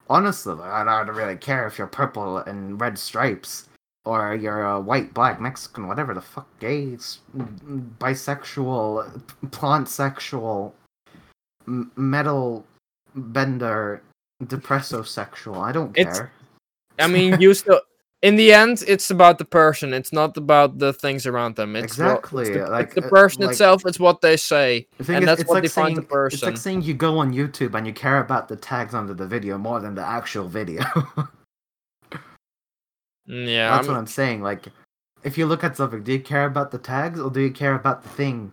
Honestly, 0.10 0.56
I 0.62 0.84
don't 0.84 1.14
really 1.16 1.36
care 1.36 1.68
if 1.68 1.78
you're 1.78 1.88
purple 1.88 2.38
and 2.38 2.80
red 2.80 2.98
stripes 2.98 3.68
or 4.06 4.36
you're 4.36 4.64
a 4.66 4.80
white, 4.80 5.14
black, 5.14 5.42
Mexican, 5.42 5.88
whatever 5.88 6.14
the 6.14 6.22
fuck, 6.22 6.48
gay, 6.60 6.96
bisexual, 8.00 9.22
plant 9.52 9.90
sexual, 9.90 10.76
m- 11.68 11.92
metal 11.96 12.66
bender, 13.16 14.02
depressosexual. 14.44 15.58
I 15.58 15.72
don't 15.72 15.98
It's- 15.98 16.18
care. 16.20 16.32
I 17.00 17.08
mean, 17.08 17.42
you 17.42 17.54
still. 17.56 17.82
In 18.28 18.36
the 18.38 18.50
end, 18.54 18.84
it's 18.88 19.12
about 19.12 19.38
the 19.38 19.46
person. 19.46 19.94
It's 19.94 20.12
not 20.12 20.36
about 20.36 20.80
the 20.80 20.92
things 20.94 21.28
around 21.28 21.56
them. 21.58 21.76
It's 21.76 21.98
what- 21.98 22.06
Exactly, 22.08 22.44
it's 22.50 22.58
the, 22.58 22.70
like, 22.72 22.86
it's 22.88 22.96
the 22.96 23.06
uh, 23.06 23.10
person 23.10 23.42
like- 23.44 23.52
itself. 23.52 23.86
It's 23.86 24.00
what 24.00 24.22
they 24.22 24.36
say, 24.38 24.88
The 24.98 25.16
and 25.16 25.28
that's 25.28 25.46
what 25.46 25.56
like 25.56 25.64
defines 25.64 25.86
saying 25.88 25.96
the 25.96 26.02
person. 26.02 26.36
it's 26.38 26.44
like 26.44 26.58
saying 26.58 26.82
you 26.90 26.96
go 26.96 27.20
on 27.20 27.34
YouTube 27.34 27.76
and 27.78 27.86
you 27.86 27.94
care 27.94 28.20
about 28.20 28.48
the 28.48 28.56
tags 28.56 28.94
under 28.96 29.14
the 29.14 29.28
video 29.28 29.58
more 29.60 29.80
than 29.80 29.94
the 29.96 30.06
actual 30.18 30.48
video. 30.48 30.84
Mm, 33.28 33.48
yeah, 33.50 33.72
That's 33.72 33.88
I'm- 33.88 33.96
what 33.96 34.00
I'm 34.00 34.06
saying. 34.08 34.44
Like, 34.44 34.68
if 35.24 35.36
you 35.36 35.48
look 35.48 35.64
at 35.64 35.76
something, 35.76 36.04
do 36.04 36.12
you 36.12 36.20
care 36.20 36.46
about 36.46 36.70
the 36.70 36.78
tags 36.78 37.20
or 37.20 37.32
do 37.32 37.42
you 37.42 37.50
care 37.52 37.74
about 37.74 38.04
the 38.04 38.10
thing? 38.10 38.52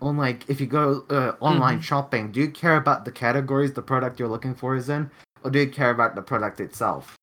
On 0.00 0.16
like, 0.16 0.48
if 0.48 0.60
you 0.60 0.68
go 0.68 1.04
uh, 1.10 1.32
online 1.40 1.80
Mhm. 1.80 1.82
shopping, 1.82 2.30
do 2.30 2.38
you 2.38 2.50
care 2.52 2.76
about 2.76 3.04
the 3.04 3.10
categories 3.10 3.72
the 3.72 3.82
product 3.82 4.20
you're 4.20 4.28
looking 4.28 4.54
for 4.54 4.76
is 4.76 4.88
in, 4.88 5.10
or 5.42 5.50
do 5.50 5.58
you 5.58 5.68
care 5.68 5.90
about 5.90 6.14
the 6.14 6.22
product 6.22 6.60
itself? 6.60 7.16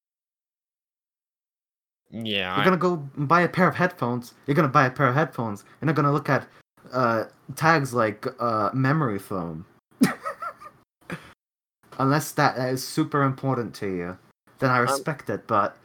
Yeah, 2.23 2.55
You're 2.55 2.61
I- 2.61 2.63
gonna 2.63 2.77
go 2.77 2.95
buy 3.17 3.41
a 3.41 3.49
pair 3.49 3.67
of 3.67 3.75
headphones. 3.75 4.33
You're 4.47 4.55
gonna 4.55 4.67
buy 4.69 4.85
a 4.85 4.89
pair 4.91 5.07
of 5.07 5.15
headphones. 5.15 5.65
You're 5.81 5.87
not 5.87 5.95
gonna 5.95 6.13
look 6.13 6.29
at 6.29 6.47
uh, 6.93 7.25
tags 7.55 7.93
like 7.93 8.25
uh, 8.39 8.69
memory 8.73 9.19
foam. 9.19 9.65
Unless 11.97 12.31
that 12.33 12.57
is 12.57 12.85
super 12.85 13.23
important 13.23 13.73
to 13.75 13.87
you, 13.87 14.17
then 14.59 14.69
I 14.69 14.77
respect 14.79 15.29
it. 15.29 15.47
But 15.47 15.77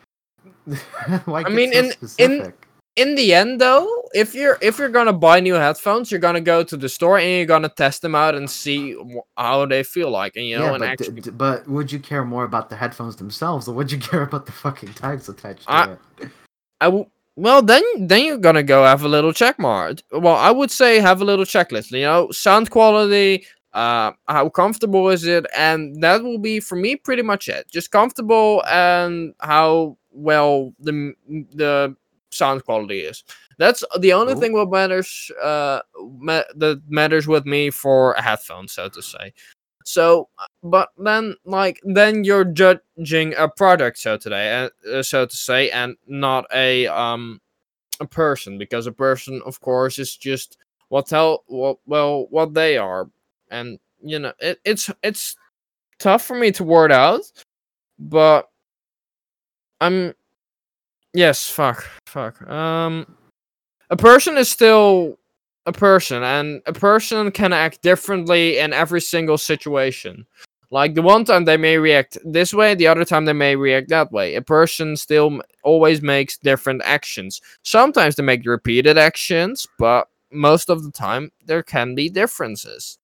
why? 0.64 0.76
Um, 1.16 1.35
I 1.35 1.43
get 1.45 1.53
mean, 1.53 1.72
so 1.72 1.78
in- 1.78 1.85
in- 1.87 1.93
specific? 1.93 2.60
In 3.01 3.15
the 3.15 3.33
end 3.35 3.61
though 3.61 3.87
if 4.15 4.35
you're 4.35 4.59
if 4.61 4.79
you're 4.79 4.89
gonna 4.89 5.13
buy 5.13 5.41
new 5.41 5.55
headphones 5.55 6.11
you're 6.11 6.21
gonna 6.21 6.41
go 6.41 6.63
to 6.63 6.77
the 6.77 6.89
store 6.89 7.19
and 7.19 7.31
you're 7.37 7.47
gonna 7.47 7.69
test 7.69 8.03
them 8.03 8.15
out 8.15 8.35
and 8.35 8.49
see 8.51 8.97
how 9.37 9.65
they 9.67 9.83
feel 9.83 10.11
like 10.11 10.37
and 10.37 10.47
you 10.47 10.59
know 10.59 10.65
yeah, 10.65 10.71
and 10.75 10.79
but, 10.81 10.89
actually 10.89 11.21
d- 11.21 11.31
but 11.31 11.67
would 11.69 11.91
you 11.91 11.99
care 11.99 12.25
more 12.25 12.45
about 12.45 12.69
the 12.69 12.77
headphones 12.77 13.17
themselves, 13.17 13.69
or 13.69 13.75
would 13.75 13.91
you 13.91 13.99
care 14.11 14.23
about 14.23 14.47
the 14.47 14.53
fucking 14.53 14.93
tags 14.95 15.29
attached 15.29 15.63
to 15.67 15.73
I- 15.73 15.97
it? 16.19 16.31
I 16.81 16.87
w- 16.87 17.07
well 17.37 17.63
then 17.63 17.83
then 17.99 18.25
you're 18.25 18.39
gonna 18.39 18.63
go 18.63 18.85
have 18.85 19.03
a 19.05 19.09
little 19.09 19.33
check 19.33 19.59
mark 19.59 19.99
well 20.13 20.35
i 20.37 20.51
would 20.51 20.71
say 20.71 20.99
have 20.99 21.21
a 21.23 21.25
little 21.25 21.45
checklist 21.45 21.91
you 21.93 22.03
know 22.03 22.29
sound 22.33 22.71
quality 22.71 23.47
uh 23.73 24.11
how 24.27 24.49
comfortable 24.49 25.09
is 25.09 25.25
it 25.25 25.47
and 25.57 26.03
that 26.03 26.23
will 26.25 26.39
be 26.39 26.59
for 26.59 26.75
me 26.77 26.97
pretty 26.97 27.23
much 27.23 27.49
it 27.49 27.71
just 27.71 27.93
comfortable 27.93 28.65
and 28.69 29.33
how 29.41 29.97
well 30.11 30.73
the 30.81 31.15
the 31.55 31.95
sound 32.31 32.64
quality 32.64 33.01
is. 33.01 33.24
That's 33.59 33.85
the 33.99 34.12
only 34.12 34.35
Cool. 34.35 34.41
thing 34.43 34.53
what 34.55 34.70
matters 34.70 35.31
uh 35.43 35.81
ma- 36.18 36.43
that 36.57 36.83
matters 36.89 37.26
with 37.28 37.47
me 37.47 37.70
for 37.70 38.12
a 38.14 38.22
headphone 38.22 38.68
so 38.68 38.89
to 38.89 39.03
say. 39.03 39.33
So 39.85 40.28
uh, 40.39 40.47
but 40.62 40.91
then 40.99 41.35
like 41.45 41.81
then 41.85 42.24
you're 42.24 42.45
judging 42.45 43.35
a 43.37 43.49
product 43.49 43.99
so 43.99 44.16
today 44.16 44.68
uh, 44.93 45.03
so 45.03 45.26
to 45.26 45.37
say 45.37 45.70
and 45.70 45.97
not 46.07 46.47
a 46.55 46.87
um 46.87 47.41
a 48.01 48.07
person 48.07 48.59
because 48.59 48.87
a 48.87 48.93
person 48.93 49.43
of 49.45 49.61
course 49.61 49.99
is 49.99 50.16
just 50.16 50.57
what 50.89 51.07
tell 51.07 51.45
what 51.47 51.78
well 51.87 52.26
what 52.31 52.55
they 52.55 52.76
are. 52.78 53.09
And 53.51 53.78
you 54.03 54.18
know 54.18 54.33
it, 54.39 54.61
it's 54.64 54.91
it's 55.03 55.37
tough 55.99 56.22
for 56.24 56.35
me 56.37 56.51
to 56.53 56.64
word 56.64 56.91
out 56.91 57.20
but 57.99 58.49
i'm 59.81 60.14
yes 61.15 61.49
fuck 61.49 61.85
fuck. 62.07 62.41
Um 62.49 63.17
a 63.91 63.97
person 63.97 64.37
is 64.37 64.49
still 64.49 65.19
a 65.67 65.73
person 65.73 66.23
and 66.23 66.63
a 66.67 66.73
person 66.73 67.31
can 67.31 67.53
act 67.53 67.83
differently 67.83 68.59
in 68.59 68.73
every 68.73 69.01
single 69.01 69.39
situation. 69.39 70.27
Like 70.71 70.95
the 70.95 71.03
one 71.03 71.25
time 71.25 71.45
they 71.45 71.57
may 71.57 71.79
react 71.79 72.17
this 72.25 72.55
way 72.55 72.75
the 72.75 72.87
other 72.87 73.05
time 73.05 73.25
they 73.25 73.33
may 73.33 73.57
react 73.57 73.89
that 73.89 74.13
way. 74.13 74.37
A 74.37 74.43
person 74.43 74.97
still 74.97 75.41
always 75.65 76.01
makes 76.01 76.39
different 76.39 76.83
actions. 76.85 77.41
Sometimes 77.65 78.15
they 78.15 78.23
make 78.23 78.47
repeated 78.47 78.97
actions 78.97 79.67
but 79.79 80.09
most 80.33 80.71
of 80.71 80.85
the 80.85 80.93
time 80.93 81.33
there 81.45 81.63
can 81.63 81.95
be 81.95 82.09
differences. 82.09 82.99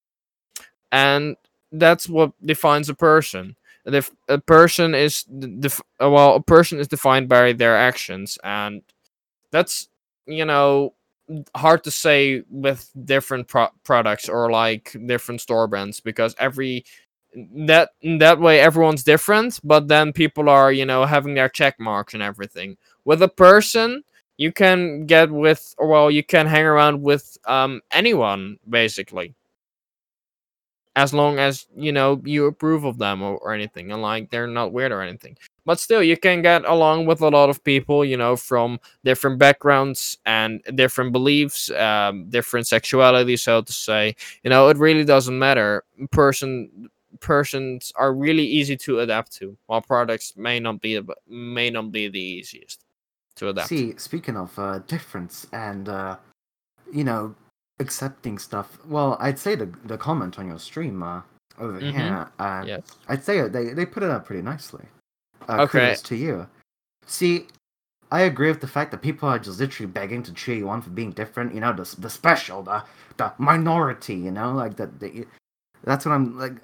And 0.93 1.37
that's 1.73 2.09
what 2.09 2.33
defines 2.45 2.89
a 2.89 2.95
person 2.95 3.57
if 3.95 4.11
a 4.29 4.39
person 4.39 4.95
is 4.95 5.23
def- 5.25 5.81
uh, 6.03 6.11
well 6.11 6.35
a 6.35 6.43
person 6.43 6.79
is 6.79 6.89
defined 6.89 7.29
by 7.29 7.53
their 7.53 7.77
actions 7.77 8.39
and 8.43 8.83
that's 9.51 9.89
you 10.27 10.45
know 10.45 10.95
hard 11.57 11.83
to 11.85 11.91
say 11.91 12.43
with 12.51 12.91
different 13.05 13.49
pro- 13.49 13.71
products 13.85 14.29
or 14.29 14.51
like 14.51 14.97
different 15.07 15.41
store 15.41 15.67
brands 15.67 16.01
because 16.01 16.35
every 16.39 16.85
that 17.55 17.91
that 18.19 18.41
way 18.41 18.61
everyone's 18.61 19.03
different 19.05 19.61
but 19.63 19.89
then 19.89 20.13
people 20.13 20.49
are 20.49 20.73
you 20.73 20.87
know 20.87 21.05
having 21.05 21.35
their 21.35 21.49
check 21.49 21.79
marks 21.79 22.15
and 22.15 22.23
everything. 22.23 22.77
With 23.05 23.23
a 23.23 23.29
person 23.29 24.03
you 24.37 24.53
can 24.53 25.07
get 25.07 25.31
with 25.31 25.75
well 25.79 26.11
you 26.11 26.25
can 26.25 26.47
hang 26.47 26.65
around 26.65 27.03
with 27.03 27.37
um 27.47 27.81
anyone 27.91 28.59
basically 28.69 29.35
as 30.97 31.13
long 31.13 31.39
as 31.39 31.67
you 31.77 31.93
know 31.93 32.21
you 32.25 32.47
approve 32.47 32.85
of 32.85 32.99
them 32.99 33.23
or, 33.23 33.37
or 33.39 33.53
anything 33.53 33.93
and 33.93 34.03
like 34.03 34.31
they're 34.31 34.47
not 34.47 34.73
weird 34.73 34.91
or 34.91 35.03
anything. 35.03 35.37
But 35.67 35.79
still 35.79 36.03
you 36.03 36.17
can 36.17 36.43
get 36.43 36.65
along 36.65 37.07
with 37.07 37.21
a 37.21 37.29
lot 37.29 37.51
of 37.51 37.63
people 37.63 38.05
you 38.05 38.17
know 38.17 38.35
from 38.35 38.81
different 39.05 39.39
backgrounds 39.39 40.19
and 40.25 40.63
different 40.75 41.13
beliefs 41.13 41.71
um, 41.71 42.29
different 42.31 42.67
sexuality 42.67 43.37
so 43.37 43.63
to 43.63 43.73
say. 43.73 44.17
You 44.43 44.51
know 44.51 44.69
it 44.69 44.79
really 44.79 45.05
doesn't 45.05 45.39
matter. 45.39 45.85
Person 46.11 46.89
persons 47.21 47.93
are 47.97 48.13
really 48.13 48.45
easy 48.45 48.77
to 48.77 49.01
adapt 49.01 49.33
to 49.33 49.57
while 49.67 49.81
products 49.81 50.35
may 50.37 50.59
not 50.59 50.81
be 50.81 51.01
may 51.29 51.71
not 51.71 51.93
be 51.93 52.09
the 52.09 52.21
easiest 52.21 52.85
to 53.37 53.51
adapt 53.51 53.69
to. 53.69 53.77
See, 53.77 53.95
speaking 53.99 54.37
of 54.37 54.59
uh, 54.59 54.79
difference 54.87 55.47
and 55.53 55.89
uh, 55.91 56.17
you 56.91 57.05
know 57.05 57.35
accepting 57.79 58.39
stuff, 58.39 58.79
well, 58.87 59.17
I'd 59.21 59.39
say 59.39 59.55
the 59.55 59.67
the 59.85 59.99
comment 59.99 60.39
on 60.39 60.47
your 60.49 60.59
stream 60.59 61.03
uh, 61.03 61.23
over 61.59 61.81
Mhm. 61.81 61.93
here, 61.93 62.29
uh, 62.39 62.63
yes 62.67 62.97
I'd 63.09 63.23
say 63.25 63.47
they 63.49 63.73
they 63.73 63.87
put 63.87 64.03
it 64.03 64.11
up 64.11 64.27
pretty 64.27 64.43
nicely. 64.43 64.87
Uh, 65.49 65.63
Okay. 65.63 65.81
Kudos 65.81 66.03
to 66.03 66.17
you. 66.17 66.47
See, 67.07 67.47
I 68.11 68.21
agree 68.23 68.49
with 68.49 68.61
the 68.61 68.67
fact 68.69 68.91
that 68.93 69.03
people 69.03 69.29
are 69.29 69.39
just 69.39 69.61
literally 69.61 69.91
begging 69.91 70.23
to 70.25 70.33
cheer 70.33 70.57
you 70.57 70.69
on 70.69 70.81
for 70.83 70.91
being 70.91 71.13
different. 71.13 71.55
You 71.55 71.61
know, 71.61 71.73
the 71.73 71.87
the 71.99 72.11
special, 72.11 72.63
the 72.63 72.83
the 73.17 73.33
minority. 73.39 74.15
You 74.15 74.31
know, 74.33 74.53
like 74.53 74.77
that. 74.77 74.91
That's 75.85 76.05
what 76.07 76.13
I'm 76.13 76.39
like. 76.39 76.57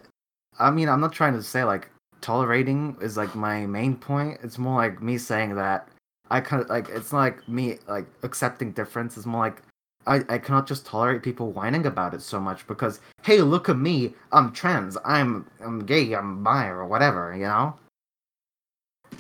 I 0.59 0.71
mean, 0.71 0.89
I'm 0.89 1.01
not 1.01 1.13
trying 1.13 1.35
to 1.35 1.43
say 1.43 1.65
like 1.65 1.89
tolerating 2.21 2.97
is 3.01 3.17
like 3.17 3.35
my 3.35 3.67
main 3.67 3.97
point. 3.97 4.39
It's 4.43 4.59
more 4.59 4.77
like 4.77 5.03
me 5.03 5.19
saying 5.19 5.55
that 5.57 5.89
I 6.31 6.41
kind 6.41 6.63
of 6.63 6.69
like. 6.69 6.89
It's 6.89 7.13
not 7.13 7.19
like 7.19 7.49
me 7.49 7.79
like 7.89 8.07
accepting 8.23 8.73
difference. 8.73 9.17
It's 9.17 9.27
more 9.27 9.43
like. 9.43 9.63
I, 10.07 10.23
I 10.29 10.39
cannot 10.39 10.67
just 10.67 10.85
tolerate 10.87 11.23
people 11.23 11.53
whining 11.53 11.87
about 11.87 12.15
it 12.15 12.23
so 12.23 12.41
much 12.41 12.67
because 12.67 13.01
hey 13.23 13.41
look 13.41 13.69
at 13.69 13.79
me. 13.79 14.15
I'm 14.33 14.53
trans. 14.53 14.97
I'm 15.05 15.47
I'm 15.65 15.85
gay. 15.85 16.13
I'm 16.15 16.43
bi 16.43 16.67
or 16.69 16.85
whatever 16.87 17.35
you 17.35 17.45
know? 17.45 17.75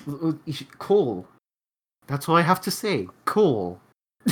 L- 0.08 0.18
l- 0.22 0.38
you 0.44 0.52
should- 0.52 0.78
cool. 0.78 1.26
That's 2.08 2.28
all 2.28 2.36
I 2.36 2.42
have 2.42 2.60
to 2.62 2.70
say. 2.70 3.08
Cool. 3.24 3.80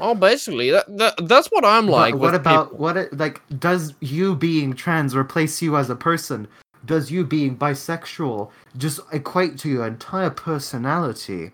Oh 0.00 0.16
basically 0.16 0.70
that, 0.72 0.86
that 0.98 1.14
that's 1.28 1.46
what 1.52 1.64
i'm 1.64 1.86
But 1.86 1.92
like 1.92 2.14
what 2.14 2.32
with 2.32 2.40
about 2.40 2.70
people. 2.70 2.78
what 2.78 2.96
it, 2.96 3.16
like 3.16 3.40
does 3.60 3.94
you 4.00 4.34
being 4.34 4.72
trans 4.74 5.14
replace 5.14 5.62
you 5.62 5.76
as 5.76 5.90
a 5.90 5.94
person? 5.94 6.48
Does 6.86 7.12
you 7.12 7.24
being 7.24 7.56
bisexual 7.56 8.50
just 8.76 8.98
equate 9.12 9.58
to 9.58 9.68
your 9.68 9.86
entire 9.86 10.30
personality 10.30 11.52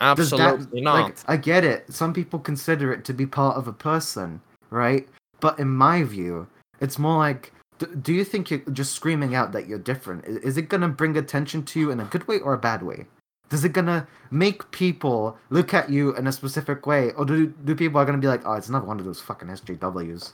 Does 0.00 0.30
that- 0.30 0.40
absolutely 0.40 0.80
not 0.80 1.02
Like, 1.02 1.16
I 1.28 1.36
get 1.36 1.64
it. 1.64 1.92
Some 1.92 2.12
people 2.12 2.38
consider 2.38 2.92
it 2.92 3.04
to 3.04 3.12
be 3.12 3.26
part 3.26 3.56
of 3.56 3.68
a 3.68 3.72
person, 3.72 4.40
right? 4.70 5.08
But 5.40 5.58
in 5.58 5.68
my 5.68 6.02
view, 6.04 6.46
it's 6.80 6.98
more 6.98 7.18
like, 7.18 7.52
d- 7.78 7.86
do 8.02 8.12
you 8.12 8.24
think 8.24 8.50
you're 8.50 8.60
just 8.72 8.92
screaming 8.94 9.34
out 9.34 9.52
that 9.52 9.66
you're 9.68 9.78
different? 9.78 10.24
i- 10.26 10.46
Is 10.46 10.56
it 10.56 10.68
gonna 10.68 10.88
bring 10.88 11.16
attention 11.16 11.62
to 11.64 11.80
you 11.80 11.90
in 11.90 12.00
a 12.00 12.04
good 12.04 12.26
way 12.28 12.40
or 12.40 12.54
a 12.54 12.58
bad 12.58 12.82
way? 12.82 13.06
Does 13.50 13.64
it 13.64 13.72
gonna 13.72 14.06
make 14.30 14.70
people 14.70 15.36
look 15.50 15.74
at 15.74 15.90
you 15.90 16.14
in 16.16 16.26
a 16.28 16.32
specific 16.32 16.86
way, 16.86 17.12
or 17.14 17.24
do 17.24 17.48
do 17.48 17.74
people 17.74 18.00
are 18.00 18.04
gonna 18.06 18.18
be 18.18 18.28
like, 18.28 18.42
oh, 18.46 18.52
it's 18.54 18.68
not 18.70 18.86
one 18.86 18.98
of 19.00 19.04
those 19.04 19.20
fucking 19.20 19.48
SJWs? 19.50 20.32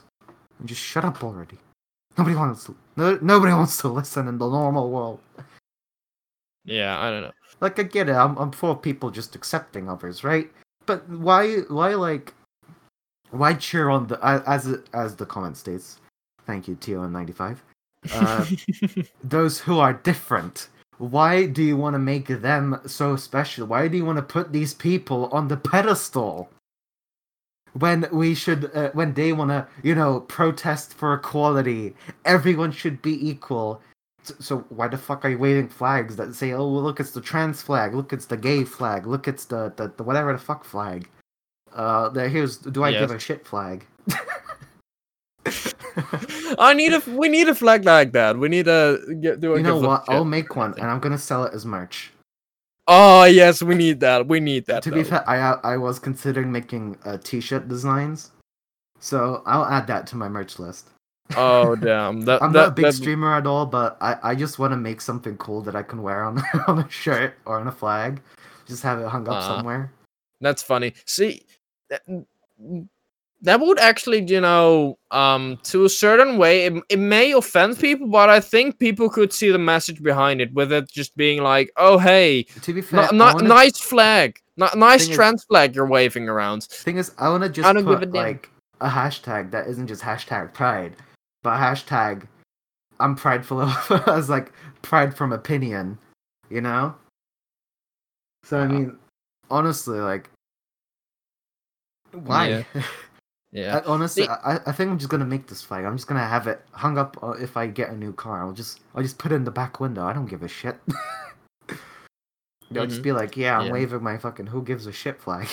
And 0.59 0.67
just 0.67 0.81
shut 0.81 1.03
up 1.03 1.23
already. 1.23 1.57
Nobody 2.17 2.35
wants 2.35 2.63
to. 2.65 2.75
No, 2.95 3.17
nobody 3.21 3.53
wants 3.53 3.77
to 3.77 3.87
listen 3.89 4.27
in 4.27 4.37
the 4.37 4.47
normal 4.49 4.89
world. 4.91 5.19
yeah 6.65 6.99
i 6.99 7.09
don't 7.09 7.21
know 7.21 7.31
like 7.59 7.79
I 7.79 7.83
get 7.83 8.09
it. 8.09 8.15
I'm 8.15 8.37
I'm 8.37 8.51
for 8.51 8.75
people 8.75 9.11
just 9.11 9.35
accepting 9.35 9.89
others, 9.89 10.23
right? 10.23 10.51
But 10.85 11.07
why 11.09 11.57
why 11.69 11.95
like 11.95 12.33
why 13.31 13.53
cheer 13.53 13.89
on 13.89 14.07
the 14.07 14.19
as 14.23 14.79
as 14.93 15.15
the 15.15 15.25
comment 15.25 15.57
states? 15.57 15.99
Thank 16.45 16.67
you, 16.67 16.75
TOM95. 16.77 17.57
Uh, 18.13 18.45
those 19.23 19.59
who 19.59 19.79
are 19.79 19.93
different. 19.93 20.69
Why 20.97 21.45
do 21.45 21.61
you 21.61 21.77
want 21.77 21.93
to 21.93 21.99
make 21.99 22.27
them 22.27 22.79
so 22.85 23.15
special? 23.15 23.67
Why 23.67 23.87
do 23.87 23.97
you 23.97 24.05
want 24.05 24.17
to 24.17 24.23
put 24.23 24.51
these 24.51 24.73
people 24.73 25.27
on 25.31 25.47
the 25.47 25.57
pedestal? 25.57 26.49
When 27.73 28.07
we 28.11 28.33
should, 28.33 28.71
uh, 28.73 28.89
when 28.93 29.13
they 29.13 29.33
want 29.33 29.51
to, 29.51 29.67
you 29.83 29.93
know, 29.93 30.21
protest 30.21 30.95
for 30.95 31.13
equality, 31.13 31.93
everyone 32.25 32.71
should 32.71 33.01
be 33.03 33.29
equal. 33.29 33.81
So, 34.39 34.59
why 34.69 34.87
the 34.87 34.97
fuck 34.97 35.25
are 35.25 35.29
you 35.29 35.37
waving 35.37 35.69
flags 35.69 36.15
that 36.15 36.33
say, 36.35 36.51
"Oh, 36.53 36.71
well, 36.71 36.83
look, 36.83 36.99
it's 36.99 37.11
the 37.11 37.21
trans 37.21 37.61
flag. 37.61 37.93
Look, 37.93 38.13
it's 38.13 38.25
the 38.25 38.37
gay 38.37 38.63
flag. 38.63 39.07
Look, 39.07 39.27
it's 39.27 39.45
the 39.45 39.73
the, 39.75 39.93
the 39.97 40.03
whatever 40.03 40.33
the 40.33 40.39
fuck 40.39 40.63
flag." 40.63 41.09
Uh, 41.73 42.09
there, 42.09 42.29
here's 42.29 42.57
do 42.57 42.83
I 42.83 42.91
give 42.91 43.11
a 43.11 43.19
shit 43.19 43.45
flag? 43.45 43.85
i 46.59 46.73
need 46.73 46.93
a 46.93 46.99
we 47.11 47.29
need 47.29 47.47
a 47.49 47.55
flag 47.55 47.85
like 47.85 48.11
that 48.11 48.37
we 48.37 48.47
need 48.49 48.65
to 48.65 49.17
get 49.21 49.39
do 49.39 49.53
a 49.53 49.57
you 49.57 49.63
know 49.63 49.79
what? 49.79 50.03
I'll 50.07 50.25
make 50.25 50.55
one, 50.55 50.73
and 50.77 50.85
I'm 50.85 50.99
gonna 50.99 51.17
sell 51.17 51.43
it 51.45 51.53
as 51.53 51.65
merch. 51.65 52.11
oh 52.87 53.23
yes 53.23 53.61
we 53.63 53.75
need 53.75 53.99
that 54.01 54.27
we 54.27 54.39
need 54.39 54.65
that 54.65 54.83
to 54.83 54.91
be 54.91 55.03
fair, 55.03 55.27
I 55.29 55.37
I 55.63 55.77
was 55.77 55.99
considering 55.99 56.51
making 56.51 56.97
uh, 57.05 57.17
t-shirt 57.23 57.67
designs, 57.67 58.31
so 58.99 59.41
I'll 59.45 59.65
add 59.65 59.87
that 59.87 60.07
to 60.07 60.15
my 60.15 60.29
merch 60.29 60.59
list. 60.59 60.89
Oh 61.35 61.75
damn! 61.75 62.21
That, 62.27 62.41
I'm 62.41 62.53
that, 62.53 62.59
not 62.59 62.67
a 62.69 62.71
big 62.71 62.85
that- 62.85 62.93
streamer 62.93 63.33
at 63.35 63.45
all, 63.47 63.65
but 63.65 63.97
I, 64.01 64.17
I 64.23 64.35
just 64.35 64.59
want 64.59 64.71
to 64.71 64.77
make 64.77 65.01
something 65.01 65.35
cool 65.37 65.61
that 65.63 65.75
I 65.75 65.83
can 65.83 66.01
wear 66.01 66.23
on 66.23 66.41
on 66.67 66.79
a 66.79 66.89
shirt 66.89 67.33
or 67.45 67.59
on 67.59 67.67
a 67.67 67.71
flag. 67.71 68.21
Just 68.67 68.83
have 68.83 68.99
it 68.99 69.07
hung 69.07 69.27
up 69.27 69.35
Uh, 69.35 69.41
somewhere. 69.57 69.91
That's 70.41 70.61
funny. 70.61 70.93
See, 71.05 71.41
that, 71.89 72.01
that 73.41 73.59
would 73.59 73.79
actually, 73.79 74.23
you 74.25 74.41
know, 74.41 74.97
um, 75.11 75.57
to 75.63 75.85
a 75.85 75.89
certain 75.89 76.37
way, 76.37 76.65
it, 76.65 76.73
it 76.89 76.99
may 76.99 77.31
offend 77.33 77.79
people, 77.79 78.07
but 78.07 78.29
I 78.29 78.39
think 78.39 78.79
people 78.79 79.09
could 79.09 79.31
see 79.31 79.51
the 79.51 79.57
message 79.59 80.01
behind 80.01 80.41
it, 80.41 80.53
with 80.53 80.71
it 80.71 80.89
just 80.89 81.15
being 81.15 81.41
like, 81.43 81.71
"Oh, 81.77 81.97
hey, 81.97 82.43
To 82.63 82.73
be 82.73 82.81
fair, 82.81 83.01
n- 83.13 83.21
n- 83.21 83.47
nice 83.47 83.79
flag, 83.79 84.39
n- 84.61 84.69
nice 84.75 85.03
Thing 85.03 85.11
is- 85.11 85.15
trans 85.15 85.43
flag 85.43 85.75
you're 85.75 85.85
waving 85.87 86.27
around." 86.27 86.63
Thing 86.63 86.97
is, 86.97 87.11
I 87.17 87.29
want 87.29 87.43
to 87.43 87.49
just 87.49 87.67
I 87.67 87.73
don't 87.73 87.85
give 87.85 87.99
put 87.99 88.03
a 88.03 88.11
damn. 88.11 88.23
like 88.25 88.49
a 88.81 88.89
hashtag 88.89 89.51
that 89.51 89.67
isn't 89.67 89.87
just 89.87 90.01
hashtag 90.03 90.53
pride, 90.53 90.95
but 91.43 91.57
hashtag 91.59 92.27
I'm 92.99 93.15
prideful 93.15 93.61
of 93.61 93.91
as 94.07 94.29
like 94.29 94.51
pride 94.81 95.15
from 95.15 95.31
opinion, 95.33 95.97
you 96.49 96.61
know. 96.61 96.95
So 98.43 98.59
I 98.59 98.67
mean, 98.67 98.97
honestly, 99.51 99.99
like, 99.99 100.29
why? 102.13 102.65
Yeah, 103.51 103.77
I, 103.77 103.81
honestly, 103.85 104.27
I, 104.27 104.59
I 104.65 104.71
think 104.71 104.89
I'm 104.91 104.97
just 104.97 105.09
gonna 105.09 105.25
make 105.25 105.47
this 105.47 105.61
flag. 105.61 105.85
I'm 105.85 105.95
just 105.95 106.07
gonna 106.07 106.25
have 106.27 106.47
it 106.47 106.61
hung 106.71 106.97
up 106.97 107.17
uh, 107.21 107.31
if 107.31 107.55
I 107.57 107.67
get 107.67 107.89
a 107.89 107.95
new 107.95 108.13
car. 108.13 108.41
I'll 108.41 108.51
just 108.53 108.81
I'll 108.95 109.03
just 109.03 109.17
put 109.17 109.31
it 109.31 109.35
in 109.35 109.43
the 109.43 109.51
back 109.51 109.79
window. 109.79 110.05
I 110.05 110.13
don't 110.13 110.25
give 110.27 110.43
a 110.43 110.47
shit. 110.47 110.77
They'll 112.71 112.85
just 112.85 112.99
Mhm. 112.99 113.03
be 113.03 113.11
like, 113.13 113.37
yeah, 113.37 113.57
I'm 113.59 113.67
Yeah. 113.67 113.71
waving 113.73 114.03
my 114.03 114.17
fucking 114.17 114.47
who 114.47 114.61
gives 114.61 114.87
a 114.87 114.91
shit 114.91 115.21
flag. 115.21 115.47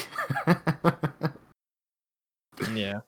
yeah, 2.72 3.01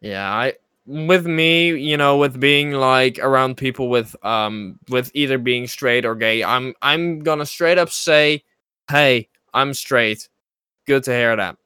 yeah. 0.00 0.32
I 0.34 0.54
with 0.86 1.26
me, 1.26 1.76
you 1.78 1.96
know, 1.96 2.16
with 2.16 2.38
being 2.38 2.72
like 2.72 3.18
around 3.18 3.56
people 3.56 3.88
with 3.88 4.14
um 4.24 4.78
with 4.88 5.10
either 5.14 5.38
being 5.38 5.66
straight 5.66 6.04
or 6.04 6.14
gay, 6.14 6.42
I'm 6.44 6.74
I'm 6.82 7.20
gonna 7.20 7.46
straight 7.46 7.78
up 7.78 7.90
say, 7.90 8.42
"Hey, 8.90 9.28
I'm 9.52 9.74
straight." 9.74 10.28
Good 10.86 11.04
to 11.04 11.12
hear 11.12 11.34
that. 11.36 11.56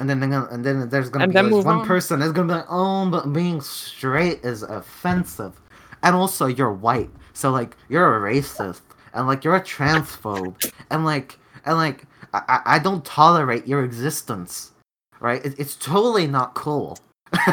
And 0.00 0.08
then, 0.08 0.20
gonna, 0.20 0.46
and 0.50 0.64
then 0.64 0.88
there's 0.88 1.08
gonna 1.10 1.24
And 1.24 1.32
be 1.32 1.38
one 1.50 1.66
on. 1.80 1.86
person 1.86 2.20
that's 2.20 2.32
gonna 2.32 2.48
be 2.48 2.54
like, 2.54 2.66
"Oh, 2.68 3.08
but 3.10 3.32
being 3.32 3.60
straight 3.60 4.44
is 4.44 4.62
offensive," 4.62 5.60
and 6.02 6.14
also 6.14 6.46
you're 6.46 6.72
white, 6.72 7.10
so 7.32 7.50
like 7.50 7.76
you're 7.88 8.16
a 8.26 8.32
racist, 8.32 8.82
and 9.14 9.26
like 9.26 9.44
you're 9.44 9.56
a 9.56 9.60
transphobe, 9.62 10.54
and 10.90 11.04
like 11.04 11.38
and 11.64 11.76
like 11.76 12.04
I, 12.32 12.42
I- 12.48 12.62
I 12.76 12.78
don't 12.78 13.04
tolerate 13.04 13.66
your 13.66 13.84
existence, 13.84 14.72
right? 15.20 15.44
It, 15.44 15.58
it's 15.58 15.74
totally 15.76 16.26
not 16.26 16.54
cool. 16.54 16.98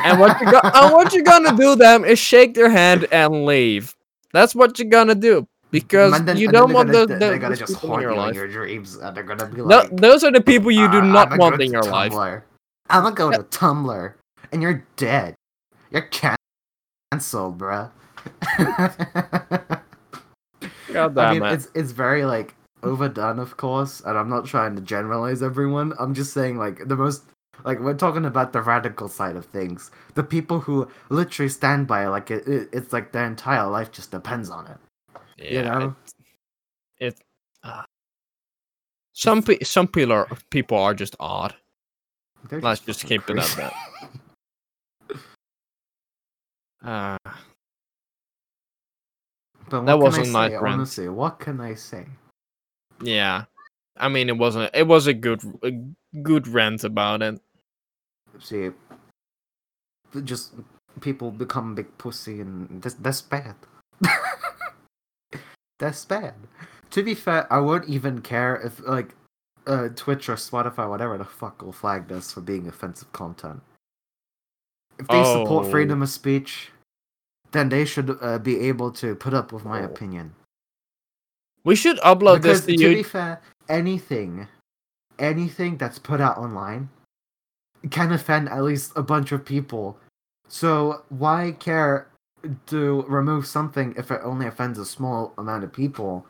And 0.04 0.20
what 0.20 0.40
you 0.40 0.52
got? 0.52 0.76
and 0.76 0.94
what 0.94 1.14
you're 1.14 1.24
gonna 1.24 1.56
do 1.56 1.76
them 1.76 2.06
is 2.06 2.20
shake 2.20 2.54
their 2.54 2.70
hand 2.70 3.08
and 3.12 3.46
leave. 3.46 3.96
That's 4.34 4.56
what 4.56 4.78
you're 4.80 4.90
gonna 4.90 5.16
do 5.16 5.48
because 5.72 6.24
then- 6.24 6.38
you 6.38 6.50
don't 6.52 6.72
want 6.74 6.92
the, 6.92 7.06
the 7.06 7.16
they're 7.18 7.38
gonna 7.38 7.56
those 7.56 7.60
just 7.70 7.76
haunt 7.76 8.02
your 8.02 8.14
you 8.14 8.22
in 8.22 8.34
your 8.34 8.48
dreams, 8.48 8.96
and 8.96 9.16
they're 9.16 9.24
gonna 9.24 9.48
be 9.48 9.62
like, 9.62 9.90
those 9.96 10.24
are 10.24 10.32
the 10.32 10.42
people 10.42 10.72
you 10.72 10.90
do 10.92 11.00
"Uh, 11.00 11.06
not 11.06 11.32
I'ma 11.32 11.38
want 11.44 11.58
go 11.58 11.64
in 11.64 11.72
your 11.72 11.84
life. 11.84 12.12
Tumblr. 12.12 12.42
I'm 12.90 13.04
gonna 13.04 13.16
go 13.16 13.32
to 13.32 13.44
Tumblr, 13.44 14.14
and 14.52 14.62
you're 14.62 14.86
dead. 14.96 15.36
You're 15.92 16.10
canceled, 17.12 17.58
bruh. 17.58 17.92
God 20.94 21.18
I 21.18 21.34
damn 21.34 21.40
mean, 21.40 21.44
it. 21.52 21.54
it's 21.54 21.68
it's 21.76 21.92
very 21.92 22.26
like 22.26 22.56
overdone, 22.84 23.40
of 23.40 23.58
course, 23.58 24.02
and 24.06 24.18
I'm 24.18 24.30
not 24.30 24.46
trying 24.46 24.76
to 24.76 24.82
generalize 24.82 25.42
everyone. 25.44 25.94
I'm 26.00 26.14
just 26.14 26.34
saying 26.34 26.58
like 26.58 26.88
the 26.88 26.96
most 26.96 27.24
like 27.64 27.80
we're 27.80 27.94
talking 27.94 28.26
about 28.26 28.54
the 28.54 28.62
radical 28.62 29.08
side 29.08 29.36
of 29.36 29.46
things. 29.46 29.92
The 30.16 30.24
people 30.24 30.60
who 30.60 30.88
literally 31.10 31.50
stand 31.50 31.88
by 31.88 32.06
it, 32.06 32.10
like 32.10 32.32
it, 32.32 32.48
it 32.48 32.70
it's 32.74 32.94
like 32.94 33.12
their 33.12 33.26
entire 33.26 33.68
life 33.68 33.92
just 33.92 34.12
depends 34.12 34.50
on 34.50 34.68
it. 34.68 34.78
Yeah, 35.38 35.62
know? 35.62 35.96
it, 37.00 37.08
it 37.08 37.22
uh, 37.64 37.84
some 39.14 39.42
pe- 39.44 39.64
some 39.64 39.88
people 39.88 40.12
are 40.14 40.28
people 40.50 40.78
are 40.78 40.94
just 40.94 41.16
odd. 41.20 41.56
They're 42.50 42.62
Let's 42.62 42.82
just 42.82 43.02
fucking 43.02 43.20
keep 43.22 43.30
it 43.30 43.40
at 43.40 43.56
that. 43.58 43.74
Uh, 46.84 47.18
But 49.70 49.86
That 49.86 50.00
wasn't 50.00 50.32
nice? 50.32 50.54
Honestly, 50.54 51.10
what 51.10 51.40
can 51.40 51.60
I 51.60 51.74
say? 51.74 52.06
yeah, 53.02 53.46
I 53.98 54.10
mean 54.10 54.30
it 54.30 54.38
wasn't. 54.38 54.72
It 54.74 54.88
was 54.88 55.08
a 55.08 55.14
good 55.14 55.42
a 55.64 55.72
good 56.22 56.48
rant 56.48 56.84
about 56.84 57.22
it. 57.22 57.42
See, 58.40 58.72
just 60.24 60.54
people 61.02 61.32
become 61.32 61.76
big 61.76 61.98
pussy, 61.98 62.42
and 62.42 62.82
that's 62.82 62.96
that's 62.96 63.22
bad. 63.22 63.56
that's 65.80 66.06
bad. 66.06 66.34
To 66.92 67.04
be 67.04 67.14
fair, 67.14 67.52
I 67.52 67.60
won't 67.60 67.90
even 67.90 68.22
care 68.22 68.56
if 68.58 68.80
like 68.88 69.16
uh, 69.68 69.90
Twitch 69.96 70.30
or 70.30 70.36
Spotify, 70.36 70.88
whatever 70.90 71.18
the 71.18 71.26
fuck, 71.26 71.62
will 71.62 71.72
flag 71.74 72.08
this 72.08 72.32
for 72.32 72.42
being 72.42 72.68
offensive 72.68 73.12
content. 73.14 73.62
If 74.98 75.08
they 75.08 75.24
support 75.24 75.66
Oh. 75.66 75.70
freedom 75.72 76.02
of 76.02 76.10
speech, 76.10 76.72
then 77.52 77.70
they 77.70 77.84
should 77.84 78.18
uh, 78.22 78.40
be 78.40 78.60
able 78.60 78.92
to 78.94 79.16
put 79.16 79.34
up 79.34 79.52
with 79.52 79.66
my 79.66 79.82
Oh. 79.82 79.86
opinion. 79.86 80.36
We 81.66 81.76
should 81.76 81.98
upload 82.00 82.42
because 82.44 82.66
this 82.66 82.78
to 82.78 82.84
to 82.84 82.96
be 82.96 83.04
fair, 83.04 83.42
anything, 83.68 84.48
anything 85.20 85.78
that's 85.78 85.98
put 86.00 86.22
out 86.22 86.38
online 86.38 86.90
can 87.92 88.12
offend 88.12 88.50
at 88.50 88.64
least 88.64 88.94
a 88.96 89.04
bunch 89.04 89.32
of 89.32 89.46
people. 89.46 89.98
So 90.48 91.04
why 91.10 91.56
care 91.60 92.08
to 92.68 93.04
remove 93.08 93.48
something 93.48 93.94
if 93.98 94.12
it 94.12 94.22
only 94.24 94.48
offends 94.48 94.78
a 94.80 94.86
small 94.86 95.34
amount 95.38 95.64
of 95.64 95.74
people? 95.74 96.26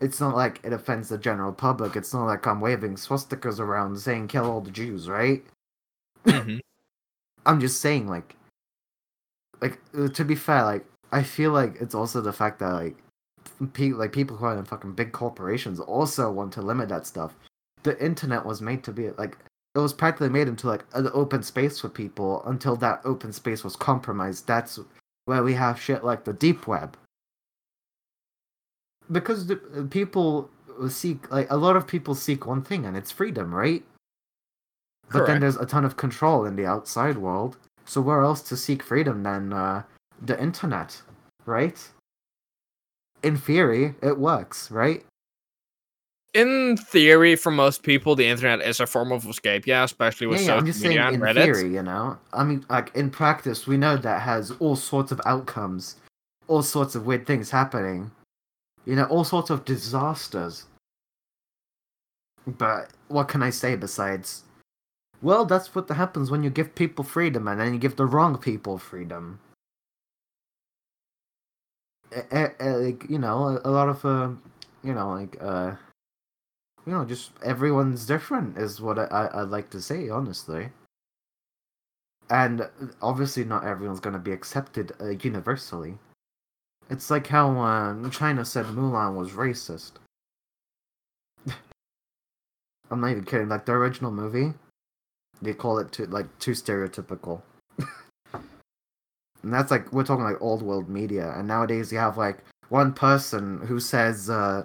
It's 0.00 0.20
not 0.20 0.34
like 0.34 0.60
it 0.64 0.72
offends 0.72 1.08
the 1.08 1.18
general 1.18 1.52
public. 1.52 1.94
It's 1.94 2.12
not 2.12 2.24
like 2.26 2.46
I'm 2.46 2.60
waving 2.60 2.96
swastikas 2.96 3.60
around 3.60 3.98
saying 3.98 4.28
"kill 4.28 4.50
all 4.50 4.60
the 4.60 4.70
Jews," 4.70 5.08
right? 5.08 5.44
Mhm. 6.24 6.60
I'm 7.46 7.60
just 7.60 7.80
saying, 7.80 8.08
like, 8.08 8.36
like 9.60 9.80
uh, 9.96 10.08
to 10.08 10.24
be 10.24 10.34
fair, 10.34 10.64
like 10.64 10.84
I 11.12 11.22
feel 11.22 11.52
like 11.52 11.76
it's 11.80 11.94
also 11.94 12.20
the 12.20 12.32
fact 12.32 12.58
that 12.60 12.72
like, 12.72 12.96
pe- 13.72 13.92
like 13.92 14.12
people 14.12 14.36
who 14.36 14.46
are 14.46 14.56
in 14.56 14.64
fucking 14.64 14.92
big 14.94 15.12
corporations 15.12 15.78
also 15.80 16.30
want 16.30 16.52
to 16.54 16.62
limit 16.62 16.88
that 16.88 17.06
stuff. 17.06 17.34
The 17.82 18.00
internet 18.04 18.44
was 18.44 18.60
made 18.62 18.82
to 18.84 18.92
be 18.92 19.10
like 19.10 19.36
it 19.74 19.78
was 19.78 19.92
practically 19.92 20.28
made 20.28 20.48
into 20.48 20.66
like 20.66 20.84
an 20.94 21.08
open 21.14 21.42
space 21.42 21.80
for 21.80 21.88
people 21.88 22.42
until 22.46 22.76
that 22.76 23.00
open 23.04 23.32
space 23.32 23.64
was 23.64 23.76
compromised. 23.76 24.46
That's 24.46 24.78
where 25.24 25.42
we 25.42 25.54
have 25.54 25.80
shit 25.80 26.04
like 26.04 26.24
the 26.24 26.32
deep 26.32 26.66
web. 26.66 26.96
Because 29.10 29.46
the 29.46 29.60
uh, 29.76 29.84
people 29.88 30.50
seek 30.88 31.30
like 31.30 31.50
a 31.50 31.56
lot 31.56 31.76
of 31.76 31.86
people 31.86 32.14
seek 32.14 32.46
one 32.46 32.62
thing 32.62 32.84
and 32.84 32.96
it's 32.96 33.10
freedom, 33.10 33.54
right? 33.54 33.82
Correct. 35.08 35.12
But 35.12 35.26
then 35.26 35.40
there's 35.40 35.56
a 35.56 35.66
ton 35.66 35.84
of 35.84 35.96
control 35.96 36.44
in 36.44 36.56
the 36.56 36.66
outside 36.66 37.18
world. 37.18 37.56
So 37.84 38.00
where 38.00 38.22
else 38.22 38.42
to 38.42 38.56
seek 38.56 38.82
freedom 38.82 39.22
than 39.22 39.52
uh, 39.52 39.82
the 40.20 40.40
internet, 40.40 41.02
right? 41.46 41.78
In 43.22 43.36
theory, 43.36 43.94
it 44.02 44.18
works, 44.18 44.70
right? 44.70 45.04
In 46.34 46.78
theory, 46.78 47.36
for 47.36 47.50
most 47.50 47.82
people, 47.82 48.16
the 48.16 48.26
internet 48.26 48.66
is 48.66 48.80
a 48.80 48.86
form 48.86 49.12
of 49.12 49.26
escape. 49.26 49.66
Yeah, 49.66 49.84
especially 49.84 50.26
with 50.26 50.40
yeah, 50.40 50.42
yeah, 50.42 50.46
social 50.46 50.58
I'm 50.60 50.66
just 50.66 50.80
saying 50.80 50.88
media 50.96 51.08
in 51.08 51.14
and 51.14 51.22
Reddit. 51.22 51.44
theory, 51.44 51.74
you 51.74 51.82
know. 51.82 52.18
I 52.32 52.44
mean, 52.44 52.64
like 52.70 52.94
in 52.96 53.10
practice, 53.10 53.66
we 53.66 53.76
know 53.76 53.98
that 53.98 54.22
has 54.22 54.50
all 54.52 54.76
sorts 54.76 55.12
of 55.12 55.20
outcomes, 55.26 55.96
all 56.48 56.62
sorts 56.62 56.94
of 56.94 57.04
weird 57.04 57.26
things 57.26 57.50
happening, 57.50 58.10
you 58.86 58.96
know, 58.96 59.04
all 59.04 59.24
sorts 59.24 59.50
of 59.50 59.66
disasters. 59.66 60.64
But 62.46 62.90
what 63.08 63.28
can 63.28 63.42
I 63.42 63.50
say 63.50 63.76
besides? 63.76 64.44
Well, 65.20 65.44
that's 65.44 65.74
what 65.74 65.88
happens 65.88 66.30
when 66.30 66.42
you 66.42 66.50
give 66.50 66.74
people 66.74 67.04
freedom, 67.04 67.46
and 67.46 67.60
then 67.60 67.74
you 67.74 67.78
give 67.78 67.96
the 67.96 68.06
wrong 68.06 68.38
people 68.38 68.78
freedom. 68.78 69.38
Eh, 72.10 72.22
eh, 72.30 72.48
eh, 72.58 72.70
like 72.76 73.10
you 73.10 73.18
know, 73.18 73.60
a, 73.64 73.68
a 73.68 73.70
lot 73.70 73.88
of 73.90 74.04
uh, 74.04 74.30
you 74.82 74.94
know, 74.94 75.10
like 75.10 75.36
uh, 75.40 75.72
you 76.86 76.92
know, 76.92 77.04
just 77.04 77.30
everyone's 77.44 78.06
different 78.06 78.58
is 78.58 78.80
what 78.80 78.98
I, 78.98 79.04
I 79.04 79.42
I'd 79.42 79.48
like 79.48 79.70
to 79.70 79.80
say 79.80 80.08
honestly. 80.08 80.70
And 82.30 82.68
obviously, 83.00 83.44
not 83.44 83.64
everyone's 83.64 84.00
gonna 84.00 84.18
be 84.18 84.32
accepted 84.32 84.92
uh, 85.00 85.10
universally. 85.10 85.98
It's 86.90 87.10
like 87.10 87.26
how 87.26 87.58
uh, 87.60 88.10
China 88.10 88.44
said 88.44 88.66
Mulan 88.66 89.14
was 89.14 89.30
racist. 89.32 89.92
I'm 92.90 93.00
not 93.00 93.10
even 93.10 93.24
kidding. 93.24 93.48
Like 93.48 93.66
the 93.66 93.72
original 93.72 94.10
movie, 94.10 94.54
they 95.40 95.54
call 95.54 95.78
it 95.78 95.92
too 95.92 96.06
like 96.06 96.38
too 96.38 96.52
stereotypical. 96.52 97.42
and 98.32 99.52
that's 99.52 99.70
like 99.70 99.92
we're 99.92 100.04
talking 100.04 100.24
like 100.24 100.40
old 100.40 100.62
world 100.62 100.88
media. 100.88 101.32
And 101.36 101.46
nowadays 101.46 101.92
you 101.92 101.98
have 101.98 102.18
like 102.18 102.38
one 102.70 102.92
person 102.92 103.60
who 103.66 103.78
says 103.78 104.30
uh 104.30 104.64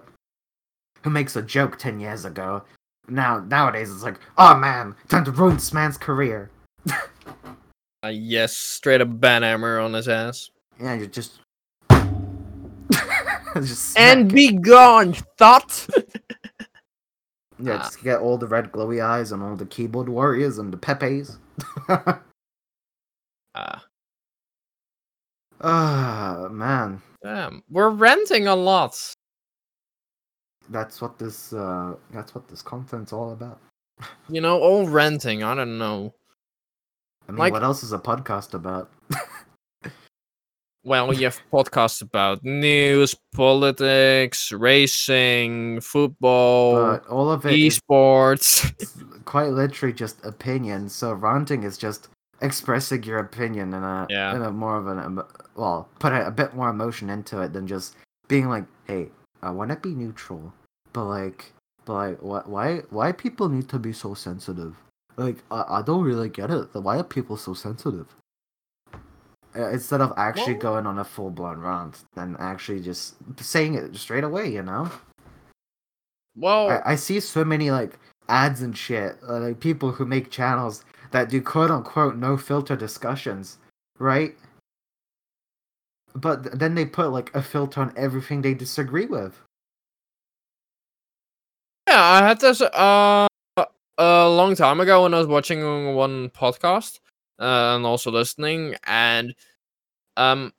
who 1.07 1.13
makes 1.13 1.37
a 1.37 1.41
joke 1.41 1.77
ten 1.77 2.01
years 2.01 2.25
ago. 2.25 2.61
Now 3.07 3.39
nowadays 3.39 3.89
it's 3.89 4.03
like, 4.03 4.19
oh 4.37 4.57
man, 4.57 4.93
time 5.07 5.23
to 5.23 5.31
ruin 5.31 5.55
this 5.55 5.71
man's 5.71 5.97
career. 5.97 6.51
Uh, 8.03 8.09
yes, 8.09 8.53
straight 8.57 8.99
up 8.99 9.07
banhammer 9.07 9.81
on 9.83 9.93
his 9.93 10.09
ass. 10.09 10.49
Yeah, 10.81 10.95
you 10.95 11.07
just. 11.07 11.39
just 13.55 13.97
And 13.97 14.29
smack 14.29 14.31
it. 14.31 14.33
be 14.35 14.51
gone, 14.51 15.13
thought. 15.37 15.87
Yeah, 17.59 17.77
just 17.77 18.03
get 18.03 18.19
all 18.19 18.37
the 18.37 18.45
red 18.45 18.71
glowy 18.71 19.03
eyes 19.03 19.31
and 19.31 19.41
all 19.41 19.55
the 19.55 19.65
keyboard 19.65 20.07
warriors 20.09 20.59
and 20.59 20.71
the 20.71 20.77
Pepes. 20.77 21.39
Ah, 23.55 23.83
Ah, 25.59 26.47
man. 26.51 27.01
damn, 27.23 27.63
we're 27.71 27.89
renting 27.89 28.45
a 28.45 28.55
lot. 28.55 28.93
That's 30.69 31.01
what 31.01 31.17
this 31.17 31.53
uh 31.53 31.95
that's 32.11 32.35
what 32.35 32.47
this 32.47 32.61
content's 32.61 33.13
all 33.13 33.31
about. 33.31 33.59
You 34.29 34.41
know, 34.41 34.59
all 34.59 34.87
renting. 34.87 35.41
I 35.43 35.55
don't 35.55 35.77
know. 35.77 36.13
I 37.27 37.31
mean, 37.31 37.39
Like- 37.39 37.53
what 37.53 37.63
else 37.63 37.81
is 37.83 37.93
a 37.93 37.99
podcast 37.99 38.53
about? 38.53 38.89
Well, 40.83 41.11
you 41.13 41.25
have 41.25 41.41
podcasts 41.51 42.01
about 42.01 42.45
news, 42.45 43.13
politics, 43.35 44.53
racing, 44.53 45.81
football, 45.81 46.75
but 46.75 47.05
all 47.07 47.29
of 47.29 47.45
it 47.45 47.49
esports. 47.51 48.71
quite 49.25 49.49
literally 49.49 49.91
just 49.93 50.23
opinion. 50.23 50.87
So 50.87 51.11
ranting 51.11 51.63
is 51.63 51.77
just 51.77 52.07
expressing 52.41 53.03
your 53.03 53.17
opinion 53.17 53.73
in 53.73 53.83
a 53.83 54.07
Yeah. 54.09 54.33
in 54.35 54.41
a 54.43 54.51
more 54.51 54.77
of 54.77 54.87
an 54.87 55.21
well, 55.55 55.89
put 55.99 56.13
a, 56.13 56.27
a 56.27 56.31
bit 56.31 56.55
more 56.55 56.69
emotion 56.69 57.09
into 57.09 57.41
it 57.41 57.51
than 57.51 57.67
just 57.67 57.97
being 58.29 58.47
like, 58.47 58.63
"Hey, 58.85 59.09
I 59.41 59.51
want 59.51 59.69
to 59.71 59.77
be 59.77 59.93
neutral," 59.95 60.53
but 60.93 61.05
like, 61.05 61.53
but 61.85 61.93
like, 61.93 62.21
what? 62.21 62.49
Why? 62.49 62.77
Why 62.89 63.11
people 63.11 63.49
need 63.49 63.69
to 63.69 63.79
be 63.79 63.93
so 63.93 64.13
sensitive? 64.13 64.75
Like, 65.17 65.37
I, 65.49 65.63
I 65.79 65.81
don't 65.81 66.03
really 66.03 66.29
get 66.29 66.51
it. 66.51 66.67
Why 66.73 66.97
are 66.99 67.03
people 67.03 67.37
so 67.37 67.53
sensitive? 67.53 68.07
Uh, 69.55 69.69
instead 69.69 70.01
of 70.01 70.13
actually 70.17 70.53
Well- 70.53 70.61
going 70.61 70.85
on 70.85 70.99
a 70.99 71.03
full 71.03 71.31
blown 71.31 71.59
rant 71.59 72.03
and 72.15 72.35
actually 72.39 72.79
just 72.81 73.15
saying 73.39 73.73
it 73.73 73.95
straight 73.95 74.23
away, 74.23 74.51
you 74.53 74.61
know. 74.61 74.91
well, 76.35 76.69
I, 76.69 76.91
I 76.91 76.95
see 76.95 77.19
so 77.19 77.43
many 77.43 77.71
like 77.71 77.97
ads 78.29 78.61
and 78.61 78.77
shit, 78.77 79.17
uh, 79.27 79.39
like 79.39 79.59
people 79.59 79.91
who 79.93 80.05
make 80.05 80.29
channels 80.29 80.83
that 81.11 81.29
do 81.29 81.41
quote 81.41 81.71
unquote 81.71 82.15
no 82.17 82.37
filter 82.37 82.75
discussions, 82.75 83.57
right? 83.97 84.35
But 86.17 86.57
then 86.57 86.73
they 86.73 86.85
put 86.85 87.11
like 87.11 87.33
a 87.35 87.43
filter 87.43 87.79
on 87.79 87.93
everything 87.95 88.41
they 88.41 88.55
disagree 88.55 89.05
with. 89.05 89.39
Yeah, 91.87 92.01
I 92.01 92.27
had 92.27 92.39
this 92.39 92.59
uh 92.59 93.27
a 93.99 94.29
long 94.29 94.55
time 94.55 94.79
ago 94.79 95.03
when 95.03 95.13
I 95.13 95.19
was 95.19 95.27
watching 95.27 95.93
one 95.93 96.29
podcast 96.29 96.99
uh, 97.39 97.75
and 97.75 97.85
also 97.85 98.09
listening, 98.11 98.75
and 98.85 99.35
um 100.17 100.53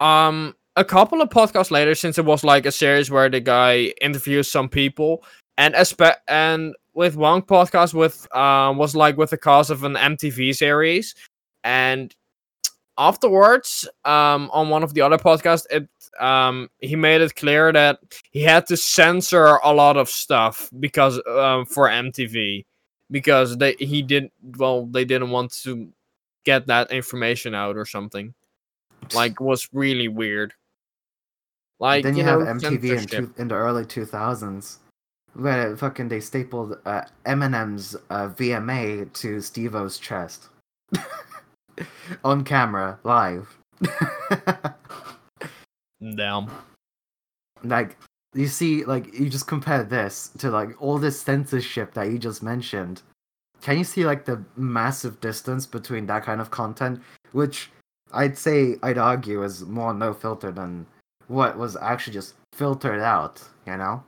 um 0.00 0.54
a 0.76 0.84
couple 0.84 1.22
of 1.22 1.30
podcasts 1.30 1.70
later, 1.70 1.94
since 1.94 2.18
it 2.18 2.24
was 2.26 2.44
like 2.44 2.66
a 2.66 2.72
series 2.72 3.10
where 3.10 3.30
the 3.30 3.40
guy 3.40 3.94
interviews 4.02 4.50
some 4.50 4.68
people, 4.68 5.24
and 5.56 5.74
espe- 5.74 6.16
and 6.28 6.74
with 6.92 7.16
one 7.16 7.40
podcast 7.40 7.94
with 7.94 8.28
um 8.36 8.76
was 8.76 8.94
like 8.94 9.16
with 9.16 9.30
the 9.30 9.38
cast 9.38 9.70
of 9.70 9.84
an 9.84 9.94
MTV 9.94 10.54
series, 10.54 11.14
and 11.64 12.14
afterwards 12.98 13.88
um 14.04 14.50
on 14.52 14.68
one 14.68 14.82
of 14.82 14.92
the 14.92 15.00
other 15.00 15.16
podcasts 15.16 15.66
it 15.70 15.88
um 16.20 16.68
he 16.80 16.96
made 16.96 17.20
it 17.20 17.34
clear 17.36 17.72
that 17.72 18.00
he 18.32 18.42
had 18.42 18.66
to 18.66 18.76
censor 18.76 19.58
a 19.62 19.72
lot 19.72 19.96
of 19.96 20.08
stuff 20.08 20.68
because 20.80 21.20
um 21.28 21.64
for 21.64 21.88
MTV 21.88 22.64
because 23.10 23.56
they 23.56 23.74
he 23.78 24.02
did 24.02 24.30
well 24.56 24.86
they 24.86 25.04
didn't 25.04 25.30
want 25.30 25.52
to 25.62 25.88
get 26.48 26.66
that 26.66 26.90
information 26.90 27.54
out 27.54 27.76
or 27.76 27.84
something. 27.84 28.32
Like 29.14 29.38
was 29.38 29.68
really 29.72 30.08
weird. 30.08 30.54
Like 31.78 32.04
then 32.04 32.16
you, 32.16 32.22
you, 32.22 32.28
have 32.28 32.40
know, 32.40 32.46
MTV 32.46 32.98
in, 32.98 33.06
two, 33.06 33.34
in 33.36 33.48
the 33.48 33.54
early 33.54 33.84
two 33.84 34.06
thousands, 34.06 34.78
where 35.34 35.76
fucking 35.76 36.08
they 36.08 36.20
stapled 36.20 36.78
uh, 36.86 37.02
Eminem's 37.26 37.94
uh, 38.10 38.28
VMA 38.30 39.12
to 39.12 39.40
Steve-O's 39.40 39.98
chest 39.98 40.48
on 42.24 42.44
camera 42.44 42.98
live. 43.04 43.58
damn. 46.16 46.50
Like 47.64 47.96
you 48.34 48.46
see 48.46 48.84
like 48.84 49.12
you 49.18 49.28
just 49.28 49.46
compare 49.46 49.84
this 49.84 50.28
to 50.38 50.50
like 50.50 50.80
all 50.80 50.98
this 50.98 51.20
censorship 51.20 51.94
that 51.94 52.10
you 52.10 52.18
just 52.18 52.42
mentioned. 52.42 53.02
Can 53.60 53.78
you 53.78 53.84
see 53.84 54.04
like 54.04 54.24
the 54.24 54.44
massive 54.56 55.20
distance 55.20 55.66
between 55.66 56.06
that 56.06 56.24
kind 56.24 56.40
of 56.40 56.50
content? 56.50 57.00
Which 57.32 57.70
i'd 58.14 58.38
say 58.38 58.76
i'd 58.84 58.96
argue 58.96 59.42
is 59.42 59.66
more 59.66 59.92
no 59.92 60.14
filter 60.14 60.50
than 60.50 60.86
what 61.26 61.58
was 61.58 61.76
actually 61.76 62.14
just 62.14 62.36
filtered 62.54 63.00
out 63.00 63.42
you 63.66 63.76
know? 63.76 64.02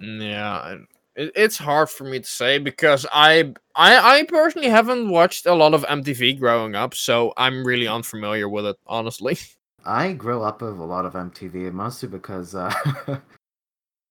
Yeah, 0.00 0.76
it, 1.16 1.32
it's 1.34 1.56
hard 1.56 1.90
for 1.90 2.04
me 2.04 2.20
to 2.20 2.26
say 2.26 2.58
because 2.58 3.06
I, 3.12 3.54
I 3.74 4.20
I 4.20 4.22
personally 4.24 4.68
haven't 4.68 5.08
watched 5.08 5.46
a 5.46 5.54
lot 5.54 5.74
of 5.74 5.84
MTV 5.84 6.38
growing 6.38 6.74
up, 6.74 6.94
so 6.94 7.32
I'm 7.36 7.64
really 7.64 7.88
unfamiliar 7.88 8.48
with 8.48 8.66
it, 8.66 8.76
honestly. 8.86 9.38
i 9.86 10.14
grew 10.14 10.40
up 10.42 10.62
with 10.62 10.78
a 10.78 10.82
lot 10.82 11.04
of 11.04 11.12
mtv 11.12 11.70
mostly 11.70 12.08
because 12.08 12.54
uh 12.54 12.72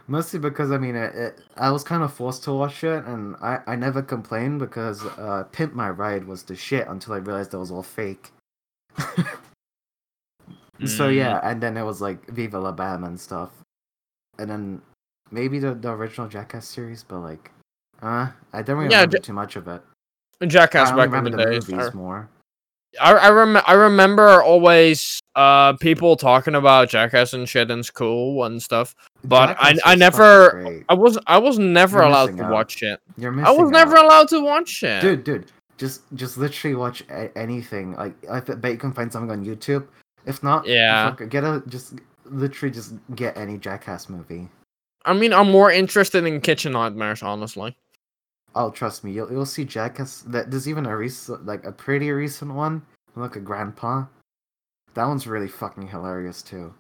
mostly 0.08 0.38
because 0.38 0.72
i 0.72 0.78
mean 0.78 0.96
it, 0.96 1.16
it, 1.16 1.42
i 1.58 1.72
was 1.72 1.84
kind 1.84 2.04
of 2.04 2.14
forced 2.14 2.44
to 2.44 2.54
watch 2.54 2.84
it 2.84 3.04
and 3.06 3.36
i 3.38 3.58
i 3.66 3.76
never 3.76 4.04
complained 4.04 4.60
because 4.60 5.04
uh 5.18 5.44
pimp 5.52 5.74
my 5.74 5.90
ride 5.90 6.26
was 6.26 6.44
the 6.44 6.56
shit 6.56 6.88
until 6.90 7.16
i 7.16 7.18
realized 7.18 7.56
it 7.56 7.58
was 7.58 7.72
all 7.72 7.82
fake. 7.82 8.32
So 10.86 11.08
Mm, 11.08 11.16
yeah, 11.16 11.40
and 11.44 11.64
then 11.64 11.78
it 11.78 11.84
was 11.84 12.02
like 12.02 12.28
Viva 12.28 12.60
La 12.60 12.72
Bam 12.72 13.04
and 13.06 13.20
stuff, 13.20 13.52
and 14.38 14.50
then 14.50 14.82
maybe 15.34 15.60
the 15.60 15.74
the 15.74 15.90
original 15.92 16.28
Jackass 16.30 16.68
series, 16.68 17.04
but 17.04 17.20
like, 17.20 17.52
uh, 18.02 18.28
I 18.54 18.62
don't 18.62 18.78
really 18.78 18.92
Yeah, 18.92 19.00
remember 19.02 19.18
Ja- 19.18 19.22
too 19.24 19.34
much 19.34 19.56
of 19.56 19.68
it. 19.68 19.82
Jackass 20.48 20.92
I 20.92 20.96
back 20.96 21.14
in 21.14 21.24
the 21.26 21.30
the 21.32 21.38
days. 21.46 21.68
movies 21.70 21.88
I, 21.88 21.94
more. 21.94 22.30
I, 23.02 23.14
I, 23.14 23.30
rem- 23.32 23.64
I 23.66 23.74
remember 23.74 24.44
always 24.44 25.20
uh 25.36 25.74
people 25.78 26.16
talking 26.16 26.54
about 26.54 26.90
Jackass 26.90 27.34
and 27.34 27.50
shit 27.50 27.72
in 27.72 27.82
school 27.82 28.44
and 28.44 28.62
stuff. 28.62 28.94
But 29.24 29.58
I- 29.60 29.74
Jackass 29.74 29.82
I 29.86 29.90
was 29.94 30.00
never- 30.00 30.84
I 30.90 30.94
was 30.94 31.18
I 31.28 31.38
was 31.40 31.58
never 31.60 31.98
You're 32.00 32.08
allowed 32.08 32.38
to 32.38 32.44
out. 32.44 32.52
watch 32.52 32.84
it. 32.84 33.00
You're 33.18 33.32
missing 33.32 33.48
I 33.48 33.52
was 33.62 33.72
never 33.72 33.96
allowed 33.96 34.28
to 34.30 34.40
watch 34.42 34.84
it. 34.84 35.02
dude, 35.02 35.24
dude. 35.24 35.52
Just 35.78 36.02
just 36.14 36.38
literally 36.38 36.76
watch 36.76 37.02
a- 37.10 37.36
anything. 37.38 37.96
Like 37.96 38.14
I 38.30 38.42
bet 38.42 38.72
you 38.72 38.78
can 38.78 38.92
find 38.94 39.12
something 39.12 39.32
on 39.32 39.44
YouTube. 39.44 39.88
If 40.26 40.44
not, 40.44 40.68
Yeah. 40.68 41.16
get 41.30 41.44
a 41.44 41.64
just 41.68 41.96
literally 42.26 42.72
just 42.74 42.94
get 43.16 43.36
any 43.38 43.58
Jackass 43.58 44.08
movie. 44.10 44.50
I 45.06 45.14
mean, 45.14 45.34
I'm 45.34 45.52
more 45.52 45.72
interested 45.72 46.26
in 46.26 46.40
Kitchen 46.42 46.72
Nightmares, 46.74 47.22
honestly. 47.24 47.76
Oh, 48.56 48.70
trust 48.72 49.04
me, 49.04 49.12
you'll 49.12 49.32
you'll 49.32 49.46
see 49.46 49.66
Jackass. 49.66 50.22
That 50.28 50.52
there's 50.52 50.70
even 50.70 50.86
a 50.86 50.96
recent, 50.96 51.46
like 51.46 51.66
a 51.66 51.72
pretty 51.72 52.12
recent 52.12 52.54
one. 52.54 52.82
Look 53.16 53.36
at 53.36 53.44
Grandpa. 53.44 54.06
That 54.94 55.06
one's 55.08 55.26
really 55.28 55.48
fucking 55.48 55.88
hilarious 55.88 56.42
too. 56.44 56.74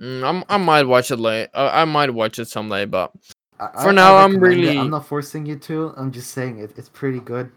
Mm, 0.00 0.22
I'm, 0.24 0.44
I 0.48 0.56
might 0.58 0.84
watch 0.86 1.10
it 1.10 1.16
late. 1.18 1.48
Uh, 1.54 1.70
I 1.72 1.84
might 1.84 2.12
watch 2.12 2.38
it 2.38 2.48
someday, 2.48 2.84
but 2.86 3.12
I- 3.60 3.82
For 3.82 3.88
I- 3.88 3.92
now, 3.92 4.14
I 4.16 4.24
I'm 4.24 4.32
recommend 4.38 4.52
it. 4.64 4.66
really- 4.66 4.78
I'm 4.78 4.90
not 4.90 5.06
forcing 5.06 5.46
you 5.46 5.56
to. 5.60 5.92
I'm 5.96 6.10
just 6.12 6.30
saying 6.32 6.58
it, 6.58 6.72
it's 6.76 6.88
pretty 6.88 7.20
good. 7.20 7.50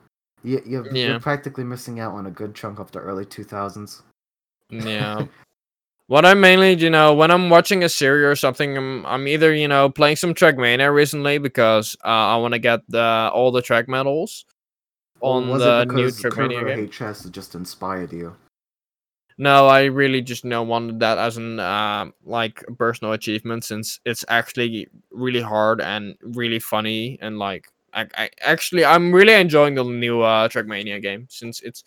You, 0.44 0.62
you're, 0.66 0.88
Yeah. 0.96 1.10
you're 1.10 1.20
practically 1.20 1.64
missing 1.64 2.00
out 2.00 2.14
on 2.14 2.26
a 2.28 2.32
good 2.32 2.56
chunk 2.56 2.80
of 2.80 2.92
the 2.92 3.00
early 3.00 3.26
2000s. 3.26 4.02
yeah. 4.70 5.26
what 6.12 6.26
I 6.26 6.34
mainly, 6.34 6.74
you 6.74 6.90
know, 6.90 7.14
when 7.14 7.32
I'm 7.32 7.50
watching 7.50 7.86
a 7.86 7.90
series 7.90 8.26
or 8.26 8.36
something, 8.36 8.76
I'm, 8.76 9.06
I'm 9.06 9.30
either, 9.30 9.56
you 9.56 9.70
know, 9.70 9.90
playing 9.90 10.18
some 10.18 10.34
Trackmania 10.34 10.94
recently 10.94 11.38
because 11.38 11.96
uh, 12.04 12.08
I 12.08 12.36
want 12.36 12.54
to 12.54 12.60
get 12.60 12.82
the, 12.90 13.32
all 13.34 13.50
the 13.50 13.62
track 13.62 13.88
medals 13.88 14.44
on 15.22 15.48
the 15.58 15.86
new 15.86 16.08
Trackmania 16.08 16.76
game. 16.76 16.90
HS 16.90 17.30
just 17.30 17.56
inspired 17.56 18.12
you? 18.12 18.36
No, 19.38 19.68
I 19.68 19.86
really 19.86 20.22
just 20.22 20.44
you 20.44 20.50
know 20.50 20.64
wanted 20.64 21.00
that 21.00 21.18
as 21.18 21.38
an 21.38 21.62
uh, 21.62 22.08
like 22.26 22.62
personal 22.78 23.14
achievement 23.14 23.64
since 23.64 24.02
it's 24.04 24.26
actually 24.28 24.90
really 25.12 25.40
hard 25.40 25.80
and 25.80 26.18
really 26.22 26.60
funny 26.60 27.20
and 27.22 27.40
like 27.40 27.70
I, 27.94 28.08
I 28.18 28.30
actually 28.42 28.84
I'm 28.84 29.14
really 29.14 29.34
enjoying 29.34 29.76
the 29.76 29.86
new 29.86 30.22
uh, 30.22 30.50
Trackmania 30.50 31.02
game 31.02 31.28
since 31.30 31.62
it's 31.62 31.86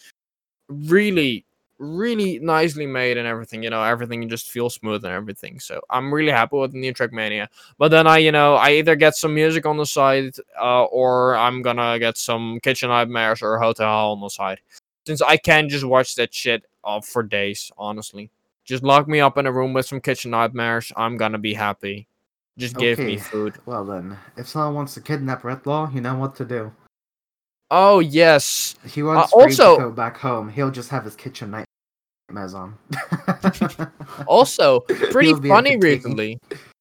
really 0.70 1.44
really 1.78 2.38
nicely 2.38 2.86
made 2.86 3.16
and 3.16 3.26
everything. 3.26 3.62
You 3.62 3.70
know, 3.70 3.82
everything 3.82 4.28
just 4.28 4.48
feels 4.48 4.74
smooth 4.74 5.04
and 5.04 5.12
everything. 5.12 5.60
So 5.60 5.80
I'm 5.90 6.12
really 6.12 6.32
happy 6.32 6.56
with 6.56 6.72
the 6.72 6.78
new 6.78 6.92
Trackmania. 6.92 7.48
But 7.78 7.88
then 7.88 8.06
I 8.06 8.18
you 8.18 8.32
know 8.32 8.54
I 8.54 8.72
either 8.72 8.96
get 8.96 9.14
some 9.14 9.34
music 9.34 9.66
on 9.66 9.76
the 9.76 9.86
side 9.86 10.34
uh, 10.60 10.84
or 10.84 11.36
I'm 11.36 11.62
gonna 11.62 11.98
get 11.98 12.16
some 12.16 12.60
Kitchen 12.62 12.88
Nightmares 12.88 13.42
or 13.42 13.58
Hotel 13.58 14.12
on 14.12 14.20
the 14.20 14.28
side 14.28 14.60
since 15.06 15.22
I 15.22 15.36
can 15.36 15.68
just 15.68 15.84
watch 15.84 16.14
that 16.16 16.32
shit 16.32 16.64
uh, 16.82 17.00
for 17.00 17.22
days, 17.22 17.70
honestly. 17.76 18.30
Just 18.64 18.82
lock 18.82 19.06
me 19.08 19.20
up 19.20 19.36
in 19.36 19.46
a 19.46 19.52
room 19.52 19.72
with 19.74 19.86
some 19.86 20.00
kitchen 20.00 20.30
nightmares. 20.30 20.92
I'm 20.96 21.16
gonna 21.16 21.38
be 21.38 21.54
happy. 21.54 22.08
Just 22.56 22.76
give 22.76 22.98
me 22.98 23.18
food. 23.18 23.56
Well 23.66 23.84
then, 23.84 24.16
if 24.36 24.48
someone 24.48 24.74
wants 24.74 24.94
to 24.94 25.00
kidnap 25.00 25.42
Redlaw, 25.42 25.94
you 25.94 26.00
know 26.00 26.14
what 26.14 26.34
to 26.36 26.44
do. 26.44 26.72
Oh 27.76 27.98
yes. 27.98 28.76
He 28.86 29.02
wants 29.02 29.32
Uh, 29.32 29.36
also- 29.36 29.74
to 29.76 29.82
go 29.82 29.90
back 29.90 30.16
home. 30.16 30.48
He'll 30.48 30.70
just 30.70 30.90
have 30.90 31.04
his 31.04 31.16
kitchen 31.16 31.50
nightmares 32.30 32.54
on. 32.54 32.78
Also, 34.28 34.80
pretty 35.10 35.34
funny 35.48 35.76
recently. 35.76 36.38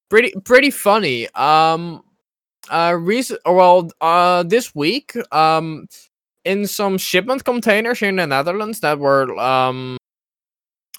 Pretty 0.10 0.32
pretty 0.46 0.70
funny. 0.70 1.28
Um 1.34 2.04
uh 2.70 2.96
recent 3.00 3.40
well 3.46 3.90
uh 4.02 4.44
this 4.44 4.74
week 4.76 5.14
um 5.34 5.88
in 6.46 6.68
some 6.68 6.98
shipment 7.00 7.44
containers 7.44 8.00
here 8.00 8.10
in 8.10 8.18
the 8.18 8.28
Netherlands 8.28 8.80
that 8.82 9.00
were 9.00 9.36
um 9.40 9.98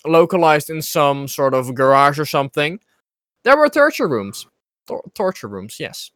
localized 0.05 0.70
in 0.70 0.82
some 0.82 1.28
sort 1.28 1.55
of 1.55 1.72
garage 1.74 2.18
or 2.18 2.26
something. 2.26 2.80
There 3.45 3.57
were 3.57 3.68
torture 3.68 4.09
rooms. 4.09 4.47
Tor- 4.88 5.05
torture 5.14 5.49
rooms, 5.49 5.78
yes. 5.78 6.11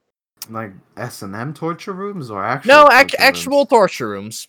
Like 0.51 0.73
S 0.97 1.23
and 1.23 1.35
M 1.35 1.53
torture 1.55 1.93
rooms 1.93 2.31
or 2.31 2.45
actual? 2.45 2.69
No, 2.69 2.89
ac- 2.91 3.09
torture 3.09 3.17
actual 3.19 3.57
rooms? 3.59 3.69
torture 3.69 4.09
rooms. 4.09 4.49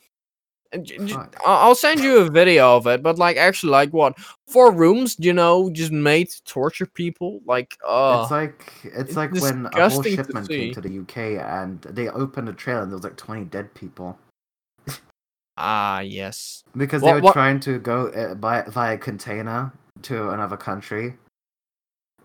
J- 0.71 0.97
j- 0.99 1.13
Fuck. 1.13 1.35
I- 1.45 1.61
I'll 1.63 1.73
send 1.73 1.99
you 2.01 2.19
a 2.19 2.29
video 2.29 2.75
of 2.77 2.85
it, 2.85 3.01
but 3.01 3.17
like 3.17 3.37
actually, 3.37 3.71
like 3.71 3.89
what 3.91 4.15
four 4.47 4.71
rooms, 4.71 5.15
you 5.17 5.33
know, 5.33 5.69
just 5.71 5.91
made 5.91 6.29
to 6.29 6.43
torture 6.43 6.85
people. 6.85 7.41
Like, 7.45 7.75
uh, 7.87 8.19
it's 8.21 8.31
like 8.31 8.71
it's 8.83 8.95
it's 9.09 9.15
like 9.15 9.31
when 9.33 9.65
a 9.65 9.89
whole 9.89 10.01
disgusting 10.03 10.15
to 10.17 10.23
shipment 10.23 10.47
came 10.49 10.73
to 10.73 10.81
the 10.81 10.99
UK 10.99 11.17
and 11.43 11.81
they 11.81 12.07
opened 12.09 12.49
a 12.49 12.53
trailer 12.53 12.83
and 12.83 12.91
there 12.91 12.97
was 12.97 13.03
like 13.03 13.17
twenty 13.17 13.45
dead 13.45 13.73
people 13.73 14.19
ah, 15.57 15.99
yes. 16.01 16.63
because 16.77 17.01
What- 17.01 17.07
they 17.09 17.15
were 17.15 17.21
what- 17.21 17.33
trying 17.33 17.59
to 17.61 17.79
go 17.79 18.07
uh, 18.09 18.35
by 18.35 18.61
via 18.63 18.97
container 18.97 19.73
to 20.03 20.29
another 20.29 20.55
country. 20.57 21.15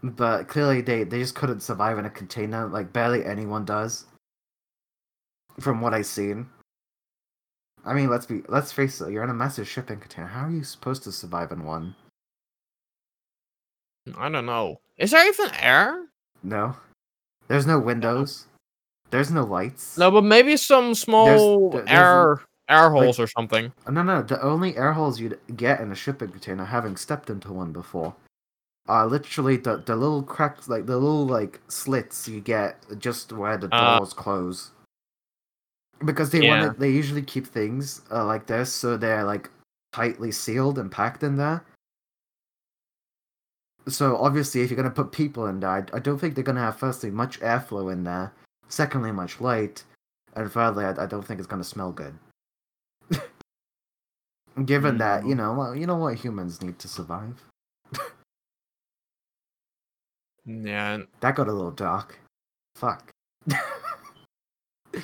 But 0.05 0.49
clearly, 0.49 0.83
they 0.83 1.05
they 1.05 1.19
just 1.19 1.35
couldn't 1.35 1.61
survive 1.61 1.99
in 1.99 2.05
a 2.05 2.11
container. 2.11 2.67
Like 2.67 2.93
barely 2.93 3.25
anyone 3.25 3.65
does. 3.65 4.05
From 5.61 5.81
what 5.81 5.95
I've 5.95 6.05
seen. 6.07 6.47
I 7.87 7.95
mean, 7.95 8.11
let's 8.11 8.27
be 8.27 8.43
let's 8.49 8.71
face 8.71 9.01
it. 9.01 9.11
You're 9.13 9.25
in 9.25 9.31
a 9.31 9.35
massive 9.35 9.67
shipping 9.67 10.01
container. 10.01 10.27
How 10.29 10.45
are 10.47 10.51
you 10.51 10.63
supposed 10.63 11.05
to 11.05 11.13
survive 11.13 11.53
in 11.53 11.65
one? 11.65 11.95
I 14.19 14.29
don't 14.29 14.45
know. 14.45 14.81
Is 14.99 15.13
there 15.13 15.27
even 15.27 15.51
air? 15.59 16.05
No, 16.43 16.77
there's 17.49 17.67
no 17.67 17.79
windows. 17.79 18.47
There's 19.11 19.31
no 19.31 19.45
lights. 19.45 19.97
No, 19.97 20.11
but 20.11 20.25
maybe 20.25 20.59
some 20.59 20.95
small 20.95 21.71
there- 21.71 21.83
there's 21.83 21.91
air 21.91 22.41
air 22.69 22.91
holes 22.91 23.19
or 23.19 23.27
something. 23.27 23.73
No, 23.91 24.03
no. 24.03 24.21
The 24.23 24.43
only 24.43 24.77
air 24.77 24.93
holes 24.93 25.19
you'd 25.19 25.39
get 25.57 25.81
in 25.81 25.91
a 25.91 25.95
shipping 25.95 26.29
container, 26.31 26.67
having 26.67 26.97
stepped 26.97 27.31
into 27.31 27.53
one 27.55 27.73
before, 27.73 28.15
are 28.87 29.07
literally 29.07 29.57
the 29.57 29.79
the 29.79 29.97
little 29.97 30.23
cracks, 30.23 30.69
like 30.69 30.87
the 30.87 30.97
little 30.97 31.27
like 31.27 31.61
slits 31.69 32.29
you 32.29 32.41
get 32.41 32.77
just 32.99 33.33
where 33.33 33.57
the 33.57 33.69
Uh, 33.73 33.97
doors 33.99 34.13
close. 34.13 34.71
Because 36.05 36.31
they 36.31 36.43
Yeah. 36.43 36.61
want 36.61 36.79
they 36.79 36.91
usually 36.91 37.23
keep 37.23 37.47
things 37.47 38.03
uh, 38.11 38.25
like 38.27 38.47
this, 38.47 38.73
so 38.73 38.97
they're 38.97 39.25
like 39.25 39.51
tightly 39.93 40.33
sealed 40.33 40.79
and 40.79 40.91
packed 40.91 41.23
in 41.23 41.37
there. 41.37 41.65
So 43.87 44.17
obviously, 44.17 44.63
if 44.63 44.71
you're 44.71 44.77
gonna 44.77 44.91
put 44.91 45.13
people 45.13 45.47
in 45.47 45.61
there, 45.61 45.71
I, 45.71 45.85
I 45.95 45.99
don't 46.01 46.19
think 46.19 46.35
they're 46.35 46.45
gonna 46.45 46.61
have 46.61 46.79
firstly 46.79 47.11
much 47.11 47.41
airflow 47.41 47.93
in 47.93 48.05
there, 48.05 48.33
secondly 48.69 49.13
much 49.13 49.41
light, 49.41 49.85
and 50.35 50.51
thirdly, 50.51 50.85
I, 50.85 51.05
I 51.05 51.07
don't 51.07 51.23
think 51.25 51.39
it's 51.39 51.47
gonna 51.47 51.65
smell 51.65 51.93
good. 51.93 52.19
Given 54.65 54.99
that 54.99 55.27
you 55.27 55.35
know, 55.35 55.55
well, 55.55 55.75
you 55.75 55.87
know 55.87 55.97
what 55.97 56.17
humans 56.17 56.61
need 56.63 56.79
to 56.81 56.89
survive. 56.89 57.43
Yeah. 60.47 60.99
That 61.21 61.35
got 61.37 61.49
a 61.49 61.53
little 61.53 61.71
dark. 61.71 62.19
Fuck. 62.77 63.11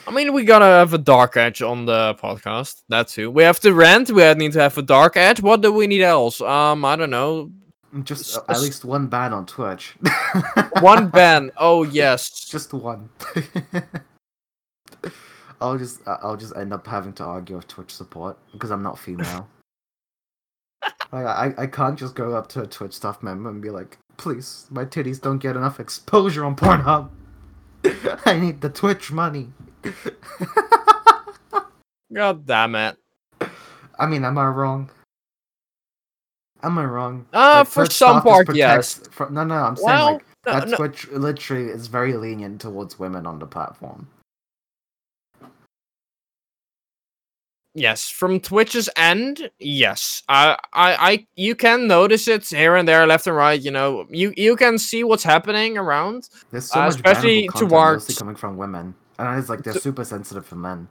I 0.07 0.13
mean, 0.13 0.33
we 0.33 0.45
gotta 0.45 0.65
have 0.67 0.95
a 0.95 0.99
dark 0.99 1.37
edge 1.37 1.63
on 1.63 1.85
the 1.87 2.15
podcast. 2.15 2.83
That 2.89 3.09
too. 3.09 3.31
We 3.31 3.43
have 3.43 3.59
to 3.61 3.75
rant. 3.75 4.11
We 4.11 4.33
need 4.35 4.53
to 4.53 4.61
have 4.61 4.79
a 4.79 4.83
dark 4.83 5.17
edge. 5.17 5.41
What 5.43 5.63
do 5.63 5.73
we 5.73 5.87
need 5.87 6.03
else? 6.03 6.41
Um, 6.41 6.85
I 6.85 6.95
don't 6.97 7.11
know. 7.11 7.51
Just 8.05 8.31
S- 8.31 8.37
uh, 8.39 8.45
at 8.53 8.61
least 8.61 8.85
one 8.85 9.09
ban 9.09 9.33
on 9.33 9.47
Twitch. 9.47 9.97
One 10.81 11.09
ban. 11.11 11.51
Oh 11.57 11.83
yes. 11.83 12.31
just 12.49 12.73
one. 12.73 13.09
I'll 15.61 15.77
just 15.77 16.07
I- 16.07 16.19
I'll 16.23 16.37
just 16.37 16.55
end 16.57 16.73
up 16.73 16.87
having 16.87 17.13
to 17.15 17.25
argue 17.25 17.57
with 17.57 17.67
Twitch 17.67 17.93
support 17.93 18.39
because 18.53 18.71
I'm 18.71 18.83
not 18.85 18.97
female. 18.99 19.49
like 21.11 21.27
I 21.27 21.53
I 21.59 21.67
can't 21.67 21.99
just 21.99 22.15
go 22.15 22.35
up 22.37 22.49
to 22.51 22.63
a 22.63 22.67
Twitch 22.67 22.95
staff 22.95 23.23
member 23.25 23.51
and 23.51 23.61
be 23.61 23.71
like, 23.71 23.99
please, 24.21 24.67
my 24.71 24.85
titties 24.85 25.21
don't 25.21 25.39
get 25.39 25.57
enough 25.57 25.81
exposure 25.81 26.45
on 26.45 26.55
Pornhub. 26.55 27.09
I 28.27 28.39
need 28.39 28.61
the 28.61 28.69
Twitch 28.69 29.11
money. 29.11 29.49
God 32.13 32.45
damn 32.47 32.75
it. 32.75 32.97
I 33.99 34.07
mean, 34.07 34.25
am 34.25 34.37
I 34.37 34.47
wrong? 34.47 34.91
Am 36.63 36.77
I 36.79 36.85
wrong? 36.85 37.27
Uh, 37.33 37.61
Like, 37.65 37.69
for 37.69 37.87
some 37.87 38.21
part, 38.21 38.55
yes. 38.55 39.01
For, 39.11 39.31
no, 39.31 39.45
no, 39.45 39.55
I'm 39.55 39.77
saying 39.77 39.87
Well, 39.87 40.13
like 40.13 40.25
no, 40.45 40.53
that 40.53 40.69
no, 40.69 40.77
Twitch 40.77 41.09
literally 41.09 41.69
is 41.69 41.87
very 41.87 42.13
lenient 42.13 42.61
towards 42.61 42.99
women 42.99 43.27
on 43.27 43.39
the 43.39 43.47
platform. 43.47 44.07
Yes, 47.75 48.09
from 48.09 48.41
Twitch's 48.41 48.89
end, 48.97 49.49
yes. 49.61 50.25
I, 50.29 50.57
I, 50.73 50.95
I, 51.13 51.27
you 51.37 51.55
can 51.55 51.87
notice 51.87 52.27
it 52.27 52.49
here 52.49 52.75
and 52.75 52.89
there, 52.89 53.07
left 53.07 53.29
and 53.29 53.37
right. 53.37 53.61
You 53.61 53.71
know, 53.71 54.07
you, 54.11 54.33
you 54.37 54.57
can 54.57 54.77
see 54.77 55.05
what's 55.05 55.23
happening 55.23 55.79
around. 55.79 56.29
There's 56.51 56.67
so 56.69 56.81
Uh, 56.81 56.85
much 56.87 56.97
especially 56.97 57.49
towards- 57.57 58.09
mostly 58.09 58.15
coming 58.17 58.35
from 58.35 58.57
women, 58.57 58.95
and 59.21 59.39
it's 59.39 59.49
like 59.49 59.63
they're 59.63 59.75
So- 59.75 59.81
super 59.81 60.05
sensitive 60.05 60.45
for 60.47 60.57
men. 60.57 60.89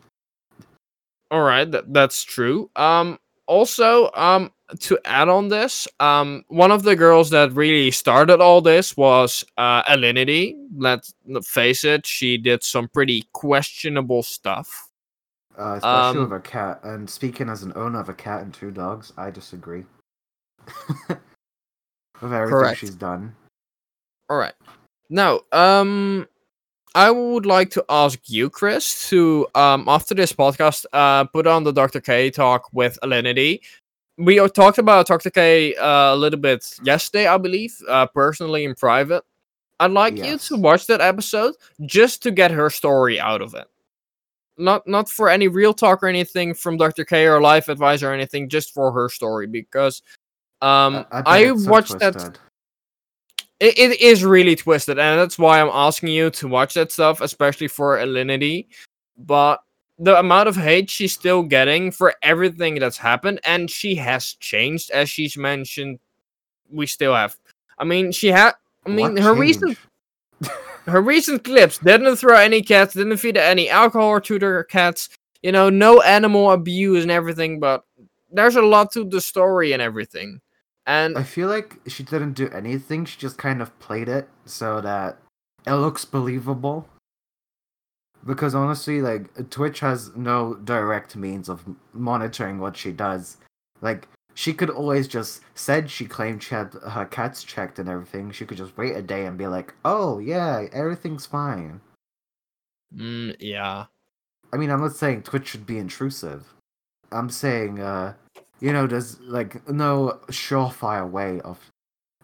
All 1.32 1.42
right, 1.42 1.70
that, 1.70 1.94
that's 1.94 2.24
true. 2.24 2.72
Um, 2.76 3.20
also, 3.46 4.10
um, 4.14 4.52
to 4.80 4.98
add 5.06 5.28
on 5.30 5.50
this, 5.50 5.88
um, 6.00 6.44
one 6.48 6.72
of 6.72 6.84
the 6.84 6.96
girls 6.96 7.30
that 7.32 7.52
really 7.54 7.92
started 7.92 8.40
all 8.40 8.62
this 8.62 8.96
was 8.96 9.44
uh, 9.58 9.84
Alinity. 9.84 10.56
Let's 10.78 11.14
face 11.44 11.84
it, 11.84 12.06
she 12.08 12.38
did 12.38 12.64
some 12.64 12.88
pretty 12.88 13.28
questionable 13.34 14.24
stuff. 14.24 14.89
Uh, 15.60 15.76
especially 15.76 16.22
Um, 16.22 16.30
with 16.30 16.40
a 16.40 16.42
cat. 16.42 16.80
And 16.84 17.10
speaking 17.10 17.50
as 17.50 17.64
an 17.64 17.74
owner 17.76 18.00
of 18.00 18.08
a 18.08 18.14
cat 18.14 18.42
and 18.44 18.54
two 18.54 18.72
dogs, 18.72 19.12
I 19.18 19.30
disagree. 19.30 19.86
with 21.10 21.20
everything 22.22 22.50
Correct. 22.50 22.80
she's 22.80 22.96
done. 22.96 23.36
All 24.30 24.38
right. 24.38 24.54
Now, 25.10 25.42
um, 25.52 26.28
I 26.96 27.12
would 27.12 27.46
like 27.46 27.72
to 27.72 27.86
ask 27.90 28.20
you, 28.30 28.50
Chris, 28.50 29.10
to 29.10 29.48
um 29.56 29.88
after 29.88 30.14
this 30.16 30.34
podcast, 30.34 30.86
uh, 30.94 31.26
put 31.26 31.48
on 31.48 31.64
the 31.64 31.74
Dr. 31.74 32.02
K 32.02 32.30
talk 32.30 32.70
with 32.72 32.98
Alinity. 33.04 33.62
We 34.18 34.36
talked 34.50 34.78
about 34.78 35.08
Dr. 35.08 35.30
K 35.30 35.76
uh, 35.76 36.14
a 36.14 36.16
little 36.16 36.40
bit 36.40 36.66
yesterday, 36.84 37.28
I 37.28 37.38
believe, 37.38 37.76
uh, 37.88 38.06
personally 38.08 38.66
in 38.66 38.76
private. 38.76 39.24
I'd 39.80 39.92
like 39.92 40.18
you 40.18 40.38
to 40.38 40.58
watch 40.58 40.88
that 40.88 41.00
episode 41.00 41.56
just 41.86 42.22
to 42.24 42.32
get 42.32 42.52
her 42.52 42.70
story 42.70 43.18
out 43.20 43.42
of 43.42 43.54
it. 43.54 43.68
Not 44.60 44.86
not 44.86 45.10
for 45.10 45.30
any 45.30 45.48
real 45.48 45.74
talk 45.74 46.04
or 46.04 46.08
anything 46.08 46.54
from 46.54 46.78
Dr. 46.78 47.06
K 47.06 47.26
or 47.28 47.42
life 47.42 47.70
advice 47.70 48.04
or 48.04 48.14
anything, 48.14 48.50
just 48.50 48.74
for 48.74 48.92
her 48.92 49.10
story 49.10 49.48
because 49.48 50.02
um 50.62 51.06
I, 51.12 51.24
I, 51.26 51.48
so 51.56 51.70
watched 51.70 52.00
that 52.00 52.14
twisted. 52.14 52.40
it, 53.60 53.80
it 53.80 54.02
is 54.02 54.24
really 54.24 54.56
twisted 54.56 55.00
and 55.00 55.20
that's 55.20 55.40
why 55.40 55.62
i'm 55.62 55.70
asking 55.72 56.10
you 56.10 56.30
to 56.32 56.48
watch 56.48 56.74
that 56.74 56.92
stuff 56.92 57.22
especially 57.22 57.68
for 57.68 57.98
alinity 57.98 58.68
but 59.18 59.62
the 60.00 60.18
amount 60.20 60.50
of 60.50 60.56
hate 60.56 60.90
she's 60.90 61.14
still 61.14 61.44
getting 61.44 61.92
for 61.92 62.14
everything 62.24 62.76
that's 62.76 62.98
happened 62.98 63.40
and 63.46 63.70
she 63.70 63.96
has 63.96 64.34
changed 64.34 64.92
as 64.92 65.10
she's 65.10 65.38
mentioned 65.38 66.00
we 66.70 66.86
still 66.86 67.16
have 67.16 67.38
i 67.78 67.86
mean 67.86 68.12
she 68.12 68.28
had 68.28 68.52
i 68.86 68.90
mean 68.90 69.14
What 69.14 69.24
her 69.24 69.34
recent 69.34 69.78
changed? 69.78 69.89
Her 70.86 71.02
recent 71.02 71.44
clips 71.44 71.78
didn't 71.80 72.16
throw 72.16 72.38
any 72.38 72.62
cats 72.62 72.94
didn't 72.94 73.18
feed 73.18 73.38
any 73.38 73.70
alcohol 73.70 74.20
to 74.20 74.40
their 74.40 74.64
cats 74.64 75.10
you 75.42 75.52
know 75.52 75.70
no 75.70 76.02
animal 76.02 76.52
abuse 76.52 77.04
and 77.04 77.12
everything 77.12 77.60
but 77.60 77.84
there's 78.32 78.56
a 78.56 78.62
lot 78.62 78.92
to 78.92 79.04
the 79.04 79.22
story 79.22 79.72
and 79.72 79.82
everything 79.82 80.40
and 80.90 81.20
I 81.20 81.24
feel 81.24 81.48
like 81.50 81.80
she 81.86 82.02
didn't 82.02 82.34
do 82.34 82.50
anything. 82.50 83.06
She 83.06 83.20
just 83.20 83.38
kind 83.38 83.62
of 83.62 83.78
played 83.78 84.10
it 84.10 84.28
so 84.46 84.82
that 84.82 85.20
it 85.68 85.74
looks 85.74 86.04
believable. 86.04 86.90
Because 88.26 88.56
honestly, 88.56 89.00
like 89.00 89.52
Twitch 89.52 89.82
has 89.82 90.16
no 90.16 90.56
direct 90.56 91.16
means 91.16 91.48
of 91.48 91.64
monitoring 91.94 92.58
what 92.58 92.76
she 92.76 92.92
does. 92.92 93.38
Like 93.82 94.08
she 94.40 94.54
could 94.54 94.70
always 94.70 95.06
just 95.10 95.42
said 95.54 95.90
she 95.92 96.06
claimed 96.06 96.42
she 96.42 96.56
had 96.56 96.72
her 96.96 97.06
cats 97.06 97.44
checked 97.44 97.78
and 97.78 97.90
everything. 97.90 98.32
She 98.32 98.46
could 98.46 98.58
just 98.58 98.78
wait 98.78 98.96
a 98.96 99.02
day 99.02 99.26
and 99.26 99.38
be 99.38 99.48
like, 99.48 99.74
"Oh 99.84 100.20
yeah, 100.20 100.66
everything's 100.72 101.26
fine." 101.26 101.82
mm, 102.96 103.36
yeah 103.40 103.88
I 104.54 104.58
mean, 104.58 104.72
I'm 104.72 104.80
not 104.80 104.96
saying 104.96 105.24
Twitch 105.24 105.50
should 105.50 105.66
be 105.66 105.78
intrusive. 105.78 106.54
I'm 107.12 107.30
saying, 107.30 107.80
uh, 107.82 108.14
you 108.62 108.72
know, 108.72 108.88
there's 108.88 109.20
like 109.20 109.68
no 109.70 110.20
surefire 110.32 111.08
way 111.10 111.42
of 111.42 111.60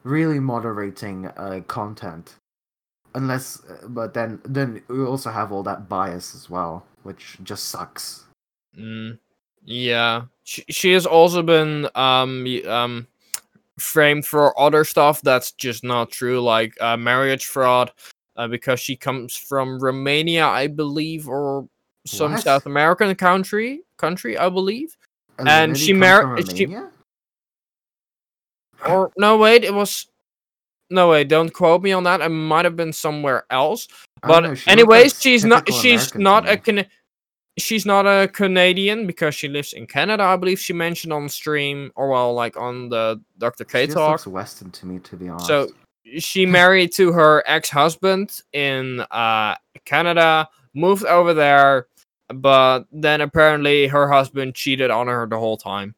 really 0.04 0.40
moderating 0.40 1.28
uh, 1.28 1.62
content, 1.68 2.36
unless. 3.14 3.62
uh, 3.66 3.88
But 3.90 4.14
then, 4.14 4.40
then 4.46 4.82
we 4.88 5.04
also 5.04 5.32
have 5.32 5.52
all 5.52 5.64
that 5.64 5.90
bias 5.90 6.34
as 6.34 6.50
well, 6.50 6.86
which 7.04 7.38
just 7.44 7.66
sucks. 7.66 8.26
Mm, 8.80 9.20
yeah, 9.66 10.24
she 10.46 10.64
she 10.70 10.92
has 10.94 11.06
also 11.06 11.44
been 11.44 11.90
um 11.96 12.46
um 12.68 13.08
framed 13.78 14.26
for 14.26 14.58
other 14.60 14.86
stuff 14.86 15.22
that's 15.22 15.52
just 15.52 15.84
not 15.84 16.10
true, 16.10 16.40
like 16.40 16.74
uh, 16.80 16.96
marriage 16.96 17.46
fraud, 17.48 17.92
uh, 18.38 18.48
because 18.48 18.80
she 18.80 18.96
comes 18.96 19.36
from 19.36 19.80
Romania, 19.80 20.46
I 20.48 20.68
believe, 20.68 21.28
or 21.28 21.68
some 22.08 22.32
What? 22.32 22.42
South 22.44 22.66
American 22.68 23.14
country 23.16 23.82
country, 23.98 24.38
I 24.38 24.48
believe. 24.50 24.96
A 25.40 25.44
And 25.48 25.78
she 25.78 25.92
married. 25.94 26.50
she- 26.56 26.68
Or 28.88 29.12
no, 29.18 29.38
wait, 29.38 29.64
it 29.64 29.74
was. 29.74 30.08
No 30.92 31.10
wait, 31.10 31.28
don't 31.28 31.50
quote 31.52 31.82
me 31.82 31.92
on 31.92 32.04
that. 32.04 32.22
It 32.22 32.30
might 32.30 32.64
have 32.64 32.76
been 32.76 32.94
somewhere 32.94 33.46
else. 33.50 33.88
But 34.22 34.44
know, 34.44 34.54
she 34.56 34.70
anyways, 34.70 35.20
she's 35.20 35.44
not. 35.44 35.68
She's 35.74 36.12
American 36.14 36.22
not 36.22 36.48
a. 36.48 36.58
Can- 36.58 36.86
She's 37.58 37.86
not 37.86 38.06
a 38.06 38.28
Canadian 38.28 39.08
because 39.08 39.34
she 39.34 39.48
lives 39.48 39.72
in 39.74 39.88
Canada. 39.88 40.24
I 40.24 40.36
believe 40.36 40.60
she 40.60 40.74
mentioned 40.74 41.14
on 41.14 41.30
stream 41.30 41.92
or 41.96 42.10
well, 42.10 42.34
like 42.34 42.58
on 42.58 42.90
the 42.90 43.22
Dr. 43.38 43.64
K 43.64 43.88
She 43.88 43.94
talk. 43.94 44.12
looks 44.12 44.28
Western 44.28 44.72
to 44.72 44.86
me, 44.86 45.00
to 45.00 45.16
be 45.16 45.30
honest. 45.30 45.48
So 45.48 45.70
she 46.18 46.46
married 46.46 46.92
to 46.94 47.12
her 47.14 47.44
ex-husband 47.48 48.42
in 48.54 49.00
uh, 49.12 49.56
Canada, 49.86 50.48
moved 50.74 51.06
over 51.06 51.34
there, 51.34 51.88
but 52.28 52.86
then 52.92 53.22
apparently 53.22 53.88
her 53.88 54.12
husband 54.12 54.54
cheated 54.54 54.92
on 54.92 55.08
her 55.08 55.26
the 55.26 55.40
whole 55.40 55.58
time. 55.58 55.96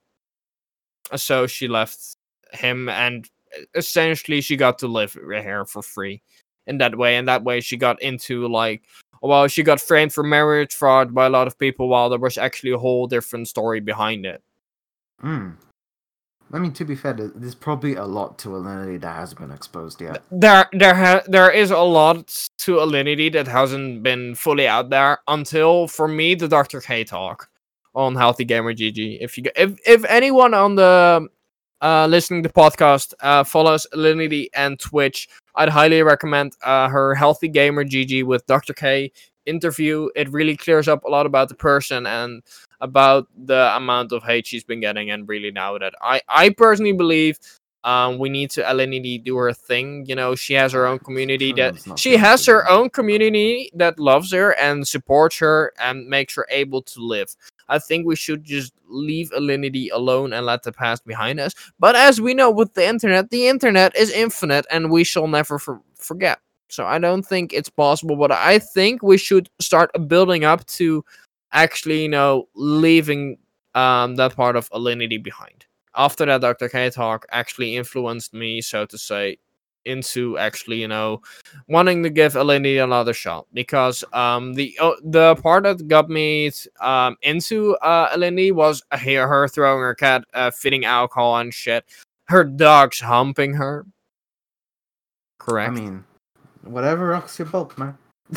So 1.15 1.47
she 1.47 1.67
left 1.67 2.17
him, 2.53 2.87
and 2.89 3.27
essentially 3.75 4.41
she 4.41 4.57
got 4.57 4.79
to 4.79 4.87
live 4.87 5.13
here 5.13 5.65
for 5.65 5.81
free 5.81 6.21
in 6.67 6.77
that 6.77 6.95
way. 6.95 7.17
And 7.17 7.27
that 7.27 7.43
way 7.43 7.61
she 7.61 7.77
got 7.77 8.01
into 8.01 8.47
like, 8.47 8.83
well, 9.21 9.47
she 9.47 9.63
got 9.63 9.81
framed 9.81 10.13
for 10.13 10.23
marriage 10.23 10.73
fraud 10.73 11.13
by 11.13 11.25
a 11.25 11.29
lot 11.29 11.47
of 11.47 11.57
people, 11.57 11.87
while 11.89 12.09
there 12.09 12.19
was 12.19 12.37
actually 12.37 12.71
a 12.71 12.77
whole 12.77 13.07
different 13.07 13.47
story 13.47 13.79
behind 13.79 14.25
it. 14.25 14.41
Hmm. 15.19 15.51
I 16.53 16.59
mean, 16.59 16.71
to 16.73 16.85
be 16.85 16.95
fair, 16.95 17.11
there's 17.13 17.55
probably 17.55 17.95
a 17.95 18.05
lot 18.05 18.37
to 18.39 18.49
Alinity 18.49 19.01
that 19.01 19.15
hasn't 19.15 19.41
been 19.41 19.51
exposed 19.51 19.99
yet. 19.99 20.23
there 20.31 20.69
there 20.71 20.95
ha- 20.95 21.23
there 21.27 21.51
is 21.51 21.71
a 21.71 21.79
lot 21.79 22.47
to 22.59 22.75
alinity 22.77 23.31
that 23.33 23.47
hasn't 23.47 24.01
been 24.01 24.33
fully 24.33 24.65
out 24.65 24.89
there 24.89 25.19
until 25.27 25.87
for 25.87 26.07
me 26.07 26.35
the 26.35 26.47
Dr. 26.47 26.79
K 26.79 27.03
talk 27.03 27.49
on 27.95 28.15
Healthy 28.15 28.45
Gamer 28.45 28.73
GG. 28.73 29.17
If 29.19 29.37
you 29.37 29.43
if 29.57 29.77
if 29.85 30.05
anyone 30.05 30.53
on 30.53 30.75
the 30.75 31.27
uh 31.81 32.07
listening 32.07 32.43
to 32.43 32.49
podcast 32.49 33.13
uh 33.19 33.43
follows 33.43 33.85
alinity 33.93 34.47
and 34.53 34.79
Twitch, 34.79 35.27
I'd 35.57 35.69
highly 35.69 36.01
recommend 36.03 36.53
uh 36.63 36.87
her 36.89 37.15
Healthy 37.15 37.49
Gamer 37.49 37.83
GG 37.83 38.23
with 38.23 38.45
Dr. 38.47 38.73
K 38.73 39.11
interview. 39.45 40.09
It 40.15 40.29
really 40.29 40.55
clears 40.55 40.87
up 40.87 41.03
a 41.05 41.09
lot 41.09 41.25
about 41.25 41.49
the 41.49 41.55
person 41.55 42.05
and 42.05 42.43
about 42.81 43.27
the 43.35 43.75
amount 43.75 44.11
of 44.11 44.23
hate 44.23 44.45
she's 44.45 44.63
been 44.63 44.79
getting 44.81 45.09
and 45.09 45.27
really 45.27 45.51
now 45.51 45.77
that 45.77 45.93
I 46.01 46.21
I 46.29 46.49
personally 46.49 46.93
believe 46.93 47.39
um, 47.87 48.17
we 48.17 48.27
need 48.27 48.51
to 48.51 48.63
Alinity 48.63 49.23
do 49.23 49.37
her 49.37 49.53
thing. 49.53 50.05
You 50.07 50.15
know, 50.15 50.35
she 50.35 50.53
has 50.55 50.73
her 50.73 50.85
own 50.85 50.99
community 50.99 51.53
that 51.53 51.77
she 51.95 52.17
has 52.17 52.45
her 52.45 52.69
own 52.69 52.89
community 52.89 53.71
that 53.75 53.97
loves 53.97 54.33
her 54.33 54.51
and 54.59 54.85
supports 54.85 55.37
her 55.39 55.71
and 55.79 56.05
makes 56.05 56.35
her 56.35 56.45
able 56.49 56.81
to 56.81 56.99
live. 56.99 57.33
I 57.69 57.79
think 57.79 58.05
we 58.05 58.17
should 58.17 58.43
just 58.43 58.73
leave 58.89 59.31
Alinity 59.31 59.87
alone 59.93 60.33
and 60.33 60.45
let 60.45 60.63
the 60.63 60.73
past 60.73 61.05
behind 61.05 61.39
us. 61.39 61.53
But 61.79 61.95
as 61.95 62.19
we 62.19 62.33
know 62.33 62.51
with 62.51 62.73
the 62.73 62.85
internet, 62.85 63.29
the 63.29 63.47
internet 63.47 63.95
is 63.95 64.11
infinite 64.11 64.65
and 64.69 64.91
we 64.91 65.05
shall 65.05 65.27
never 65.27 65.57
for- 65.57 65.81
forget. 65.95 66.39
So 66.67 66.85
I 66.85 66.99
don't 66.99 67.23
think 67.23 67.53
it's 67.53 67.69
possible, 67.69 68.17
but 68.17 68.33
I 68.33 68.59
think 68.59 69.01
we 69.01 69.17
should 69.17 69.49
start 69.61 69.91
building 70.09 70.43
up 70.43 70.65
to 70.77 71.05
actually, 71.53 72.01
you 72.01 72.09
know, 72.09 72.49
leaving 72.53 73.37
um, 73.75 74.17
that 74.17 74.35
part 74.35 74.57
of 74.57 74.69
Alinity 74.71 75.23
behind 75.23 75.66
after 75.97 76.25
that 76.25 76.41
Dr. 76.41 76.69
K 76.69 76.89
talk 76.89 77.25
actually 77.31 77.75
influenced 77.75 78.33
me, 78.33 78.61
so 78.61 78.85
to 78.85 78.97
say, 78.97 79.37
into 79.85 80.37
actually, 80.37 80.81
you 80.81 80.87
know, 80.87 81.21
wanting 81.67 82.03
to 82.03 82.09
give 82.09 82.33
Alinity 82.33 82.83
another 82.83 83.13
shot 83.13 83.47
because 83.53 84.03
um 84.13 84.53
the 84.53 84.77
uh, 84.79 84.91
the 85.03 85.35
part 85.37 85.63
that 85.63 85.87
got 85.87 86.09
me 86.09 86.51
um 86.81 87.15
into 87.21 87.75
uh 87.77 88.09
was 88.53 88.83
uh, 88.91 88.97
hear 88.97 89.27
her 89.27 89.47
throwing 89.47 89.81
her 89.81 89.95
cat 89.95 90.23
uh, 90.33 90.51
fitting 90.51 90.85
alcohol 90.85 91.37
and 91.37 91.53
shit, 91.53 91.85
her 92.25 92.43
dog's 92.43 92.99
humping 92.99 93.53
her. 93.53 93.85
Correct. 95.39 95.71
I 95.71 95.79
mean, 95.79 96.03
whatever 96.63 97.07
rocks 97.07 97.39
your 97.39 97.47
boat, 97.47 97.77
man. 97.77 97.97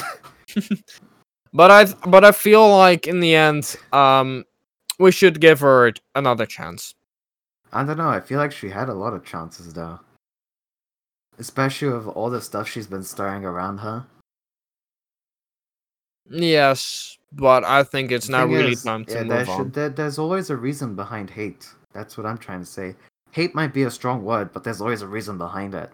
but 1.52 1.70
I 1.70 1.84
th- 1.84 1.96
but 2.06 2.24
I 2.24 2.32
feel 2.32 2.68
like 2.76 3.06
in 3.08 3.20
the 3.20 3.34
end, 3.34 3.76
um, 3.92 4.44
we 4.98 5.11
should 5.11 5.40
give 5.40 5.61
her 5.61 5.92
another 6.14 6.46
chance. 6.46 6.94
I 7.73 7.85
don't 7.85 7.99
know. 7.99 8.09
I 8.09 8.21
feel 8.21 8.39
like 8.39 8.53
she 8.53 8.68
had 8.71 8.89
a 8.89 8.95
lot 8.95 9.14
of 9.14 9.25
chances, 9.25 9.73
though. 9.73 10.01
Especially 11.39 11.89
with 11.89 12.07
all 12.09 12.29
the 12.31 12.41
stuff 12.41 12.68
she's 12.68 12.87
been 12.87 13.03
stirring 13.03 13.45
around 13.45 13.79
her. 13.79 14.07
Yes, 16.29 17.18
but 17.33 17.64
I 17.64 17.83
think 17.83 18.12
it's 18.12 18.27
The 18.27 18.39
thing 18.39 18.53
really 18.53 18.73
is, 18.73 18.85
time 18.85 19.05
to 19.07 19.12
yeah, 19.14 19.23
there 19.25 19.39
move 19.41 19.49
on. 19.51 19.71
there- 19.71 19.89
there's 19.89 20.18
always 20.18 20.51
a 20.51 20.57
reason 20.57 20.95
behind 20.95 21.31
hate. 21.31 21.68
That's 21.93 22.16
what 22.16 22.27
I'm 22.27 22.39
trying 22.39 22.61
to 22.61 22.66
say. 22.66 22.95
Hate 23.33 23.55
might 23.55 23.73
be 23.73 23.83
a 23.85 23.91
strong 23.91 24.25
word, 24.25 24.53
but 24.53 24.62
there's 24.64 24.81
always 24.81 25.03
a 25.03 25.09
reason 25.09 25.39
behind 25.39 25.75
it. 25.75 25.91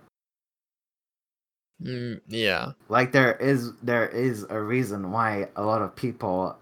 Mm, 1.83 2.21
yeah. 2.27 2.73
Like 2.89 3.13
there 3.13 3.37
is 3.37 3.73
there 3.83 4.09
is 4.09 4.45
a 4.49 4.61
reason 4.61 5.11
why 5.13 5.49
a 5.57 5.63
lot 5.63 5.83
of 5.83 5.95
people 5.95 6.57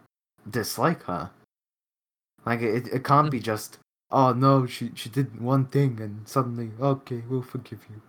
dislike 0.51 1.03
her. 1.05 1.31
Like 2.45 2.61
it, 2.61 2.89
it 2.89 3.05
can't 3.05 3.29
Mm. 3.29 3.31
be 3.31 3.41
just 3.41 3.79
oh 4.15 4.33
no 4.33 4.65
she 4.65 4.93
she 4.95 5.09
did 5.09 5.41
one 5.41 5.67
thing 5.67 6.01
and 6.01 6.27
suddenly 6.27 6.71
okay 6.81 7.23
we'll 7.29 7.43
forgive 7.43 7.81
you. 7.91 8.01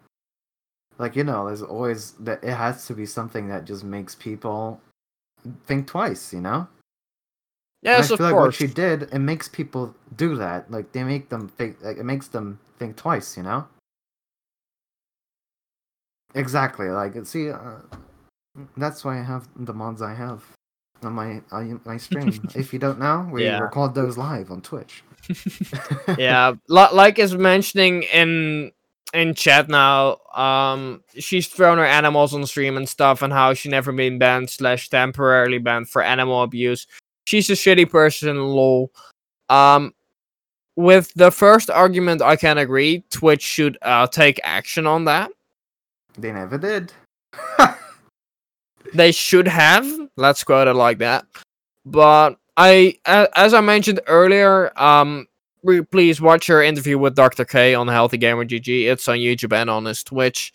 Like 0.97 1.15
you 1.15 1.23
know 1.23 1.47
there's 1.47 1.63
always 1.63 2.11
that 2.19 2.43
it 2.43 2.53
has 2.53 2.85
to 2.87 2.93
be 2.93 3.05
something 3.05 3.49
that 3.49 3.65
just 3.65 3.83
makes 3.83 4.15
people 4.15 4.79
think 5.65 5.87
twice. 5.87 6.31
You 6.31 6.41
know. 6.41 6.67
Yes, 7.81 7.95
And 7.95 8.11
I 8.11 8.13
of 8.13 8.17
feel 8.19 8.27
like 8.27 8.35
what 8.35 8.53
she 8.53 8.67
did 8.67 9.03
it 9.03 9.19
makes 9.19 9.47
people 9.47 9.95
do 10.15 10.35
that. 10.37 10.71
Like 10.71 10.91
they 10.91 11.03
make 11.03 11.29
them 11.29 11.49
think 11.49 11.77
like 11.81 11.97
it 11.97 12.05
makes 12.05 12.27
them 12.27 12.59
think 12.77 12.95
twice. 12.95 13.35
You 13.35 13.43
know. 13.43 13.67
Exactly. 16.35 16.89
Like 16.89 17.13
see, 17.25 17.49
uh, 17.49 17.81
that's 18.77 19.03
why 19.03 19.19
I 19.19 19.23
have 19.23 19.47
the 19.55 19.73
mods 19.73 20.01
I 20.01 20.13
have 20.13 20.45
on 21.05 21.13
my 21.13 21.41
on 21.51 21.79
my 21.85 21.97
stream. 21.97 22.47
if 22.55 22.73
you 22.73 22.79
don't 22.79 22.99
know, 22.99 23.27
we 23.31 23.43
Yeah. 23.45 23.59
record 23.59 23.93
those 23.95 24.17
live 24.17 24.51
on 24.51 24.61
Twitch. 24.61 25.03
yeah, 26.17 26.53
li- 26.67 26.87
like 26.93 27.17
is 27.19 27.35
mentioning 27.35 28.03
in 28.03 28.71
in 29.13 29.33
chat 29.33 29.69
now. 29.69 30.17
Um, 30.35 31.03
she's 31.17 31.47
thrown 31.47 31.77
her 31.77 31.85
animals 31.85 32.33
on 32.33 32.45
stream 32.45 32.77
and 32.77 32.87
stuff, 32.87 33.21
and 33.21 33.31
how 33.33 33.53
she 33.53 33.69
never 33.69 33.91
been 33.91 34.19
banned 34.19 34.49
slash 34.49 34.89
temporarily 34.89 35.57
banned 35.57 35.89
for 35.89 36.01
animal 36.01 36.43
abuse. 36.43 36.85
She's 37.25 37.49
a 37.49 37.53
shitty 37.53 37.89
person, 37.89 38.37
lol. 38.39 38.91
Um, 39.49 39.93
with 40.75 41.11
the 41.15 41.31
first 41.31 41.69
argument, 41.69 42.21
I 42.21 42.35
can 42.35 42.57
agree. 42.57 43.03
Twitch 43.09 43.41
should 43.41 43.77
uh 43.81 44.07
take 44.07 44.39
action 44.43 44.85
on 44.85 45.05
that. 45.05 45.31
They 46.17 46.31
never 46.31 46.57
did. 46.57 46.91
they 48.95 49.11
should 49.11 49.47
have. 49.47 49.85
Let's 50.15 50.43
quote 50.43 50.67
it 50.67 50.73
like 50.73 50.99
that. 50.99 51.25
But 51.85 52.37
I, 52.57 52.97
as 53.05 53.53
i 53.53 53.61
mentioned 53.61 53.99
earlier 54.07 54.71
um 54.81 55.27
please 55.91 56.21
watch 56.21 56.47
her 56.47 56.61
interview 56.61 56.97
with 56.97 57.15
dr 57.15 57.43
k 57.45 57.73
on 57.73 57.87
healthy 57.87 58.17
gamer 58.17 58.45
gg 58.45 58.85
it's 58.85 59.07
on 59.07 59.17
youtube 59.17 59.53
and 59.53 59.69
on 59.69 59.85
his 59.85 60.03
twitch. 60.03 60.53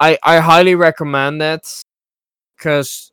I 0.00 0.18
i 0.22 0.38
highly 0.38 0.74
recommend 0.74 1.42
it 1.42 1.84
because 2.56 3.12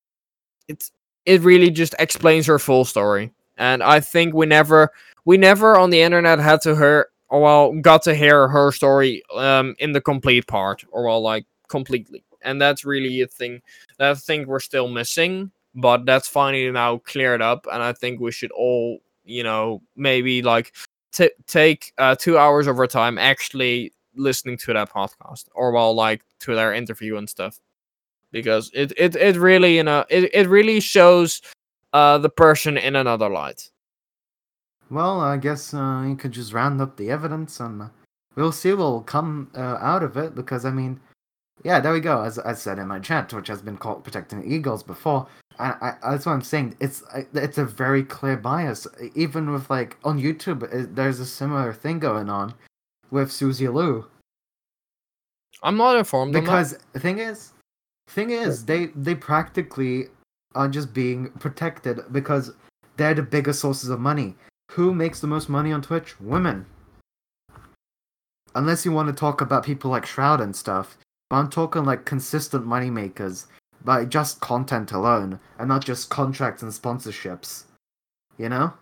it's 0.68 0.92
it 1.26 1.42
really 1.42 1.70
just 1.70 1.94
explains 2.00 2.46
her 2.48 2.60
full 2.60 2.86
story. 2.86 3.32
And 3.58 3.84
i 3.84 4.00
think 4.00 4.34
we 4.34 4.46
never 4.46 4.92
we 5.26 5.38
never 5.38 5.78
on 5.78 5.90
the 5.90 6.02
internet 6.02 6.40
had 6.40 6.62
to 6.62 6.76
hear 6.76 7.10
well 7.30 7.74
got 7.82 8.04
to 8.04 8.16
hear 8.16 8.48
her 8.48 8.72
story 8.72 9.22
um 9.36 9.76
in 9.80 9.92
the 9.92 10.02
complete 10.02 10.48
part 10.48 10.84
or 10.92 11.06
well 11.06 11.22
like 11.22 11.46
completely 11.68 12.24
and 12.48 12.62
that's 12.62 12.86
really 12.86 13.22
a 13.22 13.28
thing 13.28 13.62
that 13.98 14.12
I 14.12 14.14
think 14.16 14.48
we're 14.48 14.60
still 14.60 14.88
missing, 14.88 15.52
but 15.76 16.06
that's 16.06 16.28
finally 16.28 16.72
now 16.72 16.98
cleared 17.00 17.42
up, 17.42 17.68
and 17.72 17.84
I 17.84 17.94
think 17.94 18.20
we 18.20 18.32
should 18.32 18.52
all, 18.52 19.00
you 19.26 19.44
know, 19.44 19.82
maybe 19.96 20.42
like 20.42 20.74
t- 21.12 21.38
take 21.46 21.94
uh, 21.98 22.16
two 22.16 22.38
hours 22.38 22.68
of 22.68 22.80
our 22.80 22.88
time 22.88 23.18
actually 23.18 23.94
listening 24.16 24.58
to 24.58 24.74
that 24.74 24.92
podcast, 24.92 25.46
or 25.54 25.72
well, 25.72 25.94
like 25.94 26.24
to 26.40 26.56
their 26.56 26.74
interview 26.74 27.18
and 27.18 27.30
stuff, 27.30 27.60
because 28.32 28.72
it 28.74 28.94
it 28.98 29.16
it 29.16 29.36
really, 29.36 29.76
you 29.76 29.84
know, 29.84 30.06
it 30.10 30.32
it 30.34 30.48
really 30.48 30.80
shows 30.80 31.42
uh 31.94 32.18
the 32.18 32.30
person 32.30 32.78
in 32.78 32.96
another 32.96 33.30
light. 33.30 33.70
Well, 34.90 35.20
I 35.20 35.36
guess 35.38 35.74
uh, 35.74 36.06
you 36.08 36.16
could 36.16 36.32
just 36.32 36.54
round 36.54 36.80
up 36.80 36.96
the 36.96 37.12
evidence 37.12 37.60
and 37.60 37.90
we'll 38.36 38.54
see 38.54 38.72
what 38.72 38.78
will 38.78 39.02
come 39.02 39.52
uh, 39.54 39.78
out 39.82 40.02
of 40.04 40.16
it 40.16 40.34
because, 40.34 40.64
I 40.64 40.72
mean, 40.72 41.02
yeah, 41.64 41.80
there 41.80 41.94
we 41.94 42.00
go. 42.00 42.22
As 42.22 42.40
I 42.40 42.54
said 42.54 42.80
in 42.80 42.88
my 42.88 43.00
chat, 43.00 43.34
which 43.34 43.48
has 43.48 43.62
been 43.62 43.78
called 43.78 44.04
protecting 44.04 44.42
the 44.42 44.54
Eagles 44.54 44.84
before. 44.84 45.28
I, 45.60 45.96
I, 46.04 46.12
that's 46.12 46.26
what 46.26 46.34
I'm 46.34 46.42
saying. 46.42 46.76
It's 46.80 47.04
I- 47.14 47.26
it's 47.34 47.58
a 47.58 47.66
very 47.66 48.04
clear 48.04 48.38
bias. 48.38 48.86
Even 49.16 49.52
with 49.52 49.70
like 49.70 49.98
on 50.04 50.20
YouTube, 50.20 50.64
uh, 50.64 50.88
there's 50.94 51.20
a 51.20 51.26
similar 51.26 51.74
thing 51.74 52.00
going 52.00 52.30
on 52.30 52.54
with 53.10 53.32
Susie 53.32 53.68
Liu. 53.68 54.06
I'm 55.64 55.78
not 55.78 55.98
informed. 55.98 56.34
Because 56.34 56.78
the 56.94 57.00
thing 57.00 57.18
is, 57.18 57.54
thing 58.08 58.30
is, 58.30 58.66
they 58.66 58.88
they 58.88 59.16
practically 59.16 60.06
are 60.54 60.68
just 60.68 60.94
being 60.94 61.32
protected 61.40 62.02
because 62.12 62.52
they're 62.98 63.16
the 63.16 63.24
biggest 63.24 63.60
sources 63.60 63.90
of 63.90 64.00
money. 64.00 64.36
Who 64.72 64.94
makes 64.94 65.20
the 65.20 65.28
most 65.28 65.50
money 65.50 65.72
on 65.72 65.82
Twitch? 65.82 66.20
Women. 66.20 66.66
Unless 68.54 68.86
you 68.86 68.92
want 68.92 69.08
to 69.08 69.14
talk 69.14 69.42
about 69.42 69.66
people 69.66 69.90
like 69.92 70.06
Shroud 70.06 70.42
and 70.42 70.56
stuff, 70.56 70.98
but 71.30 71.38
I'm 71.38 71.50
talking 71.50 71.84
like 71.84 72.06
consistent 72.06 72.66
money 72.66 72.90
makers 72.90 73.48
by 73.84 74.06
just 74.06 74.40
content 74.40 74.92
alone, 74.92 75.40
and 75.60 75.68
not 75.68 75.86
just 75.86 76.10
contracts 76.10 76.62
and 76.62 76.72
sponsorships. 76.72 77.66
You 78.38 78.50
know. 78.50 78.74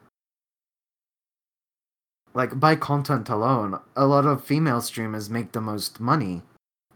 Like 2.33 2.59
by 2.59 2.75
content 2.75 3.29
alone, 3.29 3.79
a 3.95 4.05
lot 4.05 4.25
of 4.25 4.43
female 4.43 4.81
streamers 4.81 5.29
make 5.29 5.53
the 5.53 5.61
most 5.61 5.99
money 5.99 6.43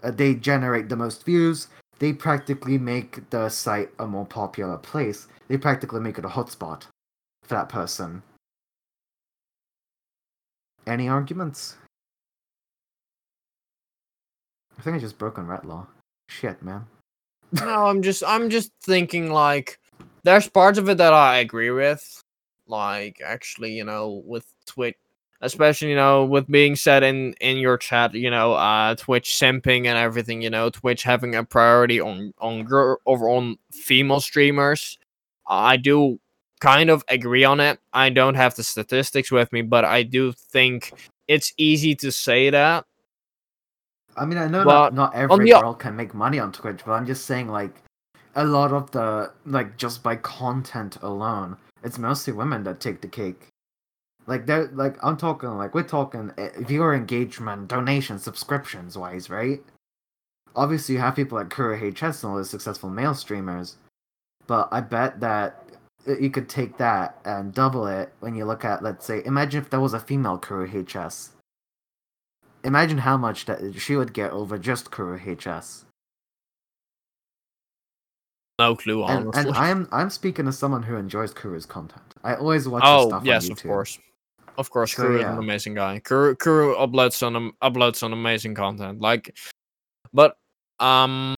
uh, 0.04 0.12
they 0.12 0.36
generate 0.36 0.90
the 0.90 0.96
most 0.96 1.26
views. 1.26 1.68
They 2.00 2.14
practically 2.14 2.78
make 2.78 3.30
the 3.30 3.50
site 3.50 3.90
a 4.00 4.08
more 4.08 4.26
popular 4.26 4.78
place. 4.78 5.28
They 5.48 5.58
practically 5.58 6.00
make 6.00 6.18
it 6.18 6.26
a 6.26 6.30
hotspot 6.30 6.84
for 7.44 7.56
that 7.56 7.70
person. 7.70 8.24
Any 10.88 11.10
arguments? 11.10 11.76
I 14.80 14.82
think 14.82 14.96
I 14.96 15.00
just 15.00 15.18
broke 15.18 15.38
on 15.38 15.46
rat 15.46 15.66
law. 15.66 15.86
Shit, 16.30 16.64
man. 16.64 16.86
no, 17.52 17.86
I'm 17.86 18.02
just 18.02 18.24
I'm 18.26 18.50
just 18.50 18.72
thinking 18.82 19.32
like 19.32 19.78
there's 20.24 20.48
parts 20.48 20.80
of 20.80 20.88
it 20.88 20.98
that 20.98 21.14
I 21.14 21.40
agree 21.40 21.72
with. 21.72 22.24
Like 22.66 23.22
actually, 23.24 23.74
you 23.74 23.84
know, 23.84 24.24
with 24.26 24.46
Twitch 24.66 24.96
especially, 25.42 25.90
you 25.90 25.96
know, 25.96 26.26
with 26.26 26.48
being 26.48 26.76
said 26.76 27.04
in 27.04 27.34
in 27.42 27.58
your 27.58 27.78
chat, 27.78 28.14
you 28.14 28.30
know, 28.30 28.54
uh 28.54 28.96
Twitch 28.96 29.36
simping 29.36 29.86
and 29.86 29.98
everything, 29.98 30.42
you 30.42 30.50
know, 30.50 30.70
Twitch 30.70 31.04
having 31.04 31.36
a 31.36 31.44
priority 31.44 32.00
on 32.00 32.34
on 32.40 32.64
girl 32.64 32.98
over 33.06 33.28
on 33.28 33.58
female 33.72 34.22
streamers. 34.22 34.98
I 35.48 35.76
do 35.76 36.20
kind 36.62 36.90
of 36.90 37.04
agree 37.10 37.44
on 37.44 37.60
it. 37.60 37.80
I 37.92 38.10
don't 38.10 38.36
have 38.36 38.56
the 38.56 38.64
statistics 38.64 39.32
with 39.32 39.52
me, 39.52 39.62
but 39.62 39.84
I 39.84 40.04
do 40.04 40.32
think 40.32 40.94
it's 41.28 41.54
easy 41.58 41.96
to 41.96 42.12
say 42.12 42.50
that. 42.50 42.86
I 44.20 44.26
mean, 44.26 44.38
I 44.38 44.48
know 44.48 44.66
But 44.66 44.94
not, 44.94 44.94
not 44.94 45.16
every 45.16 45.46
the 45.46 45.60
girl 45.60 45.74
can 45.74 45.96
make 45.96 46.14
money 46.14 46.40
on 46.40 46.52
Twitch, 46.52 46.82
but 46.86 46.92
I'm 46.92 47.06
just 47.06 47.26
saying, 47.26 47.48
like, 47.48 47.82
a 48.36 48.44
lot 48.44 48.74
of 48.74 48.92
the, 48.92 49.32
like, 49.46 49.78
just 49.78 50.04
by 50.04 50.18
content 50.18 50.98
alone, 51.02 51.56
it's 51.84 51.98
mostly 51.98 52.34
women 52.34 52.64
that 52.66 52.82
take 52.82 53.02
the 53.02 53.08
cake. 53.08 53.48
Like, 54.28 54.46
they're, 54.46 54.68
like, 54.74 54.98
I'm 55.02 55.16
talking, 55.16 55.50
like, 55.58 55.74
we're 55.74 55.84
talking 55.84 56.32
uh, 56.38 56.50
viewer 56.60 56.94
engagement, 56.94 57.70
donations, 57.70 58.24
subscriptions 58.24 58.98
wise, 58.98 59.30
right? 59.30 59.62
Obviously, 60.56 60.96
you 60.96 61.02
have 61.02 61.16
people 61.16 61.38
like 61.38 61.50
Kuro 61.50 61.78
HS 61.78 62.24
and 62.24 62.32
all 62.32 62.38
the 62.38 62.46
successful 62.46 62.90
male 62.90 63.14
streamers, 63.14 63.78
but 64.48 64.68
I 64.72 64.82
bet 64.82 65.22
that 65.22 65.64
uh, 66.08 66.18
you 66.18 66.30
could 66.30 66.50
take 66.50 66.78
that 66.78 67.18
and 67.24 67.54
double 67.54 67.88
it 67.88 68.12
when 68.20 68.36
you 68.36 68.44
look 68.44 68.66
at, 68.66 68.84
let's 68.84 69.06
say, 69.06 69.24
imagine 69.26 69.62
if 69.62 69.70
there 69.70 69.80
was 69.80 69.94
a 69.94 70.00
female 70.00 70.38
Kuro 70.38 70.68
HS 70.68 71.32
imagine 72.64 72.98
how 72.98 73.18
much 73.18 73.46
that 73.46 73.76
she 73.80 73.96
would 73.96 74.14
get 74.14 74.32
over 74.32 74.58
just 74.58 74.92
Kuro 74.92 75.18
HS. 75.18 75.86
No 78.60 78.76
clue, 78.76 79.06
And, 79.06 79.28
honestly. 79.28 79.48
and 79.48 79.58
I'm 79.58 79.88
I'm 79.92 80.10
speaking 80.10 80.48
as 80.48 80.58
someone 80.58 80.84
who 80.84 80.98
enjoys 80.98 81.34
Kuro's 81.34 81.66
content. 81.66 82.04
I 82.24 82.36
always 82.36 82.68
watch 82.68 82.84
his 82.84 82.90
oh 82.92 83.08
stuff 83.08 83.24
yes, 83.24 83.46
on 83.46 83.54
of 83.54 83.64
course, 83.64 84.00
of 84.58 84.70
course. 84.70 84.94
So, 84.94 85.04
Kuru 85.04 85.20
is 85.20 85.26
an 85.26 85.38
amazing 85.38 85.76
guy. 85.76 86.00
Kuru, 86.00 86.36
Kuru 86.36 86.76
uploads 86.76 87.14
some 87.14 87.54
uploads 87.64 87.96
some 87.96 88.12
amazing 88.12 88.56
content. 88.56 89.00
Like, 89.00 89.38
but 90.14 90.38
um, 90.82 91.36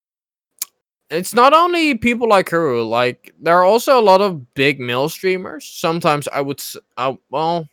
it's 1.12 1.34
not 1.36 1.54
only 1.54 1.96
people 1.96 2.28
like 2.28 2.48
Kuru. 2.48 2.84
Like, 2.84 3.36
there 3.40 3.56
are 3.56 3.66
also 3.66 4.00
a 4.00 4.02
lot 4.02 4.22
of 4.22 4.54
big 4.56 4.80
male 4.80 5.08
streamers. 5.08 5.70
Sometimes 5.70 6.28
I 6.30 6.42
would, 6.42 6.60
I, 6.98 7.16
well, 7.30 7.68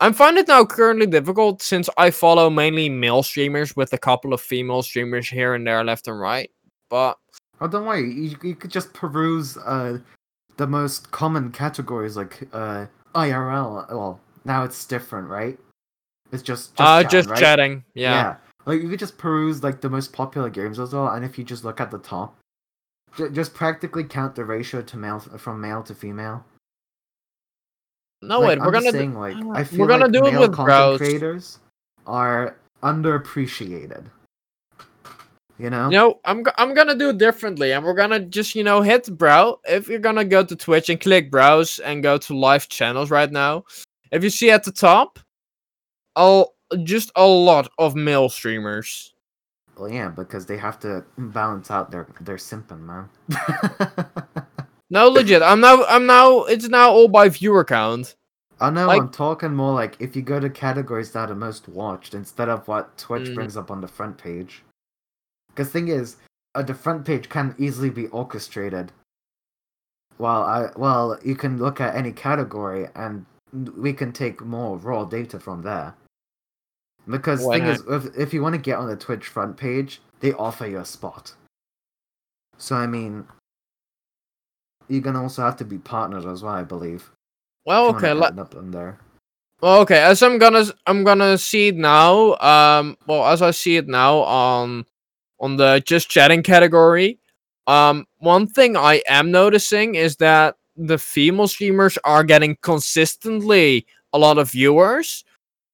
I'm 0.00 0.12
finding 0.12 0.42
it 0.42 0.48
now 0.48 0.64
currently 0.64 1.06
difficult 1.06 1.60
since 1.60 1.88
I 1.96 2.10
follow 2.10 2.50
mainly 2.50 2.88
male 2.88 3.22
streamers 3.22 3.74
with 3.74 3.92
a 3.92 3.98
couple 3.98 4.32
of 4.32 4.40
female 4.40 4.82
streamers 4.82 5.28
here 5.28 5.54
and 5.54 5.66
there, 5.66 5.82
left 5.82 6.06
and 6.06 6.20
right. 6.20 6.50
But 6.88 7.18
Oh, 7.60 7.66
don't 7.66 7.86
worry. 7.86 8.12
You, 8.12 8.36
you 8.42 8.54
could 8.54 8.70
just 8.70 8.92
peruse 8.92 9.56
uh, 9.56 9.98
the 10.56 10.66
most 10.66 11.10
common 11.10 11.50
categories 11.50 12.16
like 12.16 12.48
uh, 12.52 12.86
IRL. 13.14 13.88
Well, 13.90 14.20
now 14.44 14.64
it's 14.64 14.84
different, 14.84 15.28
right? 15.28 15.58
It's 16.30 16.42
just 16.42 16.76
just 16.76 16.80
uh, 16.80 17.02
chat, 17.02 17.10
just 17.10 17.30
right? 17.30 17.38
chatting. 17.38 17.84
Yeah. 17.94 18.36
Like 18.66 18.82
you 18.82 18.88
could 18.88 18.98
just 18.98 19.18
peruse 19.18 19.62
like 19.62 19.80
the 19.80 19.88
most 19.88 20.12
popular 20.12 20.50
games 20.50 20.78
as 20.78 20.92
well, 20.92 21.08
and 21.08 21.24
if 21.24 21.38
you 21.38 21.44
just 21.44 21.64
look 21.64 21.80
at 21.80 21.90
the 21.90 21.98
top, 21.98 22.36
ju- 23.16 23.30
just 23.30 23.54
practically 23.54 24.04
count 24.04 24.34
the 24.34 24.44
ratio 24.44 24.82
to 24.82 24.96
male 24.96 25.18
from 25.20 25.60
male 25.60 25.82
to 25.84 25.94
female. 25.94 26.44
No 28.22 28.40
Like, 28.40 28.48
wait, 28.48 28.58
we're 28.58 28.66
I'm 28.66 28.72
gonna. 28.72 28.92
saying, 28.92 29.14
like, 29.14 29.36
I 29.54 29.64
feel 29.64 29.80
we're 29.80 29.86
gonna 29.86 30.04
like 30.04 30.12
do 30.12 30.26
it 30.26 30.38
with 30.38 30.52
content 30.52 30.66
browse. 30.66 30.98
creators 30.98 31.58
are 32.06 32.56
underappreciated. 32.82 34.06
You 35.58 35.70
know? 35.70 35.86
You 35.86 35.96
know, 35.96 36.20
I'm 36.24 36.44
I'm 36.56 36.72
gonna 36.74 36.94
do 36.94 37.10
it 37.10 37.18
differently, 37.18 37.72
and 37.72 37.84
we're 37.84 37.94
gonna 37.94 38.20
just 38.20 38.54
you 38.54 38.62
know 38.64 38.80
hit 38.80 39.06
brow. 39.18 39.58
If 39.64 39.88
you're 39.88 39.98
gonna 39.98 40.24
go 40.24 40.44
to 40.44 40.56
Twitch 40.56 40.88
and 40.88 41.00
click 41.00 41.30
browse 41.30 41.78
and 41.80 42.02
go 42.02 42.18
to 42.18 42.36
live 42.36 42.68
channels 42.68 43.10
right 43.10 43.30
now, 43.30 43.64
if 44.12 44.22
you 44.22 44.30
see 44.30 44.50
at 44.50 44.64
the 44.64 44.72
top, 44.72 45.18
oh, 46.16 46.52
just 46.84 47.10
a 47.16 47.26
lot 47.26 47.68
of 47.78 47.94
male 47.96 48.28
streamers. 48.28 49.14
Well, 49.76 49.90
yeah, 49.90 50.08
because 50.08 50.46
they 50.46 50.58
have 50.58 50.78
to 50.80 51.04
balance 51.16 51.70
out 51.70 51.90
their 51.90 52.08
their 52.20 52.36
simping, 52.36 52.80
man. 52.80 53.08
No, 54.90 55.08
legit. 55.08 55.42
I'm 55.42 55.60
now 55.60 55.84
I'm 55.84 56.06
now 56.06 56.44
it's 56.44 56.68
now 56.68 56.90
all 56.90 57.08
by 57.08 57.28
viewer 57.28 57.64
count. 57.64 58.14
I 58.60 58.70
know 58.70 58.86
Like- 58.86 59.02
I'm 59.02 59.10
talking 59.10 59.54
more 59.54 59.74
like 59.74 59.96
if 60.00 60.16
you 60.16 60.22
go 60.22 60.40
to 60.40 60.50
categories 60.50 61.12
that 61.12 61.30
are 61.30 61.34
most 61.34 61.68
watched 61.68 62.14
instead 62.14 62.48
of 62.48 62.66
what 62.66 62.96
Twitch 62.98 63.28
Mhm. 63.28 63.34
brings 63.34 63.56
up 63.56 63.70
on 63.70 63.80
the 63.80 63.86
front 63.88 64.18
page. 64.18 64.64
Because 65.48 65.70
thing 65.70 65.88
is, 65.88 66.16
uh, 66.54 66.62
the 66.62 66.74
front 66.74 67.04
page 67.04 67.28
can 67.28 67.54
easily 67.58 67.90
be 67.90 68.08
orchestrated. 68.08 68.92
Well, 70.18 70.42
I 70.42 70.70
well 70.76 71.18
you 71.22 71.36
can 71.36 71.58
look 71.58 71.80
at 71.80 71.94
any 71.94 72.12
category 72.12 72.88
and 72.94 73.26
we 73.76 73.92
can 73.92 74.12
take 74.12 74.40
more 74.40 74.76
raw 74.76 75.04
data 75.04 75.38
from 75.38 75.62
there. 75.62 75.94
Because 77.08 77.42
Why 77.42 77.54
thing 77.58 77.66
not? 77.68 77.76
is, 77.76 77.84
if, 78.06 78.16
if 78.18 78.34
you 78.34 78.42
want 78.42 78.54
to 78.54 78.60
get 78.60 78.78
on 78.78 78.88
the 78.88 78.96
Twitch 78.96 79.28
front 79.28 79.56
page, 79.56 80.02
they 80.20 80.32
offer 80.32 80.66
you 80.66 80.78
a 80.78 80.84
spot. 80.84 81.34
So 82.58 82.74
I 82.76 82.86
mean, 82.86 83.26
you're 84.88 85.00
gonna 85.00 85.22
also 85.22 85.42
have 85.42 85.56
to 85.56 85.64
be 85.64 85.78
partnered 85.78 86.26
as 86.26 86.42
well, 86.42 86.54
I 86.54 86.64
believe. 86.64 87.10
Well, 87.64 87.88
okay. 87.88 88.12
Let, 88.12 88.38
up 88.38 88.54
in 88.54 88.70
there. 88.70 88.98
Well, 89.60 89.80
okay, 89.80 89.98
as 89.98 90.22
I'm 90.22 90.38
gonna 90.38 90.64
I'm 90.86 91.04
gonna 91.04 91.36
see 91.36 91.68
it 91.68 91.76
now. 91.76 92.36
Um, 92.36 92.96
well, 93.06 93.26
as 93.26 93.42
I 93.42 93.50
see 93.50 93.76
it 93.76 93.88
now 93.88 94.18
on 94.20 94.86
on 95.40 95.56
the 95.56 95.82
just 95.84 96.08
chatting 96.08 96.42
category, 96.42 97.18
um, 97.66 98.06
one 98.18 98.46
thing 98.46 98.76
I 98.76 99.02
am 99.08 99.30
noticing 99.30 99.96
is 99.96 100.16
that 100.16 100.56
the 100.76 100.96
female 100.96 101.48
streamers 101.48 101.98
are 102.04 102.22
getting 102.22 102.56
consistently 102.62 103.86
a 104.12 104.18
lot 104.18 104.38
of 104.38 104.52
viewers, 104.52 105.24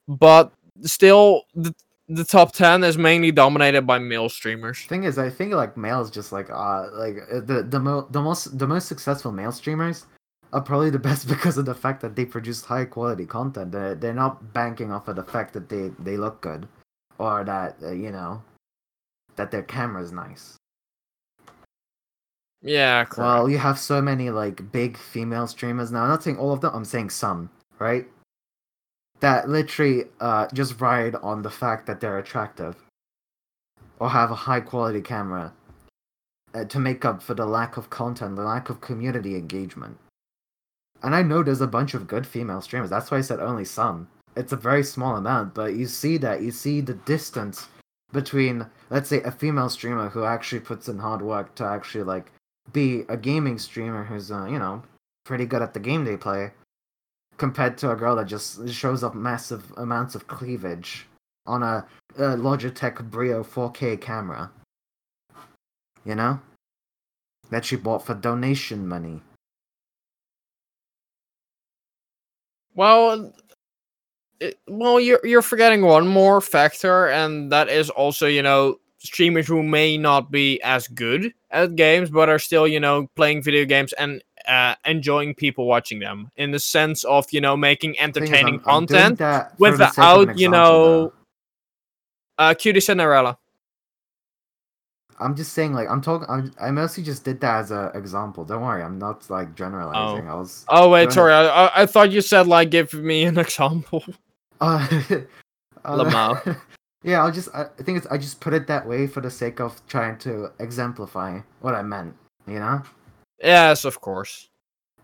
but 0.09 0.53
still 0.83 1.43
the 1.55 1.75
the 2.09 2.25
top 2.25 2.53
ten 2.53 2.85
is 2.85 2.99
mainly 2.99 3.33
dominated 3.33 3.83
by 3.83 3.99
male 3.99 4.29
streamers. 4.29 4.83
Thing 4.85 5.05
is, 5.05 5.19
I 5.19 5.31
think 5.31 5.53
like 5.53 5.77
males 5.77 6.11
just 6.11 6.33
like 6.33 6.51
uh 6.51 6.89
like 6.93 7.17
uh, 7.33 7.41
the 7.41 7.63
the 7.63 7.81
mo- 7.81 8.07
the 8.11 8.21
most 8.21 8.59
the 8.59 8.67
most 8.67 8.89
successful 8.89 9.33
male 9.33 9.53
streamers 9.53 10.07
are 10.53 10.61
probably 10.61 10.91
the 10.91 10.99
best 11.11 11.29
because 11.29 11.57
of 11.57 11.65
the 11.65 11.75
fact 11.75 12.01
that 12.03 12.17
they 12.17 12.25
produce 12.25 12.65
high 12.65 12.85
quality 12.85 13.27
content. 13.27 13.73
They're, 13.73 13.95
they're 13.95 14.15
not 14.15 14.53
banking 14.53 14.93
off 14.93 15.09
of 15.09 15.17
the 15.17 15.25
fact 15.25 15.55
that 15.55 15.69
they 15.69 15.91
they 15.99 16.17
look 16.17 16.41
good 16.41 16.69
or 17.19 17.45
that 17.45 17.77
uh, 17.83 17.93
you 17.93 18.11
know 18.11 18.43
that 19.37 19.51
their 19.51 19.63
camera's 19.63 20.13
nice. 20.13 20.57
Yeah, 22.63 23.05
correct. 23.05 23.19
Well, 23.19 23.51
you 23.51 23.59
have 23.59 23.79
so 23.79 24.01
many 24.01 24.31
like 24.31 24.73
big 24.73 24.97
female 24.97 25.47
streamers 25.47 25.93
now. 25.93 26.03
I'm 26.03 26.09
not 26.09 26.23
saying 26.23 26.39
all 26.39 26.53
of 26.53 26.61
them. 26.61 26.73
I'm 26.75 26.85
saying 26.85 27.11
some, 27.11 27.51
right? 27.79 28.07
That 29.21 29.49
literally 29.49 30.05
uh 30.21 30.49
just 30.53 30.81
ride 30.81 31.15
on 31.17 31.43
the 31.43 31.51
fact 31.51 31.87
that 31.87 32.01
they're 32.01 32.19
attractive 32.19 32.77
or 33.99 34.11
have 34.11 34.31
a 34.31 34.35
high 34.35 34.61
quality 34.61 35.01
camera 35.01 35.53
uh, 36.55 36.65
to 36.65 36.79
make 36.79 37.05
up 37.05 37.23
for 37.23 37.35
the 37.35 37.47
lack 37.47 37.77
of 37.77 37.91
content, 37.91 38.37
the 38.37 38.43
lack 38.43 38.69
of 38.71 38.81
community 38.81 39.35
engagement. 39.37 39.99
And 41.03 41.15
I 41.15 41.23
know 41.23 41.43
there's 41.43 41.61
a 41.61 41.67
bunch 41.67 41.95
of 41.95 42.07
good 42.07 42.27
female 42.27 42.61
streamers. 42.61 42.91
That's 42.91 43.11
why 43.11 43.19
I 43.19 43.23
said 43.23 43.41
only 43.41 43.65
some. 43.65 44.09
It's 44.37 44.53
a 44.53 44.57
very 44.57 44.83
small 44.83 45.17
amount, 45.17 45.55
but 45.55 45.75
you 45.75 45.87
see 45.87 46.17
that 46.19 46.43
you 46.43 46.51
see 46.51 46.81
the 46.81 46.95
distance 46.95 47.69
between 48.13 48.67
let's 48.91 49.09
say 49.09 49.21
a 49.23 49.31
female 49.31 49.69
streamer 49.69 50.09
who 50.09 50.25
actually 50.25 50.61
puts 50.61 50.89
in 50.89 50.99
hard 50.99 51.21
work 51.21 51.55
to 51.57 51.65
actually 51.65 52.05
like 52.05 52.33
be 52.73 53.05
a 53.09 53.17
gaming 53.17 53.59
streamer 53.59 54.05
who's 54.05 54.31
uh, 54.31 54.47
you 54.47 54.59
know 54.59 54.83
pretty 55.25 55.45
good 55.45 55.63
at 55.63 55.75
the 55.75 55.81
game 55.81 56.05
they 56.05 56.17
play, 56.17 56.53
compared 57.37 57.77
to 57.79 57.91
a 57.91 57.97
girl 57.97 58.17
that 58.17 58.27
just 58.27 58.69
shows 58.69 59.03
up 59.03 59.15
massive 59.15 59.73
amounts 59.77 60.15
of 60.15 60.27
cleavage 60.27 61.07
on 61.47 61.63
a, 61.63 61.87
a 62.17 62.37
Logitech 62.37 63.11
Brio 63.11 63.43
4K 63.43 64.01
camera. 64.01 64.51
You 66.05 66.15
know, 66.15 66.41
that 67.51 67.65
she 67.65 67.77
bought 67.77 68.05
for 68.05 68.15
donation 68.15 68.87
money. 68.87 69.23
Well, 72.75 73.33
it, 74.41 74.59
well, 74.69 75.01
you're 75.01 75.21
you're 75.25 75.43
forgetting 75.43 75.83
one 75.83 76.07
more 76.07 76.41
factor, 76.41 77.09
and 77.09 77.51
that 77.53 77.69
is 77.69 77.89
also 77.89 78.27
you 78.27 78.43
know 78.43 78.77
streamers 78.99 79.47
who 79.47 79.63
may 79.63 79.97
not 79.97 80.31
be 80.31 80.61
as 80.63 80.89
good 80.89 81.33
at 81.51 81.77
games, 81.77 82.11
but 82.11 82.29
are 82.29 82.39
still 82.39 82.67
you 82.67 82.81
know 82.81 83.07
playing 83.17 83.43
video 83.43 83.65
games 83.65 83.93
and 83.95 84.23
uh, 84.49 84.75
enjoying 84.85 85.35
people 85.35 85.67
watching 85.67 85.99
them 85.99 86.31
in 86.37 86.51
the 86.51 86.59
sense 86.59 87.05
of 87.05 87.27
you 87.33 87.41
know 87.41 87.57
making 87.57 87.99
entertaining 87.99 88.55
I'm- 88.61 88.63
I'm 88.67 88.87
content 88.87 89.19
that 89.19 89.57
for 89.59 89.77
the 89.77 89.91
sake 89.91 90.05
of 90.05 90.21
an 90.23 90.27
without 90.29 90.39
you 90.39 90.49
know 90.49 90.83
though. 90.83 91.13
uh 92.39 92.55
cutie 92.55 92.81
cinderella 92.81 93.39
I'm 95.21 95.37
just 95.37 95.53
saying, 95.53 95.75
like, 95.75 95.89
I'm 95.89 96.01
talking. 96.01 96.27
I'm, 96.29 96.53
I 96.61 96.71
mostly 96.71 97.05
just 97.05 97.25
did 97.25 97.41
that 97.41 97.61
as 97.61 97.71
an 97.71 97.91
example. 97.95 98.45
Don't 98.45 98.63
worry, 98.63 98.83
I'm 98.83 98.99
not 98.99 99.31
like 99.31 99.55
generalizing. 99.55 100.29
I 100.29 100.35
was. 100.35 100.65
oh 100.69 100.89
wait 100.91 101.13
sorry 101.13 101.33
I, 101.33 101.45
I 101.67 101.83
i 101.83 101.87
thought 101.87 102.11
you 102.11 102.21
said 102.21 102.47
like 102.47 102.71
give 102.71 102.93
me 102.95 103.25
an 103.25 103.39
example 103.47 104.05
Uh, 104.61 104.87
uh, 105.85 106.55
yeah, 107.03 107.23
I'll 107.23 107.33
just. 107.33 107.49
I 107.55 107.65
think 107.83 107.99
it's. 107.99 108.07
I 108.09 108.19
just 108.19 108.41
put 108.41 108.55
it 108.55 108.67
that 108.67 108.87
way 108.87 109.07
for 109.07 109.21
the 109.21 109.31
sake 109.31 109.61
of 109.61 109.81
trying 109.87 110.19
to 110.19 110.51
exemplify 110.59 111.41
what 111.61 111.75
I 111.75 111.83
meant. 111.83 112.15
You 112.47 112.59
know 112.61 112.83
yes 113.45 113.85
of 113.85 114.01
course 114.01 114.49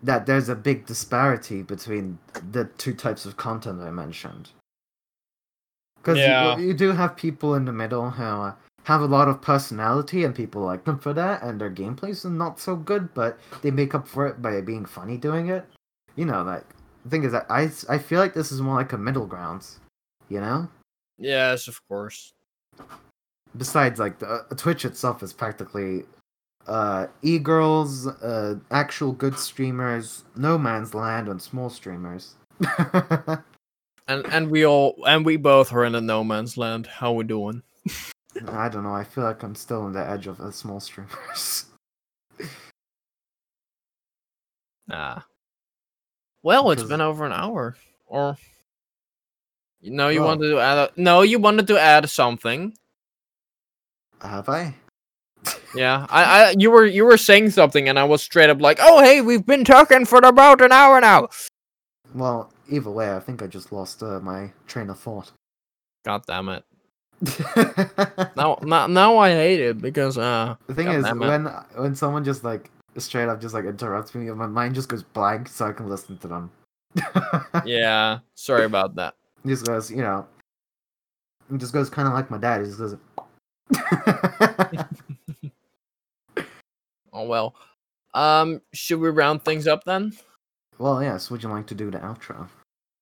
that 0.03 0.25
there's 0.27 0.49
a 0.49 0.55
big 0.55 0.87
disparity 0.87 1.63
between 1.63 2.19
the 2.53 2.65
two 2.79 2.95
types 2.95 3.27
of 3.27 3.37
content 3.37 3.83
I 3.83 3.91
mentioned. 3.91 4.49
Because 5.97 6.17
Yeah. 6.19 6.57
you, 6.57 6.69
you 6.69 6.75
do 6.75 6.93
have 6.93 7.17
people 7.17 7.55
in 7.55 7.67
the 7.67 7.73
middle 7.73 8.09
who 8.11 8.23
uh, 8.23 8.55
have 8.85 9.03
a 9.03 9.07
lot 9.07 9.29
of 9.29 9.43
personality, 9.43 10.25
and 10.25 10.35
people 10.35 10.63
like 10.63 10.85
them 10.85 10.99
for 10.99 11.13
that, 11.13 11.43
and 11.43 11.61
their 11.61 11.71
gameplays 11.71 12.25
are 12.25 12.31
not 12.31 12.59
so 12.59 12.77
good, 12.77 13.13
but 13.13 13.39
they 13.61 13.71
make 13.71 13.95
up 13.95 14.09
for 14.09 14.27
it 14.27 14.41
by 14.41 14.59
being 14.63 14.87
funny 14.87 15.19
doing 15.19 15.49
it. 15.49 15.67
You 16.17 16.25
know, 16.25 16.43
like 16.43 16.65
the 17.05 17.11
thing 17.11 17.25
is 17.25 17.33
that 17.33 17.45
I 17.51 17.71
I 17.91 17.99
feel 17.99 18.21
like 18.21 18.33
this 18.33 18.51
is 18.51 18.63
more 18.63 18.77
like 18.77 18.95
a 18.95 18.99
middle 18.99 19.27
ground. 19.27 19.67
You 20.31 20.41
know. 20.41 20.69
yes 21.19 21.69
of 21.69 21.87
course 21.89 22.33
besides 23.57 23.99
like 23.99 24.19
the 24.21 24.27
uh, 24.27 24.55
Twitch 24.57 24.85
itself 24.85 25.23
is 25.23 25.33
practically 25.35 26.05
uh 26.71 27.09
e-girls, 27.23 28.07
uh 28.07 28.55
actual 28.71 29.13
good 29.13 29.37
streamers, 29.39 30.25
no 30.37 30.57
man's 30.57 30.95
land 30.95 31.29
and 31.29 31.43
small 31.43 31.69
streamers. 31.69 32.37
and 34.09 34.25
and 34.27 34.51
we 34.51 34.65
all 34.65 34.95
and 35.07 35.27
we 35.27 35.37
both 35.37 35.73
are 35.73 35.85
in 35.85 35.95
a 35.95 36.01
no 36.01 36.23
man's 36.25 36.57
land 36.57 36.87
how 36.87 37.13
we 37.13 37.25
doing 37.25 37.63
I 38.49 38.69
don't 38.69 38.85
know, 38.85 38.95
I 38.95 39.03
feel 39.05 39.25
like 39.25 39.43
I'm 39.43 39.55
still 39.55 39.83
on 39.83 39.93
the 39.93 40.09
edge 40.09 40.27
of 40.27 40.39
the 40.39 40.53
small 40.53 40.81
streamers. 40.81 41.67
Nah. 44.91 45.21
Well, 46.43 46.73
it's 46.73 46.83
been 46.83 47.01
over 47.01 47.25
an 47.25 47.33
hour. 47.33 47.77
Or 48.07 48.37
no, 49.83 50.09
you 50.09 50.21
Oh. 50.21 50.27
wanted 50.27 50.49
to 50.49 50.59
add. 50.59 50.79
A... 50.79 50.91
No, 50.97 51.23
you 51.23 51.39
wanted 51.39 51.69
to 51.69 51.79
add 51.79 52.11
something. 52.11 52.77
Have 54.21 54.49
I? 54.49 54.75
Yeah, 55.75 56.07
I, 56.11 56.23
I, 56.23 56.55
you 56.59 56.71
were, 56.71 56.85
you 56.85 57.05
were 57.05 57.17
saying 57.17 57.51
something, 57.51 57.89
and 57.89 57.99
I 57.99 58.05
was 58.05 58.23
straight 58.23 58.51
up 58.51 58.61
like, 58.61 58.79
"Oh, 58.81 59.03
hey, 59.03 59.21
we've 59.21 59.47
been 59.47 59.65
talking 59.65 60.05
for 60.05 60.19
about 60.19 60.61
an 60.61 60.73
hour 60.73 61.01
now." 61.01 61.29
Well, 62.15 62.53
either 62.69 62.91
way, 62.91 63.15
I 63.15 63.21
think 63.21 63.43
I 63.43 63.47
just 63.47 63.73
lost 63.73 64.03
uh, 64.03 64.21
my 64.21 64.53
train 64.67 64.91
of 64.91 64.99
thought. 64.99 65.31
God 66.05 66.25
damn 66.27 66.49
it! 66.49 66.65
Now, 68.37 68.59
now, 68.63 68.87
now 68.87 69.19
I 69.19 69.31
hate 69.31 69.61
it 69.61 69.79
because 69.81 70.17
uh, 70.17 70.57
the 70.67 70.75
thing 70.75 70.87
God 70.87 70.95
is, 70.97 71.15
when 71.15 71.47
when 71.77 71.95
someone 71.95 72.25
just 72.25 72.45
like 72.45 72.71
straight 72.97 73.29
up 73.29 73.41
just 73.41 73.55
like 73.55 73.65
interrupts 73.65 74.15
me, 74.15 74.31
my 74.31 74.47
mind 74.47 74.75
just 74.75 74.89
goes 74.89 75.03
blank, 75.03 75.49
so 75.49 75.67
I 75.67 75.73
can 75.73 75.89
listen 75.89 76.17
to 76.19 76.29
them. 76.29 76.51
yeah, 77.65 78.21
sorry 78.35 78.65
about 78.65 78.95
that. 78.97 79.15
just 79.47 79.67
goes, 79.67 79.91
you 79.91 80.03
know, 80.03 80.27
it 81.53 81.59
just 81.59 81.73
goes 81.73 81.91
kind 81.91 82.09
of 82.09 82.15
like 82.15 82.31
my 82.31 82.39
dad. 82.39 82.61
He 82.61 82.67
just 82.67 82.79
goes. 82.79 82.97
Oh 87.21 87.27
well. 87.27 87.55
Um, 88.15 88.61
should 88.73 88.99
we 88.99 89.11
round 89.11 89.45
things 89.45 89.67
up 89.67 89.85
then? 89.85 90.13
well, 90.79 91.03
yes. 91.03 91.31
Would 91.31 91.43
you 91.43 91.51
like 91.51 91.67
to 91.67 91.75
do 91.75 91.91
the 91.91 91.99
outro? 91.99 92.49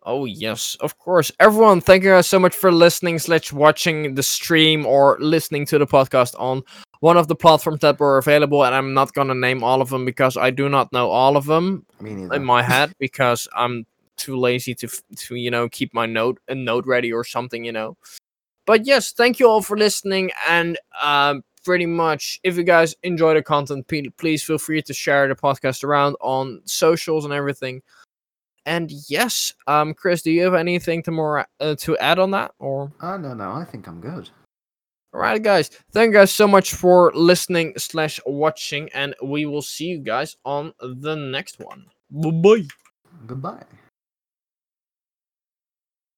Oh 0.02 0.24
yes, 0.24 0.76
of 0.80 0.98
course. 0.98 1.30
Everyone, 1.38 1.80
thank 1.80 2.02
you 2.02 2.10
guys 2.10 2.26
so 2.26 2.38
much 2.38 2.54
for 2.54 2.72
listening 2.72 3.18
slash 3.18 3.52
watching 3.52 4.14
the 4.14 4.22
stream 4.22 4.86
or 4.86 5.16
listening 5.20 5.66
to 5.66 5.78
the 5.78 5.86
podcast 5.86 6.34
on 6.40 6.62
one 7.00 7.16
of 7.16 7.28
the 7.28 7.36
platforms 7.36 7.80
that 7.80 8.00
were 8.00 8.18
available, 8.18 8.64
and 8.64 8.74
I'm 8.74 8.94
not 8.94 9.12
gonna 9.12 9.34
name 9.34 9.62
all 9.62 9.80
of 9.80 9.90
them 9.90 10.04
because 10.04 10.36
I 10.36 10.50
do 10.50 10.68
not 10.68 10.92
know 10.92 11.08
all 11.10 11.36
of 11.36 11.46
them 11.46 11.86
in 12.00 12.44
my 12.44 12.62
head 12.62 12.92
because 12.98 13.46
I'm 13.54 13.86
too 14.16 14.36
lazy 14.36 14.74
to 14.76 14.88
to 15.16 15.36
you 15.36 15.50
know 15.50 15.68
keep 15.68 15.94
my 15.94 16.06
note 16.06 16.40
a 16.48 16.54
note 16.56 16.86
ready 16.86 17.12
or 17.12 17.22
something, 17.22 17.64
you 17.64 17.72
know. 17.72 17.96
But 18.66 18.86
yes, 18.86 19.12
thank 19.12 19.38
you 19.38 19.48
all 19.48 19.62
for 19.62 19.76
listening, 19.76 20.32
and 20.48 20.78
um, 21.00 21.42
pretty 21.68 21.84
much 21.84 22.40
if 22.44 22.56
you 22.56 22.62
guys 22.62 22.96
enjoy 23.02 23.34
the 23.34 23.42
content, 23.42 23.86
please 24.16 24.42
feel 24.42 24.56
free 24.56 24.80
to 24.80 24.94
share 24.94 25.28
the 25.28 25.34
podcast 25.34 25.84
around 25.84 26.16
on 26.22 26.62
socials 26.64 27.26
and 27.26 27.34
everything. 27.34 27.82
And 28.64 28.90
yes, 29.06 29.52
um, 29.66 29.92
Chris, 29.92 30.22
do 30.22 30.30
you 30.30 30.44
have 30.44 30.54
anything 30.54 31.02
to 31.02 31.10
more 31.10 31.46
uh, 31.60 31.74
to 31.80 31.98
add 31.98 32.18
on 32.18 32.30
that, 32.30 32.52
or? 32.58 32.90
Oh 33.02 33.18
no, 33.18 33.34
no. 33.34 33.50
I 33.50 33.66
think 33.66 33.86
I'm 33.86 34.00
good. 34.00 34.30
All 35.12 35.20
right, 35.20 35.42
guys. 35.42 35.68
Thank 35.92 36.12
you 36.12 36.20
guys 36.20 36.30
so 36.30 36.48
much 36.48 36.72
for 36.72 37.12
listening 37.14 37.74
slash 37.76 38.18
watching, 38.24 38.88
and 38.94 39.14
we 39.22 39.44
will 39.44 39.60
see 39.60 39.88
you 39.88 39.98
guys 39.98 40.38
on 40.46 40.72
the 40.80 41.16
next 41.16 41.58
one. 41.60 41.84
Bye 42.10 42.30
bye. 42.30 42.66
Goodbye. 43.26 43.64